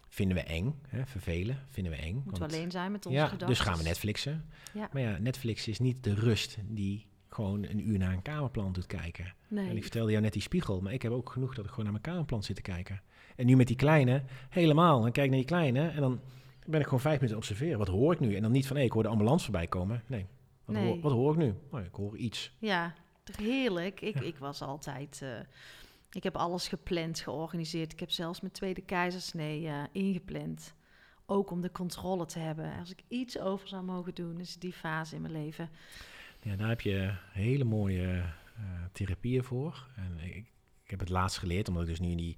[0.07, 1.05] Vinden we eng, hè?
[1.05, 2.21] vervelen, vinden we eng.
[2.25, 3.47] Moeten we alleen zijn met onze ja, gedachten.
[3.47, 4.45] dus gaan we Netflixen.
[4.73, 4.89] Ja.
[4.93, 8.85] Maar ja, Netflix is niet de rust die gewoon een uur naar een kamerplan doet
[8.85, 9.33] kijken.
[9.47, 9.69] Nee.
[9.69, 11.83] En ik vertelde jou net die spiegel, maar ik heb ook genoeg dat ik gewoon
[11.83, 13.01] naar mijn kamerplan zit te kijken.
[13.35, 15.01] En nu met die kleine, helemaal.
[15.01, 16.19] Dan kijk naar die kleine en dan
[16.71, 17.77] ben ik gewoon vijf minuten observeren.
[17.77, 18.35] Wat hoor ik nu?
[18.35, 20.03] En dan niet van, hé, ik hoor de ambulance voorbij komen.
[20.07, 20.25] Nee,
[20.65, 20.85] wat, Nee.
[20.85, 21.53] Hoor, wat hoor ik nu?
[21.71, 22.55] Oh, ik hoor iets.
[22.59, 22.93] Ja,
[23.37, 24.01] heerlijk.
[24.01, 24.21] Ik, Ja.
[24.21, 25.19] ik was altijd...
[25.23, 25.29] eh,
[26.11, 27.91] ik heb alles gepland, georganiseerd.
[27.93, 30.73] Ik heb zelfs mijn tweede keizersnee eh, ingepland.
[31.25, 32.77] Ook om de controle te hebben.
[32.79, 35.69] Als ik iets over zou mogen doen, is die fase in mijn leven.
[36.41, 38.07] Ja, daar heb je hele mooie
[38.55, 39.87] eh, therapieën voor.
[39.95, 40.35] En ik,
[40.83, 42.37] ik heb het laatst geleerd, omdat ik dus nu in die...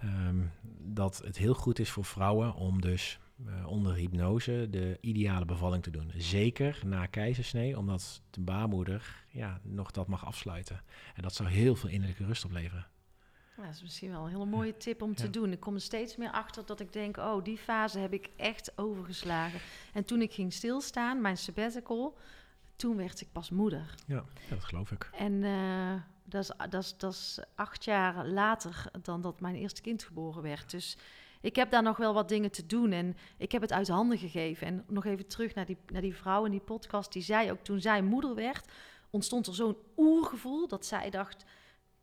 [0.00, 0.40] ehm,
[0.78, 3.18] dat het heel goed is voor vrouwen om dus
[3.66, 6.12] onder hypnose de ideale bevalling te doen.
[6.16, 10.82] Zeker na keizersnee, omdat de baarmoeder ja, nog dat mag afsluiten.
[11.14, 12.86] En dat zou heel veel innerlijke rust opleveren.
[13.56, 15.52] Ja, dat is misschien wel een hele mooie tip om te doen.
[15.52, 18.72] Ik kom er steeds meer achter dat ik denk, oh, die fase heb ik echt
[18.78, 19.60] overgeslagen.
[19.92, 22.18] En toen ik ging stilstaan, mijn sabbatical,
[22.76, 23.94] toen werd ik pas moeder.
[24.06, 25.10] Ja, ja dat geloof ik.
[25.12, 29.80] En eh, dat, is, dat, is, dat is acht jaar later dan dat mijn eerste
[29.80, 30.70] kind geboren werd.
[30.70, 30.96] Dus
[31.42, 32.92] ik heb daar nog wel wat dingen te doen.
[32.92, 34.66] En ik heb het uit handen gegeven.
[34.66, 37.12] En nog even terug naar die, naar die vrouw in die podcast.
[37.12, 38.68] Die zei ook toen zij moeder werd,
[39.10, 41.44] ontstond er zo'n oergevoel dat zij dacht: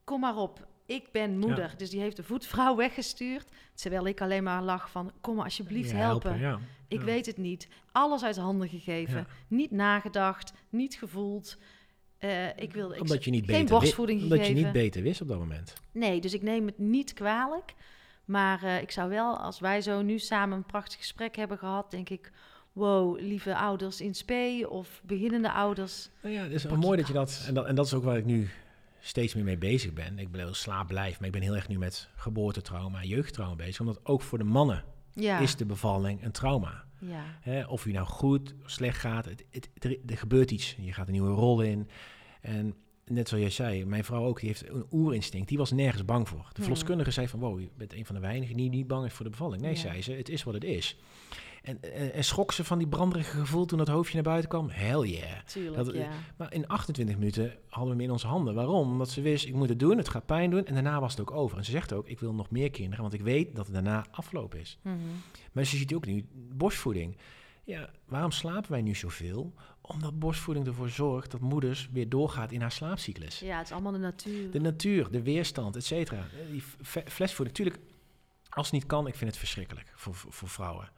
[0.03, 0.67] kom maar op.
[0.85, 1.73] Ik ben moeder.
[1.77, 3.47] Dus die heeft de voetvrouw weggestuurd.
[3.73, 5.11] Terwijl ik alleen maar lag van...
[5.21, 6.39] kom maar alsjeblieft Ja, helpen.
[6.39, 6.59] ja.
[6.87, 7.67] Ik weet het niet.
[7.91, 9.27] Alles uit handen gegeven.
[9.47, 10.53] Niet nagedacht.
[10.69, 11.57] Niet gevoeld.
[12.17, 12.95] Eh, ik wilde...
[12.95, 15.73] Ik, Omdat je niet geen beter borstvoeding Omdat je niet beter wist op dat moment.
[15.91, 17.73] Nee, dus ik neem het niet kwalijk.
[18.29, 21.91] Maar eh, ik zou wel, als wij zo nu samen een prachtig gesprek hebben gehad...
[21.91, 22.31] denk ik,
[22.73, 26.09] wow, lieve ouders in spe of beginnende ouders...
[26.21, 27.43] Nou ja, het is mooi dat je dat...
[27.47, 27.65] En, dat...
[27.65, 28.49] en dat is ook waar ik nu
[28.99, 30.19] steeds meer mee bezig ben.
[30.19, 33.79] Ik ben heel slaapblijf, maar ik ben heel erg nu met geboortetrauma, jeugdtrauma bezig.
[33.79, 36.83] Omdat ook voor de mannen Ja, is de bevalling een trauma.
[36.99, 40.75] ja, Hè, of je nou goed of slecht gaat, het, het, er, er gebeurt iets.
[40.79, 41.89] Je gaat een nieuwe rol in.
[42.41, 42.75] En
[43.09, 45.47] net zoals jij zei, mijn vrouw ook, die heeft een oerinstinct.
[45.47, 46.37] Die was nergens bang voor.
[46.39, 46.63] De Hmm.
[46.63, 49.25] verloskundige zei van, wow, je bent een van de weinigen die niet bang is voor
[49.25, 49.61] de bevalling.
[49.61, 49.77] Nee, Ja.
[49.79, 50.97] zei ze, het is wat het is.
[51.63, 54.69] En, en, en schrok ze van die branderige gevoel toen dat hoofdje naar buiten kwam?
[54.69, 55.43] Hell yeah.
[55.45, 56.09] tuurlijk, Dat- ja.
[56.37, 58.53] Maar in 28 minuten hadden we hem in onze handen.
[58.55, 58.91] Waarom?
[58.91, 60.65] Omdat ze wist, ik moet het doen, het gaat pijn doen.
[60.65, 61.57] En daarna was het ook over.
[61.57, 64.05] En ze zegt ook, ik wil nog meer kinderen, want ik weet dat het daarna
[64.11, 64.77] afgelopen is.
[64.81, 64.95] Mhm.
[65.51, 67.17] Maar ze ziet ook nu borstvoeding.
[67.69, 69.53] Ja, waarom slapen wij nu zoveel?
[69.81, 73.39] Omdat borstvoeding ervoor zorgt dat moeders weer doorgaat in haar slaapcyclus.
[73.39, 74.51] Ja, het is allemaal de natuur.
[74.51, 76.17] De natuur, de weerstand, et cetera.
[76.19, 76.63] Eh, Die
[77.05, 77.79] flesvoeding, natuurlijk,
[78.49, 80.89] als het niet kan, ik vind het verschrikkelijk voor, voor, vrouwen.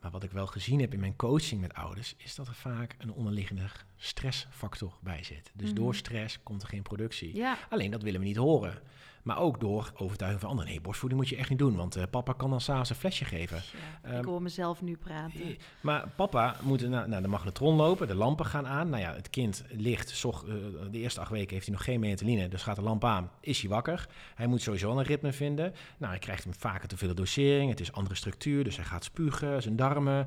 [0.00, 2.94] Maar wat ik wel gezien heb in mijn coaching met ouders, is dat er vaak
[2.98, 5.50] een onderliggende stressfactor bij zit.
[5.54, 5.76] Dus Mhm.
[5.76, 7.36] door stress komt er geen productie.
[7.36, 8.78] Ja, Alleen dat willen we niet horen.
[9.26, 10.70] Maar ook door overtuiging van anderen.
[10.70, 13.24] Nee, borstvoeding moet je echt niet doen, want eh, papa kan dan s'avonds een flesje
[13.24, 13.56] geven.
[14.02, 14.08] ja.
[14.10, 15.40] Ehm, ik hoor mezelf nu praten.
[15.40, 18.88] Eh, Maar papa moet naar, naar de magnetron lopen, de lampen gaan aan.
[18.88, 20.54] Nou ja, het kind ligt, zocht, eh,
[20.90, 23.60] de eerste acht weken heeft hij nog geen melatonine, dus gaat de lamp aan, is
[23.60, 24.08] hij wakker.
[24.34, 25.72] Hij moet sowieso een ritme vinden.
[25.98, 29.04] Nou, hij krijgt hem vaker te veel dosering, het is andere structuur, dus hij gaat
[29.04, 30.26] spugen, zijn darmen.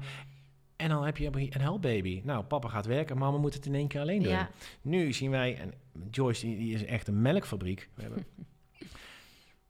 [0.76, 2.22] En dan heb je een helpbaby.
[2.24, 4.32] Nou, papa gaat werken, mama moet het in één keer alleen doen.
[4.32, 4.50] Ja,
[4.82, 5.74] Nu zien wij, en
[6.12, 7.90] Joyce die, die is echt een melkfabriek.
[7.94, 8.26] We hebben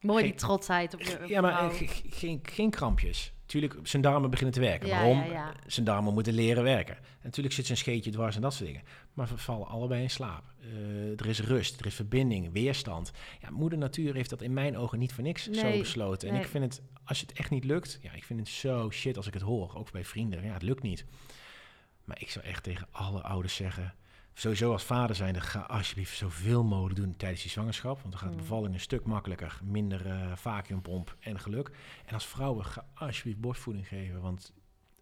[0.00, 3.32] Mooi die trotsheid op je Ja, maar eh, ge- geen, geen krampjes.
[3.46, 4.88] Tuurlijk, zijn darmen beginnen te werken.
[4.88, 5.18] Ja, Waarom?
[5.18, 5.54] ja, ja.
[5.66, 6.96] Zijn darmen moeten leren werken.
[6.96, 8.82] En natuurlijk zit zijn scheetje dwars en dat soort dingen.
[9.12, 10.44] Maar we vallen allebei in slaap.
[10.60, 13.12] Eh, er is rust, er is verbinding, weerstand.
[13.40, 16.28] Ja, moeder natuur heeft dat in mijn ogen niet voor niks zo besloten.
[16.28, 16.42] En nee.
[16.42, 17.98] ik vind het, als het echt niet lukt...
[18.02, 19.74] Ja, ik vind het zo shit als ik het hoor.
[19.76, 20.44] Ook bij vrienden.
[20.44, 21.04] Ja, het lukt niet.
[22.04, 23.94] Maar ik zou echt tegen alle ouders zeggen...
[24.40, 27.98] Sowieso als vader zijnde, ga alsjeblieft zoveel mogelijk doen tijdens die zwangerschap.
[28.00, 28.40] Want dan gaat de Mm.
[28.42, 29.60] bevalling een stuk makkelijker.
[29.64, 31.70] Minder eh vacuümpomp en geluk.
[32.06, 34.20] En als vrouwen, ga alsjeblieft borstvoeding geven.
[34.20, 34.52] Want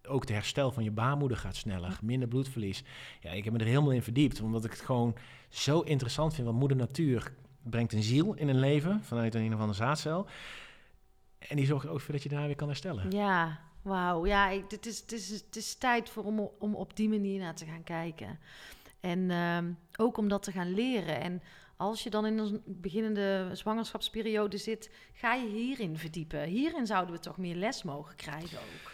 [0.06, 1.98] ook het herstel van je baarmoeder gaat sneller.
[2.02, 2.82] Minder bloedverlies.
[3.20, 4.40] Ja, ik heb me er helemaal in verdiept.
[4.40, 5.14] Omdat ik het gewoon
[5.48, 6.46] zo interessant vind.
[6.46, 7.32] Want moeder natuur
[7.62, 9.02] brengt een ziel in een leven.
[9.04, 10.26] Vanuit een, een of andere zaadcel.
[11.38, 13.10] En die zorgt ook voor dat je daarna weer kan herstellen.
[13.10, 14.26] Ja, wauw.
[14.26, 17.40] Ja, ik, het, is, het, is, het is tijd voor om, om op die manier
[17.40, 18.38] naar te gaan kijken.
[19.00, 21.20] En ehm, ook om dat te gaan leren.
[21.20, 21.42] En
[21.76, 26.42] als je dan in een beginnende zwangerschapsperiode zit, ga je hierin verdiepen.
[26.42, 28.92] Hierin zouden we toch meer les mogen krijgen ook.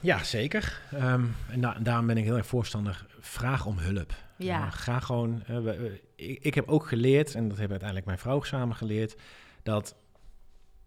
[0.00, 0.80] Ja, zeker.
[0.92, 3.06] Ehm, en da- daarom ben ik heel erg voorstander.
[3.20, 4.12] Vraag om hulp.
[4.38, 4.66] Ja.
[4.66, 5.42] Eh, ga gewoon.
[5.46, 8.76] eh, we- we- ik, ik heb ook geleerd, en dat hebben uiteindelijk mijn vrouw samen
[8.76, 9.16] geleerd,
[9.62, 9.96] dat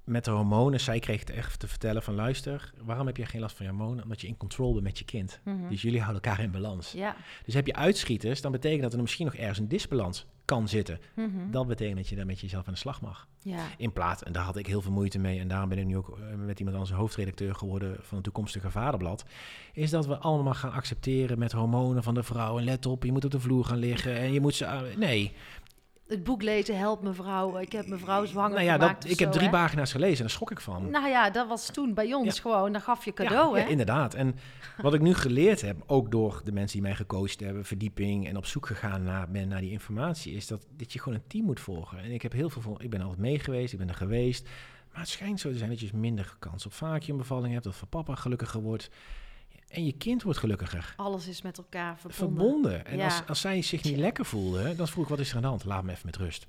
[0.08, 3.42] met de hormonen, zij kreeg het echt te vertellen van luister, waarom heb je geen
[3.42, 4.04] last van je hormonen?
[4.04, 5.40] Omdat je in control bent met je kind.
[5.44, 5.70] Mhm.
[5.70, 6.92] Dus jullie houden elkaar in balans.
[6.92, 7.16] Ja.
[7.46, 11.00] Dus heb je uitschieters, dan betekent dat er misschien nog ergens een disbalans kan zitten.
[11.16, 11.52] Mhm.
[11.52, 13.28] Dat betekent dat je daar met jezelf aan de slag mag.
[13.42, 13.66] ja.
[13.78, 15.98] In plaats, en daar had ik heel veel moeite mee, en daarom ben ik nu
[15.98, 19.26] ook eh, met iemand als hoofdredacteur geworden van het toekomstige vaderblad,
[19.74, 22.58] is dat we allemaal gaan accepteren met hormonen van de vrouw.
[22.58, 24.94] En let op, je moet op de vloer gaan liggen en je moet ze...
[24.98, 25.34] Nee,
[26.08, 27.58] Het boek lezen helpt mevrouw.
[27.58, 29.52] Ik heb mevrouw zwanger nou ja, gemaakt dat, of ik heb drie hè.
[29.52, 30.90] pagina's gelezen en daar schrok ik van.
[30.90, 32.42] Nou ja, dat was toen bij ons Ja.
[32.42, 32.72] gewoon.
[32.72, 33.64] Dan gaf je cadeau, ja, hè?
[33.64, 34.14] ja, inderdaad.
[34.14, 34.36] En
[34.82, 38.38] wat ik nu geleerd heb, ook door de mensen die mij gecoacht hebben, verdieping en
[38.38, 41.46] op zoek gegaan naar, ben naar die informatie, is dat, dat je gewoon een team
[41.46, 42.00] moet volgen.
[42.00, 44.48] En ik heb heel veel van, ik ben altijd mee geweest, ik ben er geweest.
[44.92, 47.76] Maar het schijnt zo te zijn dat je dus minder kans op vacuümbevalling hebt, dat
[47.76, 48.90] van papa gelukkiger wordt.
[49.68, 50.94] En je kind wordt gelukkiger.
[50.98, 52.38] Alles is met elkaar verbonden.
[52.38, 52.86] Verbonden.
[52.86, 53.06] En Ja.
[53.06, 55.48] als, als zij zich niet lekker voelde, dan vroeg ik, wat is er aan de
[55.48, 55.66] hand?
[55.66, 56.48] Laat me even met rust.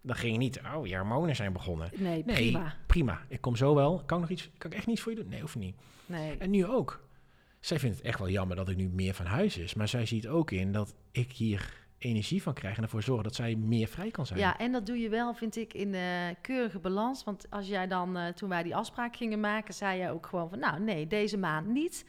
[0.00, 1.90] Dan ging je niet, oh, je hormonen zijn begonnen.
[1.96, 2.74] Nee, Nee, prima.
[2.86, 3.20] prima.
[3.28, 4.02] Ik kom zo wel.
[4.06, 4.50] Kan ik nog iets?
[4.58, 5.28] Kan ik echt niets voor je doen?
[5.28, 5.76] Nee, hoeft niet.
[6.06, 6.36] Nee.
[6.38, 7.06] En nu ook.
[7.60, 9.74] Zij vindt het echt wel jammer dat ik nu meer van huis is.
[9.74, 12.76] Maar zij ziet ook in dat ik hier energie van krijg.
[12.76, 14.38] En ervoor zorg dat zij meer vrij kan zijn.
[14.38, 17.24] Ja, en dat doe je wel, vind ik, in de keurige balans.
[17.24, 20.48] Want als jij dan, eh, toen wij die afspraak gingen maken, zei jij ook gewoon
[20.48, 22.04] van, nou nee, deze maand niet.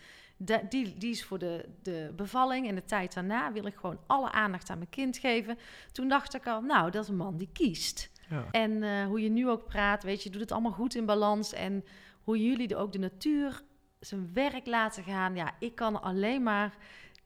[0.70, 4.32] Die, die is voor de, de bevalling en de tijd daarna wil ik gewoon alle
[4.32, 5.58] aandacht aan mijn kind geven.
[5.92, 8.12] Toen dacht ik al, nou, dat is een man die kiest.
[8.30, 8.46] Ja.
[8.52, 11.54] En eh, hoe je nu ook praat, weet je, doet het allemaal goed in balans.
[11.54, 11.84] En
[12.24, 13.62] hoe jullie de, ook de natuur
[14.00, 15.36] zijn werk laten gaan.
[15.36, 16.74] Ja, ik kan alleen maar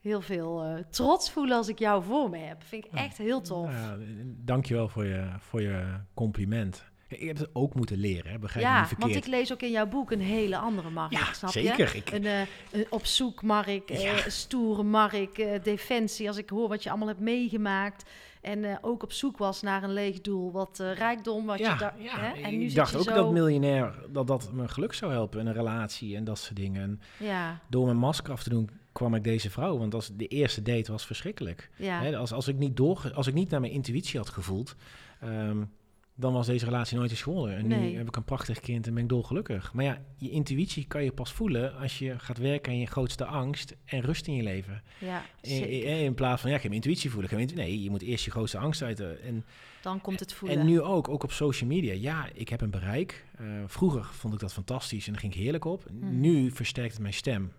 [0.02, 2.64] heel veel eh, trots voelen als ik jou voor me heb.
[2.64, 2.98] Vind ik Ja.
[2.98, 3.72] echt heel tof.
[3.72, 6.92] Ja, dankjewel voor je, voor je compliment.
[7.20, 8.40] Ik het ook moeten leren, hè?
[8.40, 11.12] begrijp me Ja, niet want ik lees ook in jouw boek een hele andere Mark,
[11.12, 11.60] ja, snap je?
[11.62, 11.96] zeker.
[11.96, 12.40] Ik, Een, eh,
[12.72, 16.28] een op zoek Mark, eh, stoere Mark, eh, defensie.
[16.28, 18.10] Als ik hoor wat je allemaal hebt meegemaakt.
[18.42, 20.52] En ook op zoek was naar een leeg doel.
[20.52, 22.42] Wat rijkdom, wat ja, je da- ja, hè?
[22.42, 23.14] En ik nu zit dacht je ook zo...
[23.14, 25.40] dat miljonair, dat dat me geluk zou helpen.
[25.40, 26.82] in Een relatie en dat soort dingen.
[26.82, 29.78] En Ja, door mijn masker af te doen kwam ik deze vrouw.
[29.78, 31.70] Want als de eerste date was verschrikkelijk.
[31.78, 32.00] ja.
[32.02, 34.76] Hè, als, als, ik niet door, als ik niet naar mijn intuïtie had gevoeld,
[35.22, 35.64] ehm,
[36.16, 37.56] dan was deze relatie nooit eens geworden.
[37.58, 37.92] En Nee.
[37.92, 39.74] nu heb ik een prachtig kind en ben ik dolgelukkig.
[39.74, 43.26] Maar ja, je intuïtie kan je pas voelen als je gaat werken aan je grootste
[43.26, 44.84] angst en rust in je leven.
[45.00, 46.00] ja In, zeker.
[46.04, 47.32] in, plaats van, ja, ik heb mijn intuïtie voelen.
[47.32, 49.00] Ik intu- nee, je moet eerst je grootste angst uit.
[49.00, 49.46] eh, En,
[49.82, 50.60] Dan komt het voelen.
[50.60, 51.94] en nu ook, ook op social media.
[51.94, 53.26] Ja, ik heb een bereik.
[53.38, 55.86] Eh, vroeger vond ik dat fantastisch en daar ging ik heerlijk op.
[55.92, 56.20] Mhm.
[56.20, 57.52] Nu versterkt het mijn stem.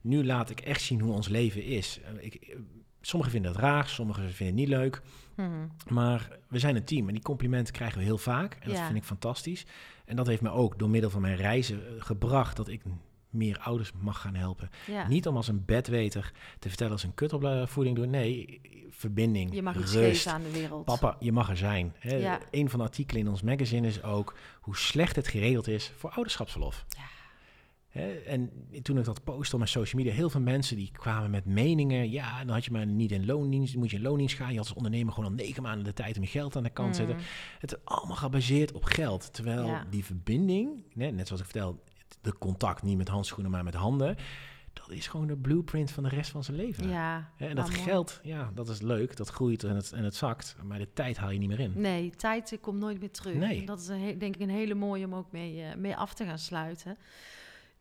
[0.00, 2.00] Nu laat ik echt zien hoe ons leven is.
[2.04, 2.56] Eh, ik,
[3.06, 5.02] sommigen vinden het raar, sommigen vinden het niet leuk.
[5.36, 5.66] Mhm.
[5.88, 8.54] Maar we zijn een team en die complimenten krijgen we heel vaak.
[8.54, 8.84] En dat Ja.
[8.86, 9.66] vind ik fantastisch.
[10.04, 12.82] En dat heeft me ook door middel van mijn reizen eh, gebracht dat ik
[13.30, 14.70] meer ouders mag gaan helpen.
[14.86, 15.08] Ja.
[15.08, 18.10] Niet om als een bedweter te vertellen als een kutopvoeding doen.
[18.10, 20.22] Nee, verbinding, Je mag iets rust.
[20.22, 20.84] geven aan de wereld.
[20.84, 21.94] Papa, je mag er zijn.
[21.98, 22.16] Hè?
[22.16, 22.38] Ja.
[22.50, 26.10] Een van de artikelen in ons magazine is ook hoe slecht het geregeld is voor
[26.10, 26.84] ouderschapsverlof.
[26.88, 27.02] Ja.
[27.96, 28.12] Hè?
[28.12, 28.50] En
[28.82, 32.10] toen ik dat postte op mijn social media, heel veel mensen die kwamen met meningen.
[32.10, 34.50] Ja, dan had je maar niet in loondienst, dan moet je in loondienst gaan.
[34.52, 36.70] Je had als ondernemer gewoon al negen maanden de tijd om je geld aan de
[36.70, 37.16] kant te zetten.
[37.16, 37.22] Mm.
[37.58, 39.32] Het is allemaal gebaseerd op geld.
[39.32, 39.84] Terwijl Ja.
[39.90, 41.82] die verbinding, net, net zoals ik vertel,
[42.20, 44.16] de contact niet met handschoenen, maar met handen.
[44.72, 46.88] Dat is gewoon de blueprint van de rest van zijn leven.
[46.88, 47.30] Ja.
[47.36, 49.16] En dat geld, ja, dat is leuk.
[49.16, 50.56] Dat groeit en het, en het zakt.
[50.64, 51.72] Maar de tijd haal je niet meer in.
[51.74, 53.34] Nee, tijd eh, komt nooit meer terug.
[53.34, 53.60] Nee.
[53.60, 56.14] En dat is een denk ik een hele mooie om ook mee, eh, mee af
[56.14, 56.96] te gaan sluiten.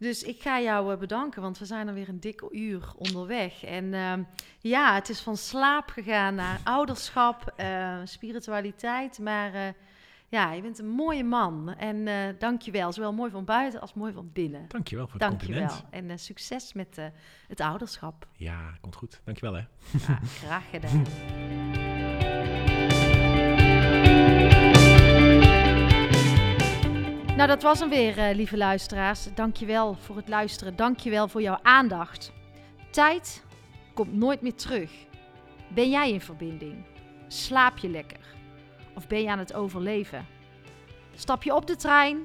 [0.06, 3.64] Dus ik ga jou eh, bedanken, want we zijn er weer een dikke uur onderweg.
[3.64, 4.23] En ehm,
[4.60, 9.19] ja, het is van slaap gegaan naar ouderschap, eh, spiritualiteit.
[9.19, 9.68] Maar eh,
[10.30, 11.76] Ja, je bent een mooie man.
[11.77, 12.06] En
[12.40, 12.91] dank je wel.
[12.91, 14.65] Zowel mooi van buiten als mooi van binnen.
[14.68, 15.68] Dankjewel voor het Dank je wel.
[15.68, 16.10] compliment.
[16.11, 16.98] En succes met
[17.48, 18.27] het ouderschap.
[18.34, 19.22] Ja, komt goed.
[19.23, 19.64] Dankjewel hè.
[20.07, 21.03] Ja, graag gedaan.
[27.36, 29.28] Nou, dat was hem weer, eh, lieve luisteraars.
[29.34, 30.76] Dankjewel voor het luisteren.
[30.76, 32.32] Dankjewel voor jouw aandacht.
[32.91, 33.44] Tijd
[33.94, 34.91] komt nooit meer terug.
[35.68, 36.86] Ben jij in verbinding?
[37.28, 38.20] Slaap je lekker?
[38.94, 40.26] Of ben je aan het overleven?
[41.16, 42.20] Stap je op de trein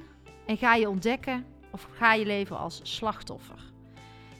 [0.45, 3.71] en ga je ontdekken of ga je leven als slachtoffer?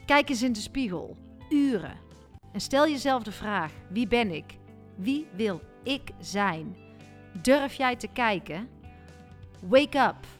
[0.06, 1.18] Kijk eens in de spiegel.
[1.50, 1.98] Uren.
[2.52, 4.58] En stel jezelf de vraag: wie ben ik?
[4.96, 6.76] Wie wil ik zijn?
[7.42, 8.70] Durf jij te kijken?
[9.62, 10.40] Wake up.